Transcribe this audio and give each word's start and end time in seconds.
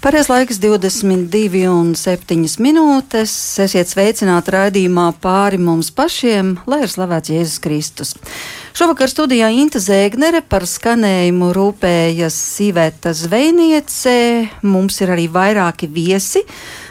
Pareiz 0.00 0.30
laiks 0.32 0.56
22 0.56 1.66
un 1.68 1.90
7 1.92 2.56
minūtes. 2.64 3.32
Esiet 3.60 3.90
sveicināti 3.90 4.54
raidījumā 4.54 5.10
pāri 5.20 5.58
mums 5.60 5.90
pašiem, 5.92 6.54
lai 6.64 6.78
ir 6.86 6.88
slavēts 6.88 7.28
Jēzus 7.28 7.60
Kristus. 7.60 8.14
Šovakar 8.72 9.12
studijā 9.12 9.50
Inta 9.52 9.76
Zēgnere 9.76 10.40
par 10.40 10.64
skanējumu 10.64 11.50
rūpējas 11.52 12.38
Sīvēta 12.56 13.12
Zvejniece. 13.12 14.16
Mums 14.64 15.02
ir 15.04 15.12
arī 15.12 15.28
vairāki 15.28 15.90
viesi. 15.92 16.46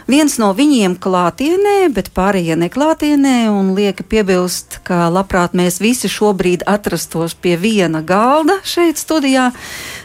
Viens 0.10 0.40
no 0.42 0.48
viņiem 0.58 0.96
klātienē, 0.98 1.92
bet 1.94 2.08
pārējie 2.18 2.56
neklātienē, 2.58 3.52
un 3.54 3.76
lieka 3.78 4.02
piebilst, 4.02 4.80
ka 4.88 5.06
labprāt 5.14 5.54
mēs 5.54 5.78
visi 5.84 6.10
šobrīd 6.10 6.66
atrastos 6.66 7.36
pie 7.38 7.54
viena 7.62 8.02
galda 8.02 8.56
šeit 8.66 8.98
studijā, 8.98 9.52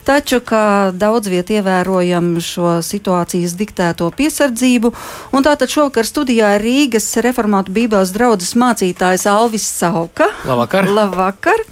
taču, 0.04 0.42
kā 0.44 0.92
daudz 0.92 1.32
viet 1.32 1.54
ievērojam 1.56 2.34
šo 2.44 2.76
situācijas 2.84 3.56
diktēto 3.56 4.10
piesardzību, 4.12 4.92
un 5.32 5.48
tātad 5.48 5.72
šovakar 5.72 6.04
studijā 6.04 6.52
ir 6.58 6.68
Rīgas 6.68 7.08
reformātu 7.24 7.72
bībeles 7.72 8.12
draudzes 8.12 8.52
mācītājs 8.60 9.24
Alvis 9.32 9.64
Sauka. 9.64 10.28
Labvakar! 10.44 10.92
Labvakar! 11.00 11.64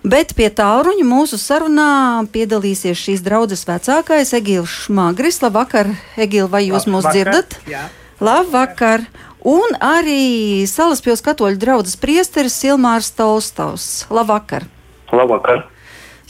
Bet 0.00 0.32
pie 0.32 0.48
tālruņa 0.48 1.04
mūsu 1.04 1.36
sarunā 1.36 2.24
piedalīsies 2.32 2.96
šīs 2.96 3.24
draudzes 3.24 3.66
vecākais 3.68 4.32
Egils 4.38 4.86
Šmagris. 4.86 5.42
Labvakar, 5.44 5.90
Egil, 6.16 6.48
vai 6.48 6.64
jūs 6.70 6.86
mūs 6.88 7.04
dzirdat? 7.10 7.58
Jā. 7.68 7.90
Labvakar! 8.20 9.04
Un 9.44 9.76
arī 9.80 10.64
Salaspils 10.68 11.20
katoļu 11.24 11.60
draudzes 11.60 12.00
priesteris 12.00 12.56
Silmārs 12.56 13.12
Tolstovs. 13.16 14.06
Labvakar! 14.12 14.64
Labvakar! 15.12 15.66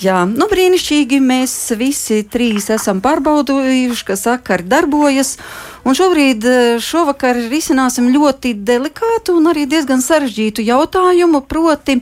Jā, 0.00 0.22
nu 0.24 0.46
brīnišķīgi. 0.50 1.18
Mēs 1.22 1.54
visi 1.76 2.22
trīs 2.24 2.70
esam 2.72 3.02
pārbaudījuši, 3.04 4.04
ka 4.08 4.16
sakari 4.16 4.64
darbojas. 4.66 5.34
Un 5.84 5.94
šobrīd, 5.94 6.46
šovakar, 6.82 7.38
risināsim 7.52 8.08
ļoti 8.14 8.54
delikātu 8.66 9.36
un 9.36 9.50
arī 9.52 9.66
diezgan 9.68 10.00
sarežģītu 10.02 10.64
jautājumu, 10.64 11.42
proti, 11.50 11.98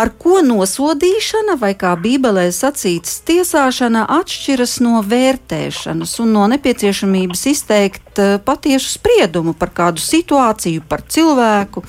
ar 0.00 0.10
ko 0.20 0.40
nosodīšana 0.44 1.56
vai 1.60 1.74
kā 1.78 1.92
Bībelē 2.00 2.46
sacīts 2.54 3.20
tiesāšana 3.28 4.06
atšķiras 4.20 4.78
no 4.84 5.02
vērtēšanas 5.06 6.16
un 6.24 6.34
no 6.36 6.46
nepieciešamības 6.54 7.46
izteikt 7.52 8.20
eh, 8.22 8.36
patiesu 8.44 8.94
spriedumu 8.96 9.54
par 9.58 9.74
kādu 9.76 10.02
situāciju, 10.04 10.84
par 10.88 11.04
cilvēku. 11.08 11.84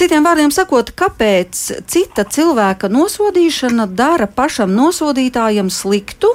Citiem 0.00 0.24
vārdiem 0.24 0.52
sakot, 0.52 0.92
kāpēc 0.96 1.58
cita 1.90 2.24
cilvēka 2.24 2.88
nosodīšana 2.92 3.84
dara 3.92 4.28
pašam 4.28 4.72
nosodītājam 4.72 5.68
sliktu, 5.72 6.30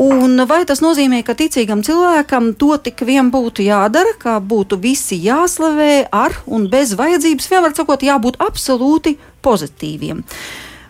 Un 0.00 0.40
vai 0.48 0.62
tas 0.64 0.80
nozīmē, 0.80 1.20
ka 1.26 1.34
ticīgam 1.36 1.82
cilvēkam 1.84 2.54
to 2.56 2.72
tik 2.80 3.02
vien 3.04 3.28
būtu 3.28 3.66
jādara, 3.66 4.14
kā 4.16 4.38
būtu 4.40 4.78
visi 4.80 5.18
jāslavē 5.20 6.06
ar 6.08 6.38
un 6.48 6.70
bez 6.72 6.94
vajadzības, 6.96 7.50
vienmēr 7.52 7.76
sakot, 7.76 8.06
jābūt 8.08 8.40
absolūti 8.40 9.18
pozitīviem? 9.44 10.24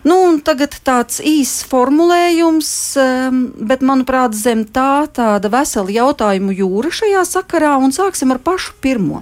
Nu, 0.07 0.15
tagad 0.41 0.79
tāds 0.87 1.19
īss 1.21 1.65
formulējums, 1.69 2.71
um, 3.03 3.43
bet 3.67 3.83
manuprāt, 3.85 4.33
zem 4.33 4.63
tā 4.65 5.05
tāda 5.13 5.51
vesela 5.53 5.91
jautājumu 5.93 6.55
jūra 6.57 6.89
šajā 6.89 7.21
sakarā, 7.35 7.75
un 7.83 7.93
sāksim 7.93 8.31
ar 8.33 8.39
pašu 8.41 8.73
pirmo. 8.81 9.21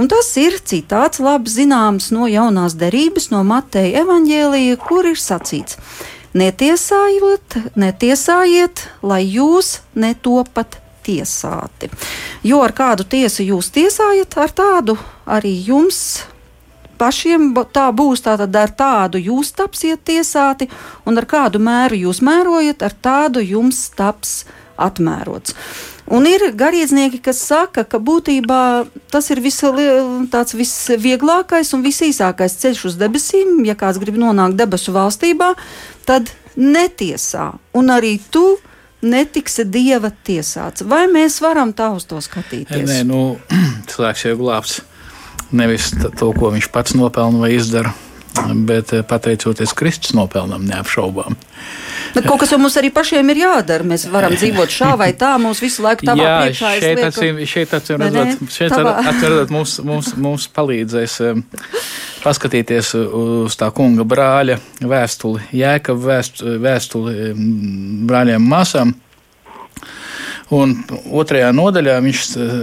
Un 0.00 0.10
tas 0.10 0.32
ir 0.40 0.56
citāts, 0.58 1.20
labi 1.22 1.52
zināms 1.52 2.10
no 2.16 2.26
jaunās 2.26 2.74
derības, 2.80 3.28
no 3.30 3.44
Mateja 3.46 4.02
evaņģēlīja, 4.02 4.80
kur 4.88 5.06
ir 5.12 5.20
sacīts. 5.20 5.78
Netiesājot, 6.36 7.56
netiesājiet, 7.80 8.84
lai 9.02 9.22
jūs 9.24 9.78
netopat 9.96 10.76
tiesāti. 11.06 11.88
Jo 12.44 12.60
ar 12.66 12.74
kādu 12.76 13.06
tiesu 13.08 13.46
jūs 13.46 13.70
tiesājat, 13.72 14.36
ar 14.36 14.52
tādu 14.52 14.98
arī 15.24 15.54
jums 15.70 16.26
pašiem 16.98 17.52
tā 17.72 17.88
būs. 17.94 18.24
Tātad 18.26 18.56
ar 18.60 18.74
tādu 18.76 19.20
jūs 19.22 19.54
tapsiet 19.56 20.04
tiesāti, 20.04 20.68
un 21.06 21.18
ar 21.18 21.28
kādu 21.30 21.62
mēru 21.62 22.02
jūs 22.04 22.20
mērojat, 22.26 22.82
ar 22.84 22.96
tādu 23.08 23.44
jums 23.44 23.86
taps 23.96 24.42
atmērots. 24.76 25.56
Un 26.14 26.24
ir 26.28 26.46
garīdznieki, 26.56 27.20
kas 27.24 27.42
saka, 27.44 27.84
ka 27.84 28.00
būtībā 28.00 28.60
tas 29.12 29.28
ir 29.34 29.42
tāds 30.32 30.56
visvieglākais 30.56 31.74
un 31.76 31.84
visīsākais 31.84 32.56
ceļš 32.62 32.84
uz 32.88 32.96
debesīm. 33.00 33.60
Ja 33.68 33.76
kāds 33.76 34.00
grib 34.00 34.16
nonākt 34.16 34.56
debesu 34.56 34.94
valstībā, 34.96 35.52
tad 36.08 36.32
netiesā. 36.56 37.52
Un 37.76 37.92
arī 37.92 38.16
tu 38.30 38.56
netiksi 39.04 39.68
dieva 39.68 40.10
tiesāts. 40.10 40.82
Vai 40.82 41.04
mēs 41.12 41.42
varam 41.44 41.74
tā 41.76 41.92
uz 41.94 42.08
to 42.08 42.22
skatīties? 42.24 42.88
Nē, 42.88 43.04
nu, 43.06 43.36
cilvēks 43.92 44.26
jau 44.30 44.36
glābs 44.40 44.80
nevis 45.52 45.92
to, 45.92 46.32
ko 46.32 46.52
viņš 46.56 46.72
pats 46.72 46.96
nopelna 46.96 47.44
vai 47.44 47.54
izdara 47.56 47.94
bet 48.54 48.92
eh, 48.92 49.02
pateicoties 49.02 49.72
Kristus 49.72 50.14
nopelnam, 50.16 50.64
neapšaubām. 50.68 51.36
Bet 52.14 52.26
kaut 52.26 52.42
kas 52.42 52.52
jau 52.54 52.58
mums 52.60 52.76
arī 52.80 52.90
pašiem 52.94 53.32
ir 53.32 53.42
jādara. 53.42 53.86
Mēs 53.88 54.06
varam 54.12 54.34
dzīvot 54.36 54.72
šā 54.72 54.92
vai 55.00 55.10
tā, 55.18 55.34
mums 55.42 55.62
visu 55.62 55.84
laiku 55.84 56.08
tādā 56.08 56.24
Jā, 56.24 56.36
priekšā. 56.42 56.74
Šeit, 56.82 57.02
acīm, 57.08 57.40
šeit, 57.48 57.74
acīm 57.78 58.04
redzot, 58.04 58.44
šeit 58.54 58.76
redzot, 58.76 59.52
mums, 59.54 59.78
mums, 59.86 60.12
mums 60.18 60.48
palīdzēs 60.56 61.18
paskatīties 62.24 62.94
uz 62.98 63.58
tā 63.58 63.68
kunga 63.74 64.06
brāļa 64.08 64.58
vēstuli, 64.80 65.44
jēka 65.60 65.94
vēstuli, 65.98 67.34
brāļiem 68.08 68.48
māsām. 68.54 68.96
Un 70.54 70.72
otrajā 71.12 71.50
nodaļā 71.52 71.98
viņš 72.00 72.20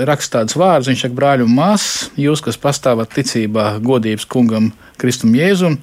raksta 0.10 0.40
tādus 0.40 0.58
vārdus, 0.58 0.90
viņš 0.90 1.04
saka, 1.06 1.18
brāļi 1.20 1.46
un 1.46 1.54
māsas, 1.54 2.08
jūs, 2.18 2.42
kas 2.42 2.58
pastāvat 2.58 3.14
ticībā 3.14 3.76
godības 3.86 4.26
kungam 4.26 4.72
Kristum 5.02 5.36
Jēzum, 5.38 5.78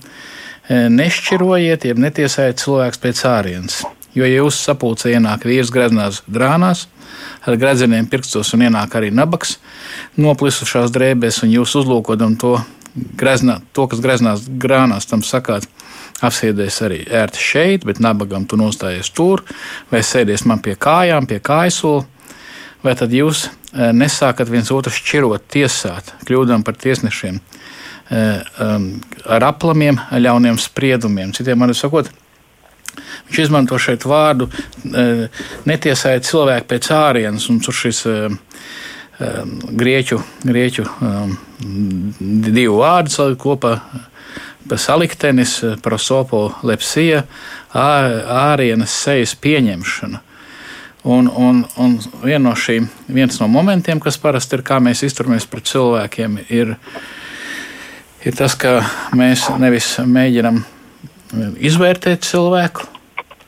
nešķirojiet, 0.71 1.87
jeb 1.89 1.99
netiesājiet 1.99 2.61
cilvēks 2.63 3.01
pēc 3.03 3.25
ārienes. 3.27 3.83
Jo, 4.15 4.27
ja 4.29 4.43
jūsu 4.43 4.61
sapulcē 4.69 5.15
ienāk 5.17 5.47
vīrs 5.49 5.73
greznās 5.73 6.21
drānās, 6.29 6.87
ar 7.49 7.57
gredzeniem 7.57 8.07
pirkstos 8.07 8.53
un 8.55 8.67
ienāk 8.69 8.95
arī 8.99 9.09
nabaks, 9.15 9.57
noplisušās 10.21 10.93
drēbēs, 10.93 11.43
un 11.47 11.55
jūs 11.55 11.75
uzlūkodam 11.81 12.37
to, 12.41 12.59
greznā, 13.17 13.61
to 13.73 13.89
kas 13.89 14.03
greznās 14.05 14.45
grānās, 14.61 15.09
tam 15.09 15.25
sakāt, 15.25 15.67
apsēdies 16.23 16.79
arī 16.87 17.01
ērti 17.09 17.41
šeit, 17.41 17.87
bet 17.89 18.03
nabagam 18.05 18.45
tu 18.47 18.59
nostājies 18.61 19.11
tur, 19.17 19.43
vai 19.91 20.05
sēdies 20.07 20.45
man 20.47 20.63
pie 20.63 20.77
kājām, 20.79 21.27
pie 21.27 21.41
kājasola. 21.43 22.07
Vai 22.83 22.97
tad 22.99 23.13
jūs 23.15 23.47
eh, 23.47 23.93
nesākat 23.95 24.49
viens 24.51 24.71
otru 24.75 24.91
šķirot, 24.93 25.45
tiesāt, 25.55 26.15
kļūdam 26.27 26.65
par 26.67 26.75
tiesnešiem 26.83 27.39
ar 28.13 29.47
aplamiem, 29.49 30.01
ļauniem 30.13 30.59
spriedumiem? 30.61 31.33
Citiem 31.37 31.65
vārdiem 31.65 31.79
sakot, 31.79 32.11
viņš 33.29 33.43
izmanto 33.47 33.79
šeit 33.81 34.05
vārdu 34.09 34.51
eh, 34.93 35.27
netiesāja 35.69 36.25
cilvēku 36.29 36.69
pēc 36.75 36.91
ārienes, 36.97 37.49
un 37.53 37.63
tur 37.65 37.77
šis 37.77 38.05
grieķu, 39.79 40.19
grieķu 40.43 40.85
um, 40.89 41.37
divu 42.53 42.81
vārdu 42.81 43.29
kopā 43.39 43.77
saliktenis, 44.79 45.59
prosopo 45.83 46.47
lepsija, 46.65 47.25
ārienes 47.75 48.95
sejas 49.05 49.35
pieņemšana. 49.37 50.21
Un, 51.03 51.27
un, 51.27 51.65
un 51.83 51.97
vien 52.23 52.45
no 52.45 52.53
šī, 52.55 52.79
viens 53.11 53.41
no 53.41 53.49
momentiem, 53.51 54.01
kas 54.01 54.21
parasti 54.23 54.57
ir, 54.57 54.63
kā 54.63 54.79
mēs 54.79 55.03
izturamies 55.03 55.49
pret 55.51 55.67
cilvēkiem, 55.67 56.39
ir, 56.55 56.77
ir 58.27 58.37
tas, 58.39 58.55
ka 58.59 58.81
mēs 59.17 59.49
nevis 59.63 59.95
mēģinam 60.07 60.63
izvērtēt 61.63 62.27
cilvēku, 62.29 62.87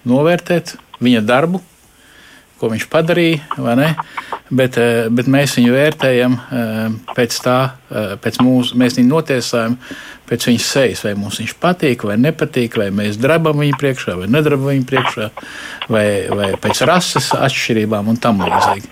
novērtēt 0.09 0.75
viņa 1.05 1.23
darbu, 1.27 1.61
ko 2.59 2.71
viņš 2.73 2.87
padarīja, 2.89 3.43
bet, 4.51 4.79
eh, 4.79 5.09
bet 5.11 5.29
mēs 5.29 5.57
viņu 5.59 5.75
vērtējam 5.75 6.35
eh, 6.39 6.97
pēc 7.17 7.39
tā, 7.45 7.59
eh, 7.91 8.15
pēc 8.23 8.41
mūsu, 8.45 8.79
mēs 8.81 8.99
viņu 8.99 9.11
notiesājam 9.11 9.77
pēc 10.29 10.49
viņas 10.49 10.69
sejas, 10.77 11.05
vai 11.05 11.15
mums 11.19 11.41
viņš 11.43 11.55
patīk 11.61 12.07
vai 12.09 12.17
nepatīk, 12.17 12.79
vai 12.81 12.89
mēs 12.95 13.19
drabam 13.21 13.61
viņu 13.61 13.79
priekšā 13.81 14.17
vai 14.23 14.31
nedrabam 14.33 14.71
viņu 14.73 14.89
priekšā, 14.89 15.31
vai, 15.93 16.07
vai 16.31 16.53
pēc 16.63 16.85
rases 16.89 17.33
atšķirībām 17.37 18.09
un 18.09 18.17
tam 18.17 18.41
līdzīgi. 18.41 18.89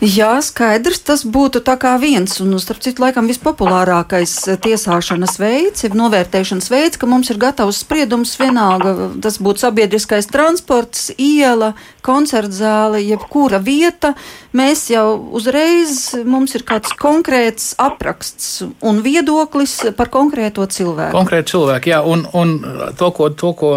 Jā, 0.00 0.38
skaidrs, 0.40 1.02
tas 1.04 1.22
būtu 1.28 1.60
tā 1.60 1.74
kā 1.76 1.90
viens, 2.00 2.38
un 2.40 2.54
starp 2.56 2.80
citu, 2.80 3.02
laikam 3.04 3.26
vispopulārākais 3.28 4.32
eh, 4.48 4.56
tiesāšanas 4.64 5.34
veids, 5.36 5.84
ir 5.84 5.96
novērtēšanas 5.98 6.70
veids, 6.72 6.96
ka 6.96 7.08
mums 7.10 7.28
ir 7.28 7.36
gatavs 7.42 7.82
spriedums 7.84 8.32
vienalga, 8.40 8.94
tas 9.20 9.36
būtu 9.44 9.60
sabiedriskais 9.60 10.30
transports, 10.32 11.10
iela, 11.20 11.74
koncertzāle, 12.06 13.02
jebkura 13.04 13.60
vieta. 13.60 14.14
Mēs 14.56 14.86
jau 14.88 15.18
uzreiz, 15.36 16.14
mums 16.24 16.56
ir 16.56 16.64
kāds 16.64 16.96
konkrēts 16.96 17.74
apraksts 17.76 18.62
un 18.80 19.02
viedoklis 19.04 19.76
par 20.00 20.08
konkrēto 20.08 20.64
cilvēku. 20.64 21.12
Konkrēti 21.12 21.52
cilvēki, 21.52 21.92
jā, 21.92 22.00
un, 22.00 22.24
un 22.32 22.56
to, 22.96 23.12
ko. 23.12 23.28
To, 23.36 23.52
ko 23.52 23.76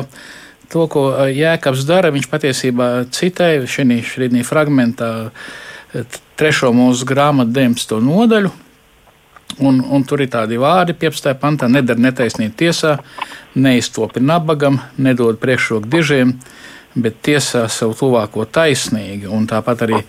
to, 0.74 0.88
ko 0.90 1.04
Jēkabs 1.30 1.84
dara, 1.86 2.10
viņš 2.16 2.26
patiesībā 2.32 2.88
citēja 3.14 3.68
šī 3.70 4.42
fragmentā 4.48 5.12
trešo 6.40 6.72
mūsu 6.74 7.08
grāmatu 7.08 7.54
19. 7.54 8.00
nodaļu. 8.04 8.52
Un, 9.62 9.84
un 9.86 10.02
tur 10.02 10.24
ir 10.24 10.32
tādi 10.34 10.58
vārdi, 10.58 10.96
15. 10.98 11.36
pantā, 11.38 11.68
nedara 11.70 12.02
netaisnību 12.02 12.56
tiesā, 12.58 12.96
neiztopi 13.54 14.24
nabagam, 14.24 14.80
nedod 14.98 15.38
priekšroku 15.38 15.92
dižiem, 15.94 16.34
bet 16.98 17.20
tiesā 17.26 17.68
savu 17.70 17.94
tuvāko 18.00 18.48
taisnīgi. 18.50 19.30
Un 19.30 19.46
tāpat 19.50 19.86
arī 19.86 20.02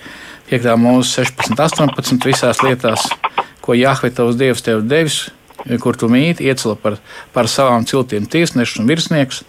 5. 0.49 0.71
mūzika 0.81 1.29
16, 1.45 1.61
18 1.61 2.25
visās 2.25 2.65
lietās, 2.65 3.05
ko 3.61 3.77
Jahve 3.77 4.15
tavs 4.17 4.41
dievs 4.41 4.65
tev 4.65 4.81
devis, 4.89 5.27
kur 5.81 5.97
tu 5.97 6.09
mīti, 6.09 6.49
iecela 6.49 6.77
par, 6.81 6.97
par 7.37 7.49
savām 7.49 7.85
ciltīm 7.89 8.25
tiesnešus 8.31 8.81
un 8.81 8.89
virsniekus, 8.89 9.43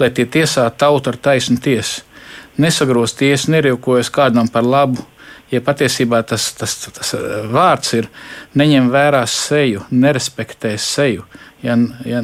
lai 0.00 0.12
tie 0.12 0.28
tiesā 0.28 0.68
tautu 0.76 1.12
ar 1.12 1.16
taisnu 1.16 1.56
tiesu. 1.64 2.04
Nesagros 2.60 3.14
tiesu, 3.16 3.52
nerīkojas 3.54 4.10
kādam 4.12 4.48
par 4.52 4.66
labu, 4.66 5.04
ja 5.50 5.60
patiesībā 5.64 6.22
tas, 6.28 6.50
tas, 6.58 6.76
tas 6.94 7.14
vārds 7.52 7.94
ir 7.98 8.08
neņem 8.58 8.90
vērā 8.92 9.24
seju, 9.30 9.84
nerespektē 9.90 10.76
seju, 10.80 11.24
ja, 11.64 11.76
ja 12.06 12.22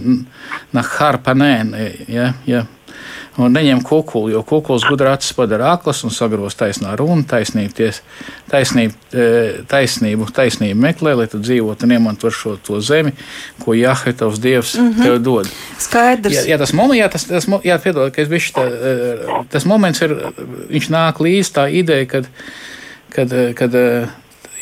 nahar 0.75 1.21
panēn, 1.25 1.75
ja, 2.09 2.33
ja, 2.49 2.65
un 3.41 3.55
neņem 3.55 3.81
kukuli, 3.83 4.33
jo 4.35 4.43
kukuls 4.47 4.85
gudrā 4.87 5.15
acis 5.17 5.35
padara 5.35 5.73
aklas 5.75 6.05
un 6.07 6.13
sagros 6.15 6.55
taisnā 6.59 6.93
runa, 6.99 7.25
taisnību, 7.31 7.75
ties, 7.75 8.01
taisnību, 8.51 8.95
e, 9.11 9.25
taisnību, 9.71 10.29
taisnību 10.35 10.79
meklē, 10.85 11.17
lai 11.19 11.27
tu 11.31 11.41
dzīvotu 11.43 11.89
un 11.89 11.97
iemanto 11.97 12.31
šo 12.31 12.55
to 12.63 12.79
zemi, 12.85 13.15
ko 13.65 13.75
Jahve 13.75 14.15
tavs 14.21 14.39
dievs 14.43 14.77
mm 14.79 14.93
-hmm. 14.93 15.03
tev 15.03 15.19
dod. 15.23 15.51
Skaidrs. 15.79 16.37
Jā, 16.37 16.55
jā 16.55 16.59
tas, 16.59 16.73
moment, 16.73 17.01
jā, 17.01 17.09
tas, 17.11 17.25
tas, 17.25 17.49
jā, 17.65 17.79
piedod, 17.79 18.13
ka 18.15 18.23
es 18.23 18.29
bišķi 18.29 18.55
tā, 18.55 18.69
e, 18.71 19.45
tas 19.51 19.67
moments 19.67 20.03
ir, 20.03 20.15
viņš 20.71 20.91
nāk 20.91 21.19
līdz 21.19 21.53
tā 21.59 21.67
ideja, 21.73 22.07
kad, 22.07 22.31
kad, 23.15 23.33
kad 23.59 23.75
e, 23.79 23.89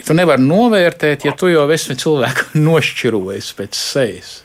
tu 0.06 0.16
nevari 0.16 0.44
novērtēt, 0.44 1.26
ja 1.28 1.34
tu 1.38 1.50
jau 1.52 1.66
esi 1.74 1.96
cilvēku 1.98 2.52
nošķirojis 2.68 3.52
pēc 3.58 3.78
sejas. 3.78 4.38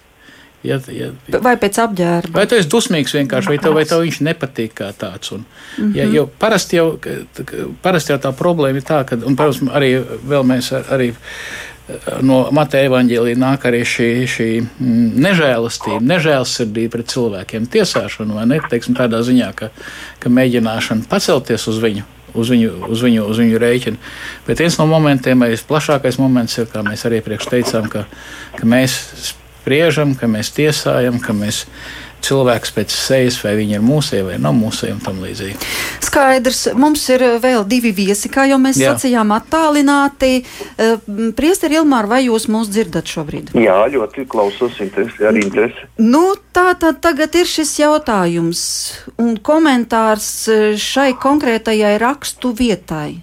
Ja, 0.66 0.80
ja, 0.92 1.12
vai 1.44 1.54
pēc 1.60 1.78
apģērba? 1.80 2.34
Vai 2.34 2.48
tu 2.50 2.58
esi 2.58 2.68
dusmīgs 2.72 3.14
vienkārši, 3.14 3.52
vai 3.54 3.58
tev, 3.62 3.76
vai 3.78 3.86
tev 3.88 4.02
viņš 4.04 4.18
nepatīk 4.26 4.74
kā 4.80 4.90
tāds? 4.98 5.32
Un, 5.32 5.46
mm 5.46 5.84
-hmm. 5.84 5.96
ja, 5.96 6.06
jo 6.12 6.26
parasti 6.40 6.76
jau, 6.80 6.98
parasti 7.82 8.12
jau 8.12 8.20
tā 8.20 8.34
problēma 8.34 8.82
ir 8.82 8.84
tā, 8.84 9.04
ka, 9.06 9.16
un 9.16 9.36
protams, 9.36 9.62
arī 9.72 10.04
vēl 10.28 10.44
mēs 10.44 10.72
arī 10.74 11.14
no 12.22 12.42
Mateja 12.52 12.90
evaņģēlīja 12.90 13.40
nāk 13.40 13.66
arī 13.70 13.82
šī, 13.88 14.10
šī 14.28 14.50
mm, 14.62 15.08
nežēlastība, 15.24 16.02
nežēlsirdība 16.04 16.92
pret 16.98 17.14
cilvēkiem, 17.14 17.70
tiesāšana, 17.72 18.34
vai 18.34 18.46
ne? 18.52 18.60
Teiksim, 18.70 18.98
tādā 18.98 19.22
ziņā, 19.24 19.54
ka, 19.56 19.70
ka 20.20 20.30
mēģināšana 20.30 21.08
pacelties 21.10 21.68
uz 21.72 21.80
viņu. 21.84 22.04
Uz 22.36 22.52
viņu, 22.52 22.72
uz, 22.92 23.02
viņu, 23.06 23.24
uz 23.32 23.40
viņu 23.40 23.60
rēķinu. 23.64 24.00
Bet 24.48 24.60
viens 24.60 24.76
no 24.80 24.88
momentiem, 24.90 25.40
vai 25.46 25.54
plašākais 25.56 26.20
moments, 26.20 26.58
ir, 26.60 26.68
kā 26.72 26.84
mēs 26.86 27.06
arī 27.08 27.22
iepriekš 27.22 27.48
teicām, 27.54 27.88
ka, 27.92 28.04
ka 28.58 28.68
mēs 28.68 28.98
spriežam, 29.30 30.14
ka 30.20 30.30
mēs 30.32 30.52
tiesājam, 30.56 31.22
ka 31.24 31.36
mēs 31.36 31.66
cilvēks 32.26 32.74
pēc 32.76 32.94
sejas, 32.94 33.38
vai 33.44 33.56
viņi 33.60 33.78
ir 33.78 33.84
mūsēji 33.86 34.26
vai 34.28 34.38
nav 34.42 34.56
mūsēji 34.58 34.96
un 34.96 35.02
tam 35.04 35.20
līdzīgi. 35.24 35.70
Skaidrs, 36.08 36.64
mums 36.80 37.04
ir 37.14 37.26
eh, 37.26 37.36
vēl 37.44 37.66
divi 37.70 37.92
viesi, 37.96 38.32
kā 38.34 38.48
jau 38.50 38.60
mēs 38.62 38.80
Jā. 38.82 38.96
sacījām, 38.96 39.34
attālināti. 39.36 40.32
Eh, 40.78 41.12
priesteri 41.38 41.80
Ilmār, 41.82 42.10
vai 42.10 42.24
jūs 42.26 42.48
mūs 42.52 42.72
dzirdat 42.74 43.10
šobrīd? 43.12 43.54
Jā, 43.58 43.78
ļoti 43.94 44.28
klausos, 44.30 44.80
interesi, 44.84 45.24
arī 45.28 45.46
interesi. 45.46 45.88
Nu, 46.02 46.34
tā 46.56 46.72
tad 46.80 47.02
tagad 47.06 47.36
ir 47.38 47.48
šis 47.50 47.78
jautājums 47.84 48.66
un 49.22 49.38
komentārs 49.38 50.32
eh, 50.52 50.68
šai 50.82 51.14
konkrētajai 51.22 51.96
rakstu 52.02 52.54
vietai. 52.58 53.22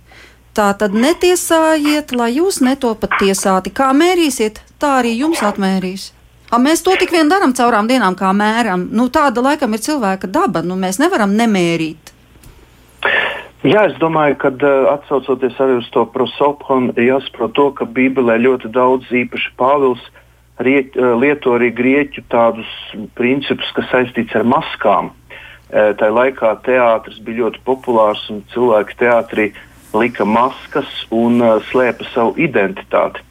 Tā 0.55 0.69
tad 0.79 0.93
netiesājiet, 0.94 2.12
lai 2.14 2.37
jūs 2.37 2.61
netopat 2.62 3.17
tiesāti. 3.19 3.73
Kā 3.75 3.88
mērīsiet, 3.90 4.61
tā 4.79 5.00
arī 5.00 5.17
jums 5.19 5.43
atmērīs. 5.43 6.12
A, 6.54 6.58
mēs 6.62 6.84
to 6.86 6.92
tik 6.94 7.10
vien 7.10 7.26
darām 7.26 7.50
caurām 7.56 7.88
dienām, 7.90 8.14
kā 8.14 8.30
mēram. 8.36 8.86
Nu, 8.94 9.08
tāda 9.10 9.42
laikam 9.42 9.74
ir 9.74 9.82
cilvēka 9.82 10.28
daba. 10.30 10.62
Nu, 10.62 10.76
mēs 10.78 11.00
nevaram 11.02 11.34
nemērīt. 11.34 12.12
Jā, 13.64 13.86
es 13.88 13.96
domāju, 13.98 14.36
ka 14.38 14.52
atsaucoties 14.92 15.56
arī 15.64 15.78
uz 15.80 15.88
to 15.90 16.04
prosoponu, 16.14 16.92
jāsaprot 17.00 17.54
to, 17.56 17.70
ka 17.74 17.88
Bībelē 17.96 18.36
ļoti 18.44 18.70
daudz 18.70 19.08
īpaši 19.08 19.50
Pāvils 19.58 20.04
riet, 20.62 20.94
lieto 20.94 21.56
arī 21.56 21.72
grieķu 21.74 22.22
tādus 22.30 22.70
principus, 23.18 23.72
kas 23.74 23.88
saistīts 23.90 24.36
ar 24.38 24.46
maskām. 24.46 25.10
Tā 25.72 26.10
laikā 26.20 26.52
teātris 26.68 27.18
bija 27.24 27.46
ļoti 27.46 27.64
populārs 27.66 28.22
un 28.30 28.44
cilvēki 28.52 29.00
teātrī 29.00 29.48
lika 29.96 30.28
maskas 30.28 31.00
un 31.10 31.40
slēpa 31.72 32.06
savu 32.12 32.36
identitāti. 32.38 33.24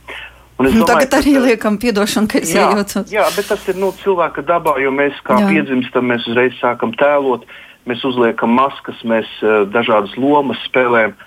Nu, 0.59 0.69
domāju, 0.69 0.85
Tagad 0.85 1.15
arī 1.17 1.33
ka, 1.33 1.43
liekam, 1.47 1.77
piedošanu, 1.81 2.29
ka 2.29 2.39
es 2.39 2.53
jā, 2.53 2.67
iejaucos. 2.69 3.11
Jā, 3.11 3.25
bet 3.35 3.47
tas 3.49 3.63
ir 3.71 3.79
nu, 3.81 3.89
cilvēka 4.03 4.43
dabā, 4.45 4.75
jo 4.83 4.91
mēs 4.93 5.17
kā 5.25 5.39
jā. 5.41 5.49
piedzimstam, 5.49 6.05
mēs 6.11 6.27
uzreiz 6.29 6.53
sākam 6.59 6.93
tēlot, 6.99 7.47
mēs 7.89 8.03
uzliekam 8.05 8.53
maskas, 8.53 8.99
mēs 9.07 9.29
uh, 9.41 9.63
dažādas 9.73 10.13
lomas 10.19 10.61
spēlējam. 10.69 11.17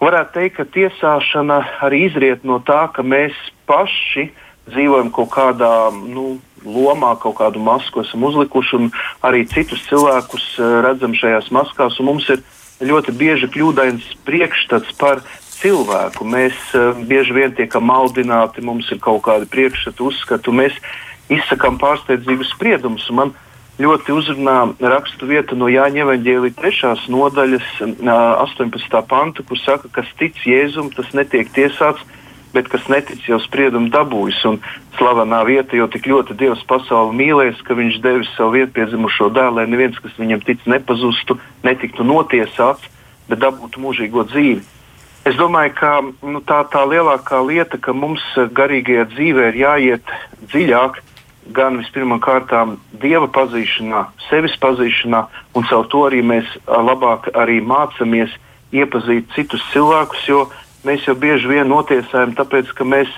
Varētu 0.00 0.34
teikt, 0.38 0.56
ka 0.56 0.66
tiesāšana 0.74 1.60
arī 1.84 2.06
izriet 2.08 2.42
no 2.48 2.58
tā, 2.64 2.86
ka 2.92 3.04
mēs 3.04 3.36
paši 3.68 4.30
dzīvojam 4.72 5.12
kaut 5.12 5.30
kādā 5.36 5.92
nu, 5.92 6.38
lomā, 6.64 7.12
kaut 7.20 7.36
kādu 7.42 7.60
masku 7.60 8.00
esam 8.00 8.24
uzlikuši, 8.24 8.80
un 8.80 8.90
arī 9.28 9.44
citus 9.52 9.84
cilvēkus 9.90 10.54
uh, 10.56 10.80
redzam 10.88 11.12
šajās 11.12 11.52
maskās. 11.52 12.00
Mums 12.00 12.32
ir 12.32 12.40
ļoti 12.84 13.12
bieži 13.14 13.52
kļūdains 13.52 14.08
priekšstats 14.26 14.96
par 14.98 15.22
cilvēku. 15.64 16.26
Mēs 16.28 16.56
uh, 16.76 16.92
bieži 17.08 17.34
vien 17.36 17.54
tiekam 17.56 17.88
maldināti, 17.88 18.64
mums 18.64 18.90
ir 18.92 19.00
kaut 19.02 19.24
kādi 19.24 19.48
priekšstati, 19.50 20.04
uzskati, 20.04 20.52
mēs 20.52 20.76
izsakām 21.32 21.78
pārsteidzīgus 21.80 22.52
spriedumus. 22.52 23.06
Man 23.16 23.32
ļoti 23.80 24.12
uzrunā 24.14 24.58
rakstu 24.78 25.28
vieta 25.30 25.56
no 25.58 25.70
Jāņa 25.72 26.04
Evanģēlīja 26.04 26.58
3. 26.60 26.92
nodaļas, 27.14 27.70
uh, 27.86 28.10
18. 28.44 29.00
panta, 29.08 29.46
kur 29.46 29.60
saka, 29.60 29.88
kas 29.92 30.10
tic 30.20 30.44
Jēzum, 30.44 30.92
tas 30.94 31.10
netiek 31.16 31.50
tiesāts. 31.56 32.04
Bet 32.54 32.68
kas 32.70 32.84
netic, 32.86 33.18
jau 33.26 33.40
spriedumu 33.42 33.88
dabūjis. 33.90 34.36
Un 34.46 34.60
slavenā 34.94 35.40
vieta, 35.42 35.74
jo 35.74 35.88
tik 35.90 36.04
ļoti 36.06 36.36
Dievs 36.38 36.60
pasauli 36.70 37.16
mīlēs, 37.18 37.58
ka 37.66 37.74
Viņš 37.74 37.98
devis 38.04 38.30
savu 38.36 38.54
vietpiedzimušo 38.60 39.26
dēlu, 39.34 39.58
lai 39.58 39.64
neviens, 39.66 39.98
kas 39.98 40.14
viņam 40.20 40.44
tic, 40.46 40.62
nepazustu, 40.70 41.34
netiktu 41.66 42.06
notiesāts, 42.06 42.86
bet 43.26 43.42
dabūtu 43.42 43.82
mūžīgo 43.82 44.22
dzīvi. 44.30 44.62
Es 45.24 45.38
domāju, 45.40 45.72
ka 45.78 45.90
nu, 46.04 46.42
tā, 46.44 46.58
tā 46.68 46.82
lielākā 46.84 47.38
lieta, 47.48 47.78
ka 47.80 47.94
mums 47.96 48.20
garīgajā 48.36 49.06
dzīvē 49.14 49.46
ir 49.50 49.56
jāiet 49.62 50.10
dziļāk, 50.52 50.98
gan 51.56 51.78
vispirmkārt 51.80 52.52
dieva 53.00 53.30
pazīšanā, 53.32 54.02
sevis 54.28 54.56
pazīšanā, 54.60 55.22
un 55.56 55.64
caur 55.70 55.88
to 55.88 56.04
arī 56.10 56.20
mēs 56.24 56.52
labāk 56.68 57.30
arī 57.40 57.62
mācāmies 57.64 58.36
iepazīt 58.76 59.32
citus 59.32 59.64
cilvēkus. 59.72 60.28
Jo 60.28 60.44
mēs 60.84 61.08
jau 61.08 61.16
bieži 61.16 61.48
vien 61.48 61.72
notiesājam, 61.72 62.36
tāpēc 62.36 62.76
ka 62.76 62.84
mēs, 62.84 63.08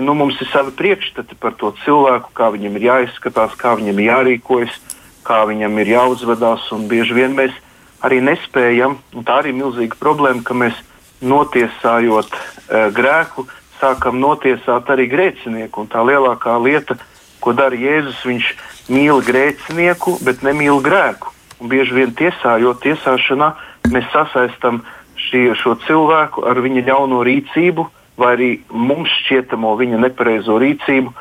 nu, 0.00 0.16
mums 0.16 0.40
ir 0.40 0.48
savi 0.48 0.72
priekšstati 0.80 1.36
par 1.40 1.60
to 1.60 1.74
cilvēku, 1.84 2.32
kā 2.40 2.48
viņam 2.56 2.80
ir 2.80 2.88
jāizskatās, 2.88 3.56
kā 3.60 3.76
viņam 3.76 4.00
ir 4.00 4.08
jārīkojas, 4.14 4.80
kā 5.28 5.44
viņam 5.48 5.76
ir 5.84 5.92
jāuzvedās. 5.92 6.72
Bieži 6.88 7.20
vien 7.20 7.36
mēs 7.36 7.52
arī 8.00 8.24
nespējam, 8.24 8.96
un 9.12 9.28
tā 9.28 9.42
arī 9.42 9.52
ir 9.52 9.60
milzīga 9.60 10.00
problēma, 10.00 10.40
ka 10.40 10.56
mēs 10.56 10.86
notiesājot 11.20 12.30
uh, 12.34 12.88
grēku, 12.94 13.46
sākam 13.80 14.20
notiesāt 14.20 14.90
arī 14.92 15.08
grēcinieku. 15.10 15.84
Un 15.84 15.90
tā 15.90 16.04
lielākā 16.04 16.56
lieta, 16.62 16.96
ko 17.40 17.54
dara 17.56 17.76
Jēzus, 17.76 18.20
viņš 18.28 18.52
mīl 18.92 19.22
grēcinieku, 19.24 20.18
bet 20.24 20.44
nemīl 20.46 20.82
grēku. 20.84 21.32
Un 21.60 21.68
bieži 21.72 21.96
vien 21.96 22.12
tiesājot, 22.16 22.80
tiesāšanā 22.84 23.52
mēs 23.92 24.06
sasaistam 24.12 24.82
šī, 25.28 25.50
šo 25.60 25.76
cilvēku 25.86 26.44
ar 26.48 26.60
viņa 26.64 26.86
ļauno 26.88 27.20
rīcību, 27.26 27.86
vai 28.20 28.34
arī 28.36 28.50
mums 28.72 29.12
šķietamo 29.24 29.74
viņa 29.80 30.00
nepareizo 30.00 30.58
rīcību, 30.60 31.12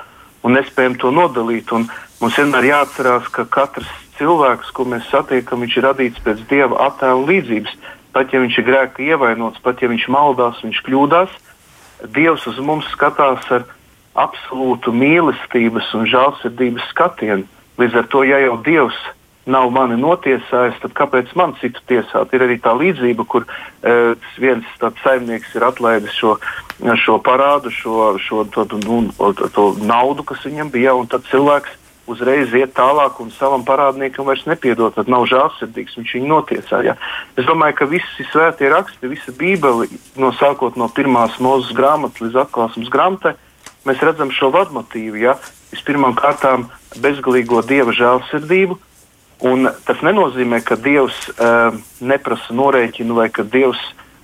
un 0.44 0.56
nespējam 0.56 0.96
to 1.00 1.12
nodalīt. 1.16 1.72
Un 1.76 1.88
mums 2.22 2.40
vienmēr 2.40 2.72
jāatcerās, 2.72 3.28
ka 3.36 3.48
katrs 3.52 3.92
cilvēks, 4.20 4.72
ko 4.76 4.88
mēs 4.88 5.08
satiekam, 5.12 5.64
ir 5.64 5.84
radīts 5.84 6.24
pēc 6.24 6.44
dieva 6.52 6.88
attēla 6.90 7.28
līdzības 7.28 7.76
pat 8.16 8.34
ja 8.34 8.42
viņš 8.44 8.58
ir 8.60 8.68
grēka 8.68 9.06
ievainots, 9.06 9.62
pat 9.64 9.82
ja 9.84 9.90
viņš 9.92 10.08
maldās, 10.14 10.64
viņš 10.66 10.82
kļūdās, 10.88 11.38
Dievs 12.16 12.46
uz 12.48 12.60
mums 12.64 12.88
skatās 12.94 13.44
ar 13.52 13.66
absolūtu 14.16 14.94
mīlestības 14.96 15.90
un 15.98 16.06
žēlsirdības 16.08 16.86
skatienu. 16.94 17.44
Līdz 17.80 17.98
ar 18.00 18.08
to, 18.12 18.24
ja 18.24 18.40
jau 18.40 18.56
Dievs 18.64 19.00
nav 19.50 19.72
mani 19.74 19.98
notiesājis, 20.00 20.80
tad 20.84 20.94
kāpēc 20.96 21.32
man 21.40 21.56
citu 21.60 21.82
tiesāt? 21.90 22.32
Ir 22.36 22.46
arī 22.46 22.60
tā 22.62 22.72
līdzība, 22.78 23.26
kur 23.28 23.46
uh, 23.48 24.16
viens 24.40 24.68
tāds 24.82 25.02
saimnieks 25.04 25.56
ir 25.58 25.66
atlaidis 25.68 26.16
šo, 26.16 26.38
šo 27.04 27.18
parādu, 27.26 27.74
šo, 27.74 28.14
šo 28.24 28.46
to, 28.54 28.68
nu, 28.86 29.02
to, 29.18 29.50
to 29.56 29.68
naudu, 29.84 30.24
kas 30.28 30.46
viņam 30.48 30.72
bija, 30.74 30.96
un 30.96 31.10
tad 31.12 31.28
cilvēks 31.32 31.76
uzreiz 32.10 32.54
iet 32.58 32.74
tālāk 32.78 33.20
un 33.24 33.30
savam 33.36 33.64
parādniekam 33.68 34.28
vairs 34.30 34.46
nepiedod, 34.50 34.96
tad 34.96 35.12
nav 35.12 35.28
žēlsirdīgs, 35.30 35.98
viņš 36.00 36.16
viņu 36.18 36.32
notiesā. 36.32 36.82
Ja? 36.86 36.96
Es 37.38 37.48
domāju, 37.48 37.78
ka 37.80 37.90
visi 37.92 38.26
svētie 38.32 38.72
raksti, 38.74 39.12
visa 39.12 39.34
Bībele, 39.36 39.90
no 40.20 40.34
sākot 40.40 40.80
no 40.80 40.90
pirmās 40.94 41.38
mūzes 41.44 41.76
grāmatas 41.78 42.24
līdz 42.26 42.42
atklāsmes 42.46 42.92
grāmatai, 42.94 43.36
mēs 43.88 44.04
redzam 44.06 44.34
šo 44.36 44.52
vadmotīvu. 44.56 45.22
Ja? 45.22 45.38
Vispirmām 45.74 46.18
kārtām 46.18 46.68
bezgalīgo 46.98 47.62
dieva 47.68 47.94
žēlsirdību, 47.96 48.80
un 49.50 49.70
tas 49.86 50.02
nenozīmē, 50.06 50.64
ka 50.66 50.80
dievs 50.80 51.18
uh, 51.36 51.76
neprasa 52.02 52.56
norēķinu 52.56 53.20
vai 53.22 53.30
ka 53.32 53.46
dievs 53.48 53.80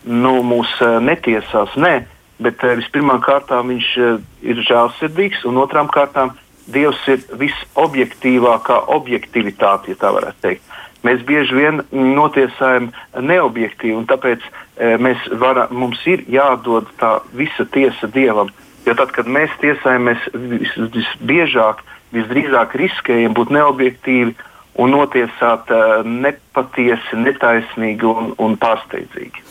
nu, 0.05 0.39
mūs 0.45 0.73
uh, 0.81 0.97
netiesās. 1.03 1.75
Nē, 1.79 1.93
bet 2.41 2.63
uh, 2.65 2.75
vispirmām 2.81 3.21
kārtām 3.23 3.71
viņš 3.73 3.91
uh, 4.01 4.17
ir 4.43 4.63
žēlsirdīgs, 4.67 5.45
un 5.49 5.61
otrām 5.61 5.91
kārtām 5.93 6.33
Dievs 6.71 7.01
ir 7.11 7.21
visobjektīvākā 7.37 8.79
objektivitāte, 8.95 9.93
ja 9.93 10.01
tā 10.01 10.11
varētu 10.15 10.41
teikt. 10.41 10.75
Mēs 11.05 11.21
bieži 11.27 11.53
vien 11.53 11.83
notiesājam 11.93 12.89
neobjektīvi, 13.21 13.93
un 13.93 14.07
tāpēc 14.09 14.41
e, 14.41 14.95
mēs 14.97 15.27
varam, 15.37 15.69
mums 15.77 16.01
ir 16.09 16.23
jādod 16.31 16.89
tā 16.97 17.19
visa 17.37 17.67
tiesa 17.75 18.09
Dievam. 18.09 18.49
Jo 18.87 18.95
tad, 18.97 19.13
kad 19.13 19.29
mēs 19.29 19.53
tiesājam, 19.61 20.09
mēs 20.09 20.25
vis, 20.33 20.73
visbiežāk, 20.95 21.83
visdrīzāk 22.15 22.73
riskējam 22.81 23.37
būt 23.37 23.53
neobjektīvi 23.53 24.33
un 24.81 24.91
notiesāt 24.91 25.69
uh, 25.71 26.01
nepatiesi, 26.05 27.17
netaisnīgi 27.21 28.09
un, 28.09 28.33
un 28.41 28.57
pārsteidzīgi. 28.59 29.45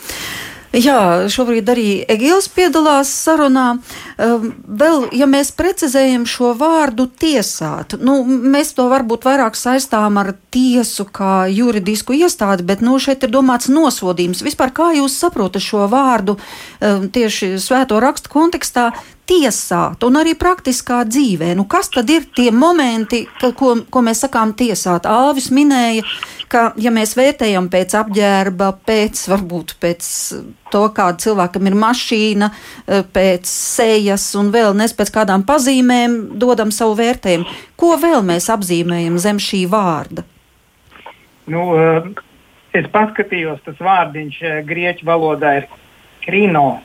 Jā, 0.75 1.29
šobrīd 1.31 1.69
arī 1.71 1.87
Egils 2.11 2.49
piedalās 2.51 3.07
sarunā. 3.07 3.77
Um, 4.19 4.49
vēl, 4.67 5.05
ja 5.15 5.27
mēs 5.29 5.53
precizējam 5.55 6.25
šo 6.27 6.51
vārdu 6.59 7.05
tiesāt, 7.07 7.95
nu, 8.03 8.17
mēs 8.25 8.73
to 8.75 8.89
varbūt 8.91 9.23
vairāk 9.27 9.55
saistām 9.55 10.19
ar 10.19 10.33
tiesu 10.51 11.07
kā 11.07 11.45
juridisku 11.47 12.17
iestādi, 12.17 12.67
bet 12.67 12.83
nu, 12.83 12.97
šeit 12.99 13.23
ir 13.23 13.31
domāts 13.31 13.71
nosodījums. 13.71 14.43
Vispār 14.43 14.75
kā 14.75 14.91
jūs 14.97 15.15
saprotat 15.21 15.63
šo 15.63 15.87
vārdu 15.91 16.35
um, 16.35 17.07
tieši 17.07 17.55
svēto 17.61 18.01
rakstu 18.03 18.33
kontekstā? 18.35 18.89
Tiesāt, 19.29 20.03
un 20.05 20.19
arī 20.19 20.35
praktiskā 20.37 21.01
dzīvē. 21.09 21.53
Nu, 21.57 21.65
kas 21.69 21.89
tad 21.93 22.09
ir 22.13 22.27
tie 22.35 22.51
momenti, 22.53 23.23
ka, 23.39 23.51
ko, 23.57 23.73
ko 23.91 24.03
mēs 24.05 24.23
sakām 24.25 24.53
tiesāt? 24.57 25.07
Āvis 25.09 25.49
minēja, 25.53 26.05
ka, 26.51 26.67
ja 26.81 26.93
mēs 26.93 27.15
vērtējam 27.17 27.69
pēc 27.73 27.97
apģērba, 28.01 28.69
pēc 28.85 29.23
varbūt 29.33 29.75
pēc 29.81 30.09
to, 30.73 30.83
kāda 30.95 31.17
cilvēkam 31.25 31.69
ir 31.69 31.77
mašīna, 31.81 32.51
eh, 32.51 33.03
pēc 33.17 33.49
sejas 33.49 34.27
un 34.39 34.51
vēl 34.53 34.75
nes 34.77 34.93
pēc 34.93 35.13
kādām 35.17 35.45
pazīmēm, 35.47 36.37
dodam 36.41 36.71
savu 36.71 36.97
vērtējumu. 37.01 37.49
Ko 37.75 37.95
vēl 38.01 38.21
mēs 38.25 38.49
apzīmējam 38.53 39.19
zem 39.21 39.41
šī 39.41 39.65
vārda? 39.69 40.25
Nu, 41.47 41.75
eh, 41.77 42.09
es 42.73 42.89
paskatījos, 42.93 43.61
tas 43.65 43.77
vārdiņš 43.79 44.41
eh, 44.41 44.59
grieķu 44.65 45.05
valodā 45.05 45.57
ir 45.61 45.71
krino 46.25 46.81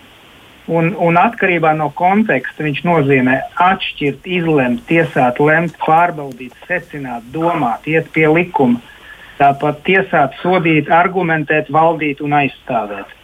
Un, 0.69 0.93
un 1.01 1.17
atkarībā 1.17 1.73
no 1.79 1.89
konteksta 1.97 2.63
viņš 2.67 2.83
nozīmē 2.85 3.37
atšķirt, 3.65 4.27
izlemt, 4.29 4.85
tiesāt, 4.91 5.41
lemt, 5.43 5.79
pārbaudīt, 5.83 6.55
secināt, 6.69 7.25
domāt, 7.33 7.89
iet 7.89 8.11
pie 8.15 8.29
likuma. 8.29 8.83
Tāpat 9.41 9.81
tiesāt, 9.87 10.37
sodīt, 10.43 10.91
argumentēt, 10.93 11.71
valdīt 11.73 12.21
un 12.21 12.37
aizstāvēt. 12.43 13.17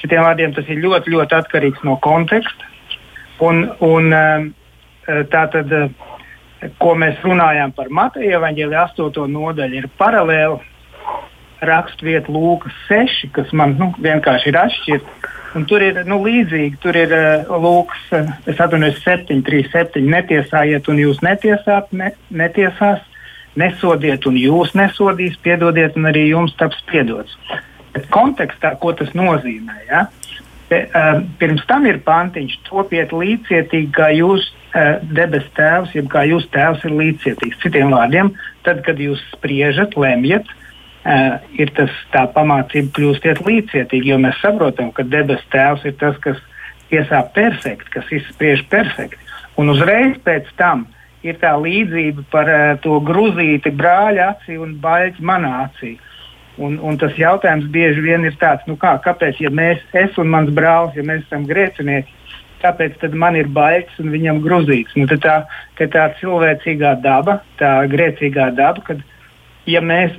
Šitiem 0.00 0.24
vārdiem 0.24 0.54
tas 0.56 0.68
ir 0.72 0.80
ļoti, 0.80 1.12
ļoti 1.12 1.36
atkarīgs 1.38 1.84
no 1.84 1.98
konteksta. 2.02 2.72
Un, 3.44 3.66
un, 3.84 4.08
um, 4.16 4.48
tā 5.30 5.44
tad, 5.52 5.74
uh, 5.76 6.08
ko 6.80 6.94
mēs 6.98 7.20
runājām 7.22 7.74
par 7.76 7.92
Mateja 7.94 8.40
evaņģēlī 8.40 8.78
8. 8.80 9.26
nodaļu, 9.34 9.82
ir 9.82 9.90
paralēli 10.00 10.58
raksturvieta 11.68 12.32
Lūkas 12.32 12.74
6, 12.88 13.28
kas 13.34 13.52
man 13.52 13.76
nu, 13.78 13.92
vienkārši 14.02 14.50
ir 14.50 14.58
atšķirta 14.64 15.37
Un 15.56 15.64
tur 15.68 15.82
ir 15.84 16.02
nu, 16.08 16.18
līdzīgi, 16.24 16.76
tur 16.82 16.96
ir 16.98 17.12
uh, 17.14 17.54
lūks, 17.62 18.02
uh, 18.12 18.32
es 18.50 18.58
atvainojos, 18.60 19.00
7, 19.04 19.40
3, 19.46 19.70
7. 19.72 20.02
Netiesājiet, 20.12 20.90
un 20.92 21.00
jūs 21.00 21.22
netiesāt, 21.24 21.88
ne, 21.96 22.10
netiesās, 22.28 23.00
nesodiet, 23.58 24.26
un 24.28 24.36
jūs 24.38 24.74
nesodīs, 24.78 25.38
piedodiet, 25.44 25.96
un 25.96 26.10
arī 26.10 26.28
jums 26.28 26.52
taps 26.60 26.82
piedots. 26.90 27.38
Bet 27.94 28.10
kontekstā, 28.14 28.74
ko 28.82 28.92
tas 28.98 29.14
nozīmē? 29.16 29.78
Ja? 29.88 30.04
Te, 30.68 30.84
uh, 30.92 31.24
pirms 31.40 31.64
tam 31.70 31.88
ir 31.88 32.02
pantiņš, 32.04 32.60
topiet 32.68 33.16
līdzcietīgi, 33.16 33.88
kā 33.96 34.12
jūs 34.18 34.50
uh, 34.52 35.00
debes 35.16 35.48
tēvs, 35.56 35.96
jeb 35.96 36.12
kā 36.12 36.26
jūs 36.28 36.44
tēvs 36.52 36.84
ir 36.84 36.96
līdzcietīgs. 37.00 37.62
Citiem 37.64 37.96
vārdiem, 37.96 38.34
tad, 38.68 38.84
kad 38.84 39.00
jūs 39.00 39.24
spriežat, 39.32 39.96
lemjat, 39.96 40.52
ir 41.56 41.72
tas 41.76 41.94
tā 42.12 42.26
pamācība 42.34 42.92
kļūstiet 42.96 43.40
līdzcietīgi, 43.46 44.12
jo 44.12 44.18
mēs 44.20 44.40
saprotam, 44.42 44.90
ka 44.92 45.06
debes 45.06 45.42
tēvs 45.52 45.86
ir 45.88 45.96
tas, 46.00 46.18
kas 46.24 46.40
tiesā 46.90 47.22
perfekti, 47.34 47.92
kas 47.94 48.12
izspriež 48.12 48.64
perfekti. 48.72 49.20
Un 49.58 49.72
uzreiz 49.72 50.18
pēc 50.24 50.50
tam 50.60 50.86
ir 51.26 51.38
tā 51.40 51.54
līdzība 51.58 52.26
par 52.32 52.50
uh, 52.52 52.74
to 52.82 53.00
gruzīti 53.04 53.72
brāļa 53.74 54.34
acī 54.34 54.58
un 54.60 54.76
baļķi 54.82 55.24
manā 55.24 55.54
acī. 55.64 55.96
Un, 56.58 56.78
un 56.82 56.98
tas 56.98 57.14
jautājums 57.14 57.68
bieži 57.70 58.02
vien 58.02 58.24
ir 58.26 58.34
tāds, 58.40 58.64
nu 58.66 58.74
kā, 58.78 58.96
kāpēc, 59.02 59.38
ja 59.44 59.50
mēs, 59.54 59.82
es 59.94 60.16
un 60.18 60.30
mans 60.32 60.50
brālis, 60.54 60.96
ja 60.98 61.04
mēs 61.06 61.22
esam 61.26 61.44
grēcinieki, 61.46 62.14
kāpēc 62.62 63.04
man 63.14 63.38
ir 63.38 63.50
baļķis 63.54 64.00
un 64.02 64.10
viņam 64.10 64.40
gruzīts? 64.42 64.96
Nu, 64.98 65.06
tā, 65.22 65.44
tā 65.78 66.08
cilvēcīgā 66.18 66.96
daba, 67.04 67.38
tā 67.60 67.76
grēcīgā 67.90 68.50
daba, 68.58 68.82
kad 68.88 69.04
ja 69.70 69.82
mēs 69.84 70.16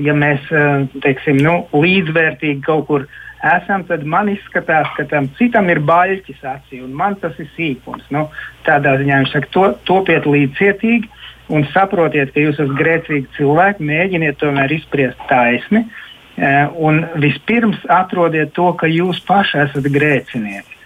ja 0.00 0.14
mēs 0.16 0.46
eh, 0.52 0.86
teiksim, 1.04 1.40
nu, 1.44 1.62
līdzvērtīgi 1.74 2.62
kaut 2.64 2.86
kur 2.88 3.06
esam, 3.42 3.84
tad 3.88 4.04
man 4.06 4.30
izskatās, 4.32 4.88
ka 4.96 5.06
tam 5.10 5.28
citam 5.38 5.70
ir 5.72 5.82
baļķis 5.84 6.44
acī, 6.46 6.82
un 6.84 6.94
man 6.96 7.18
tas 7.20 7.36
ir 7.42 7.50
sīkums. 7.56 8.06
Nu, 8.14 8.28
tādā 8.66 8.94
ziņā 9.00 9.22
viņš 9.22 9.34
saka, 9.34 9.50
to, 9.54 9.66
topiet 9.88 10.28
līdzcietīgi 10.28 11.10
un 11.52 11.66
saprotiet, 11.72 12.32
ka 12.32 12.44
jūs 12.44 12.60
esat 12.60 12.76
grēcīgi 12.78 13.32
cilvēki, 13.36 13.88
mēģiniet 13.90 14.38
tomēr 14.40 14.72
izpriest 14.78 15.20
taisni. 15.30 15.86
Eh, 16.32 16.68
un 16.80 17.02
vispirms 17.20 17.82
atrodiet 17.92 18.54
to, 18.56 18.70
ka 18.78 18.88
jūs 18.88 19.20
paši 19.28 19.66
esat 19.66 19.90
grēcinieki. 19.92 20.78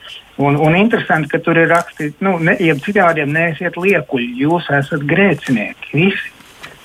Un, 0.42 0.58
un 0.60 0.75
interesanti, 0.76 1.30
ka 1.32 1.38
tur 1.40 1.56
ir 1.56 1.70
rakstīts, 1.70 2.18
nu, 2.25 2.34
ne, 2.44 2.56
ja 2.60 2.75
citiem 2.76 3.06
vārdiem 3.06 3.30
neesiet 3.32 3.78
liekuļi, 3.80 4.26
jūs 4.42 4.66
esat 4.75 5.06
grēcinieki. 5.08 5.94
Visi 5.96 6.36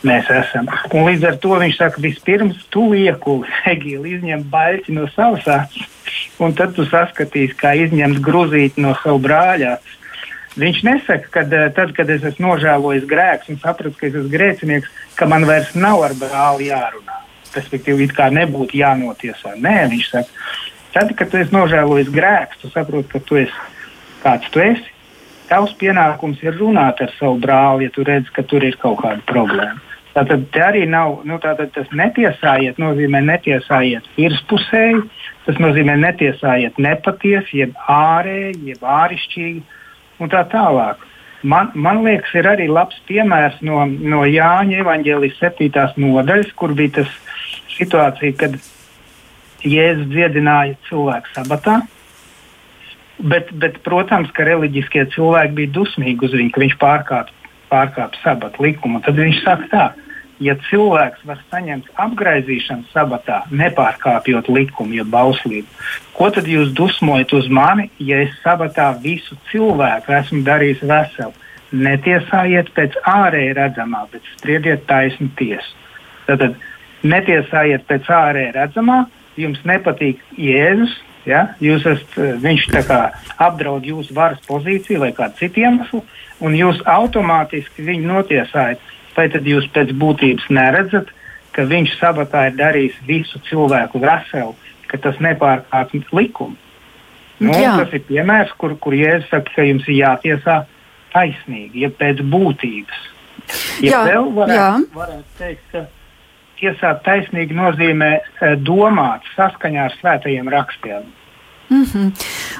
mēs 0.08 0.30
esam. 0.34 0.68
Un 0.92 1.08
līdz 1.08 1.28
ar 1.30 1.40
to 1.44 1.56
viņš 1.62 1.80
saka, 1.80 2.02
vispirms 2.04 2.60
tu 2.74 2.88
liekuli, 2.92 3.50
Egīli, 3.74 4.18
izņem 4.18 4.46
baļķi 4.52 4.98
no 4.98 5.08
savas 5.16 5.48
acis, 5.52 5.88
un 6.42 6.56
tad 6.58 6.76
tu 6.78 6.86
saskatīsi, 6.90 7.58
kā 7.60 7.74
izņemt 7.86 8.22
gruzīti 8.26 8.84
no 8.84 8.96
savu 9.04 9.22
brāļa. 9.26 9.78
Viņš 10.62 10.82
nesaka, 10.84 11.30
ka 11.32 11.46
eh, 11.48 11.68
tad, 11.76 11.94
kad 11.96 12.10
es 12.12 12.26
esmu 12.28 12.50
nožēlojis 12.50 13.08
grēkus 13.08 13.54
un 13.54 13.62
sapratu, 13.62 13.96
ka 14.00 14.10
es 14.10 14.18
esmu 14.18 14.32
grēcinieks, 14.34 14.90
ka 15.16 15.28
man 15.32 15.48
vairs 15.48 15.72
nav 15.80 16.04
ar 16.10 16.18
brāli 16.20 16.68
jārunā. 16.72 17.22
Respektīvi, 17.56 18.08
it 18.08 18.16
kā 18.16 18.30
nebūtu 18.32 18.80
jānotiesā. 18.80 19.56
Nē, 19.60 19.78
viņš 19.92 20.10
saka, 20.12 20.50
tad, 20.96 21.14
kad 21.20 21.32
tu 21.32 21.40
esi 21.40 21.56
nožēlojis 21.56 22.12
grēkus, 22.12 22.60
tu 22.64 22.72
saproti, 22.72 23.12
ka 23.14 23.24
tu 23.28 23.40
esi 23.40 23.70
kāds 24.24 24.52
tu 24.52 24.64
esi. 24.64 24.90
Tavs 25.52 25.74
pienākums 25.80 26.40
ir 26.46 26.56
runāt 26.56 27.02
ar 27.04 27.12
savu 27.18 27.40
brāli, 27.44 27.88
ja 27.88 27.96
tu 27.96 28.06
redz, 28.08 28.30
ka 28.32 28.44
tur 28.48 28.64
ir 28.64 28.78
kaut 28.80 29.02
kāda 29.04 29.20
problēma. 29.28 29.91
Tātad 30.12 30.44
te 30.52 30.60
arī 30.64 30.84
nav, 30.92 31.22
nu, 31.28 31.38
tas 31.40 31.92
netiesājiet, 31.96 32.80
nozīmē 32.82 33.22
netiesājiet 33.30 34.10
virspusēji, 34.18 35.06
tas 35.46 35.62
nozīmē 35.64 35.96
netiesājiet 36.02 36.82
nepatiesi, 36.84 37.62
jeb 37.62 37.78
ārēji, 37.92 38.74
jeb 38.74 38.84
ārišķīgi 38.84 39.64
un 40.20 40.34
tā 40.34 40.44
tālāk. 40.52 41.08
Man, 41.48 41.72
man 41.74 42.04
liekas, 42.06 42.34
ir 42.38 42.50
arī 42.52 42.68
labs 42.70 43.00
piemērs 43.08 43.64
no, 43.66 43.86
no 43.88 44.26
Jāņa 44.28 44.84
evanģēlijas 44.84 45.40
7. 45.42 45.88
nodaļas, 46.04 46.52
kur 46.60 46.76
bija 46.78 47.00
tas 47.00 47.16
situācija, 47.78 48.36
kad 48.44 48.60
Jēzus 49.66 50.12
dziedināja 50.12 50.76
cilvēku 50.90 51.32
sabatā. 51.38 51.80
Bet, 53.22 53.50
bet, 53.62 53.80
protams, 53.86 54.32
ka 54.36 54.44
reliģiskie 54.46 55.06
cilvēki 55.14 55.58
bija 55.58 55.74
dusmīgi 55.80 56.26
uz 56.26 56.36
viņu, 56.36 56.54
ka 56.54 56.64
viņš 56.64 56.78
pārkāpa 56.82 57.40
pārkāpj 57.72 58.20
sabata 58.24 58.64
likumu. 58.64 59.02
Tad 59.06 59.20
viņš 59.20 59.42
saka 59.46 59.68
tā, 59.72 59.86
ja 60.42 60.56
cilvēks 60.70 61.24
var 61.28 61.40
saņemt 61.52 61.92
apgaizīšanu 62.02 62.90
sabatā, 62.92 63.42
nepārkāpjot 63.54 64.50
likumu, 64.52 64.98
ja 64.98 65.06
bauslību, 65.06 65.68
ko 66.18 66.32
tad 66.34 66.50
jūs 66.50 66.74
dusmojat 66.78 67.34
uz 67.38 67.50
mani, 67.52 67.90
ja 68.00 68.24
es 68.26 68.34
sabatā 68.46 68.90
visu 69.04 69.38
cilvēku 69.52 70.16
esmu 70.18 70.42
darījis 70.48 70.84
veselu? 70.90 71.34
Netiesājiet 71.72 72.74
pēc 72.76 72.98
ārēji 73.08 73.54
redzamā, 73.56 74.04
bet 74.12 74.26
spriediet 74.34 74.84
taisnu 74.90 75.30
tiesu. 75.40 75.78
Tad 76.28 76.58
netiesājiet 77.08 77.86
pēc 77.88 78.10
ārēji 78.12 78.58
redzamā, 78.58 79.06
jums 79.40 79.64
nepatīk 79.68 80.20
Jēzus, 80.36 80.98
Ja? 81.26 81.52
Jūs 81.62 81.86
esat, 81.86 82.16
viņš 82.42 82.64
apdraud 83.38 83.86
jūsu 83.86 84.16
varas 84.18 84.42
pozīciju 84.48 85.04
vai 85.04 85.12
kādu 85.14 85.38
citu 85.38 85.62
iemeslu, 85.62 86.02
un 86.42 86.56
jūs 86.58 86.82
automātiski 86.90 87.86
viņu 87.86 88.10
notiesājat. 88.10 88.82
Vai 89.16 89.28
tad 89.32 89.48
jūs 89.48 89.68
pēc 89.76 89.92
būtības 90.00 90.48
neredzat, 90.54 91.12
ka 91.52 91.66
viņš 91.68 91.96
sabatā 92.00 92.48
ir 92.50 92.60
darījis 92.60 93.00
visu 93.08 93.42
cilvēku 93.50 94.00
veselu, 94.04 94.56
ka 94.88 95.00
tas 95.04 95.20
nepārkāpj 95.24 96.06
likumu? 96.16 96.58
Nu, 97.42 97.56
Jā. 97.58 97.74
tas 97.80 97.94
ir 97.98 98.04
piemērs, 98.06 98.52
kur, 98.62 98.76
kur 98.78 98.94
Jēzus 98.94 99.32
saka, 99.32 99.50
ka 99.56 99.66
jums 99.66 99.88
ir 99.90 99.98
jātiesā 100.04 100.60
taisnīgi, 101.12 101.82
ja 101.82 101.90
pēc 101.90 102.22
būtības. 102.30 103.00
Ja 103.82 103.90
jā, 103.90 104.02
vēl 104.12 104.30
varētu, 104.36 104.92
varētu 104.94 105.40
teikt, 105.40 105.64
ka 105.74 105.82
tiesāt 106.62 107.02
taisnīgi 107.08 107.58
nozīmē 107.58 108.12
e, 108.20 108.52
domāt 108.62 109.26
saskaņā 109.34 109.88
ar 109.90 109.98
svētajiem 109.98 110.52
rakstiem. 110.54 111.10
Mm 111.72 111.86
-hmm. 111.86 112.12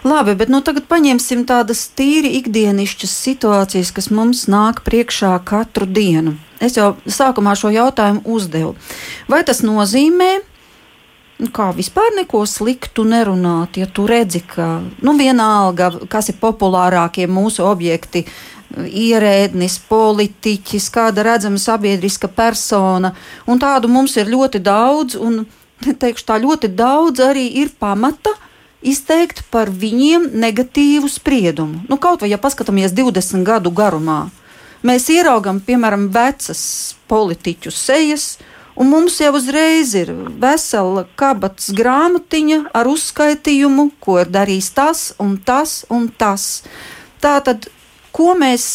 Labi, 0.04 0.36
bet 0.36 0.50
nu, 0.50 0.62
tagad 0.62 0.84
paņemsim 0.88 1.44
tādas 1.46 1.90
tīri 1.98 2.30
ikdienišķas 2.40 3.12
situācijas, 3.28 3.92
kas 3.92 4.10
mums 4.10 4.46
nāk 4.48 4.80
priekšā 4.86 5.40
katru 5.44 5.86
dienu. 5.86 6.38
Es 6.60 6.78
jau 6.78 6.96
sākumā 7.08 7.56
šo 7.56 7.70
jautājumu 7.70 8.22
uzdevu. 8.24 8.76
Vai 9.28 9.44
tas 9.44 9.62
nozīmē, 9.62 10.40
nu, 11.38 11.48
kā 11.48 11.76
vispār 11.76 12.16
neko 12.16 12.46
sliktu 12.46 13.04
nerunāt, 13.04 13.78
ja 13.78 13.86
tu 13.86 14.08
redzi, 14.08 14.40
ka 14.56 14.82
nu, 15.02 15.18
vienalga, 15.18 15.92
kas 16.08 16.30
ir 16.30 16.36
populārākie 16.42 17.28
mūsu 17.28 17.64
objekti, 17.64 18.26
ierēdnis, 18.88 19.80
politiķis, 19.90 20.90
kāda 20.90 21.24
redzama 21.24 21.58
sabiedriska 21.58 22.28
persona, 22.28 23.12
un 23.46 23.60
tādu 23.60 23.88
mums 23.88 24.16
ir 24.18 24.26
ļoti 24.26 24.60
daudz, 24.60 25.16
un 25.16 25.46
teikšu, 26.00 26.26
tā 26.26 26.40
ļoti 26.40 26.68
daudz 26.68 27.20
arī 27.20 27.48
ir 27.62 27.70
pamata 27.80 28.30
izteikt 28.82 29.44
par 29.54 29.70
viņiem 29.70 30.32
negatīvu 30.42 31.10
spriedumu. 31.10 31.86
Nu, 31.90 31.98
kaut 32.02 32.24
vai 32.24 32.32
ja 32.32 32.40
paskatāmies 32.42 32.94
20 32.98 33.46
gadu 33.48 33.72
garumā, 33.74 34.26
mēs 34.86 35.10
ieraugam, 35.14 35.62
piemēram, 35.62 36.10
vecas 36.14 36.96
politiķu 37.12 37.74
sejas, 37.74 38.36
un 38.76 38.90
mums 38.90 39.20
jau 39.22 39.34
uzreiz 39.38 39.94
ir 40.00 40.14
vesela 40.42 41.06
kabatas 41.20 41.70
grāmatiņa 41.78 42.72
ar 42.74 42.90
uzskaitījumu, 42.90 43.92
ko 44.02 44.22
ir 44.24 44.32
darījis 44.34 44.72
tas 44.78 45.08
un 45.22 45.38
tas 45.38 45.82
un 45.94 46.10
tas. 46.10 46.64
Tā 47.22 47.38
tad, 47.46 47.70
ko 48.16 48.34
mēs 48.40 48.66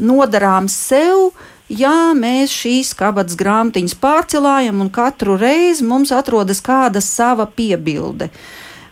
nodarām 0.00 0.68
sev, 0.72 1.34
ja 1.68 2.12
mēs 2.16 2.52
šīs 2.52 2.94
kabatas 2.98 3.36
grāmatiņas 3.38 3.96
pārcelājam 4.00 4.80
un 4.84 4.90
katru 4.92 5.36
reizi 5.40 5.84
mums 5.86 6.12
atrodas 6.14 6.62
kāda 6.64 7.02
sava 7.04 7.46
piebilde. 7.46 8.30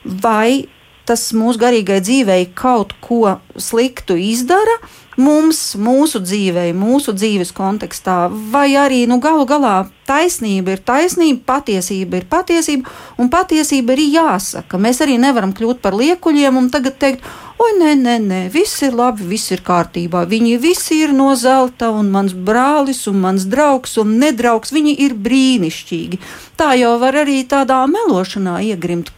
Vai 0.04 0.66
tas 1.08 1.30
mūsu 1.34 1.60
garīgai 1.62 2.00
dzīvei 2.02 2.50
kaut 2.56 2.94
ko 3.02 3.36
sliktu 3.58 4.16
izdara, 4.18 4.78
mums, 5.20 5.58
mūsu 5.76 6.22
dzīvē, 6.22 6.70
mūsu 6.76 7.12
dzīves 7.16 7.52
kontekstā, 7.56 8.30
vai 8.52 8.72
arī 8.80 9.02
nu, 9.10 9.18
galu 9.20 9.44
galā 9.48 9.74
taisnība 10.08 10.76
ir 10.76 10.82
taisnība, 10.86 11.42
patiesība 11.52 12.20
ir 12.20 12.26
patiesība, 12.30 12.90
un 13.20 13.30
patiesība 13.32 13.96
ir 13.96 14.04
jāsaka. 14.16 14.80
Mēs 14.80 15.02
arī 15.04 15.18
nevaram 15.20 15.52
kļūt 15.56 15.82
par 15.84 15.96
liekuļiem 15.98 16.58
un 16.58 16.70
tagad 16.72 16.98
teikt, 17.02 17.26
oi, 17.62 17.72
nē, 17.78 17.94
nē, 18.00 18.16
nē, 18.24 18.40
viss 18.54 18.82
ir 18.86 18.96
labi, 18.98 19.26
viss 19.34 19.52
ir 19.54 19.62
kārtībā. 19.66 20.24
Viņi 20.28 20.56
visi 20.62 21.02
ir 21.04 21.14
no 21.16 21.32
zelta, 21.38 21.92
un 21.92 22.10
mans 22.14 22.34
brālis, 22.34 23.04
un 23.10 23.20
mans 23.22 23.46
draugs, 23.52 23.98
un 24.02 24.16
nedraugs, 24.22 24.74
viņi 24.74 24.96
ir 25.06 25.16
brīnišķīgi. 25.18 26.22
Tā 26.58 26.72
jau 26.80 26.96
var 27.02 27.20
arī 27.24 27.42
tādā 27.48 27.84
melošanā 27.90 28.62
iegrimt. 28.72 29.12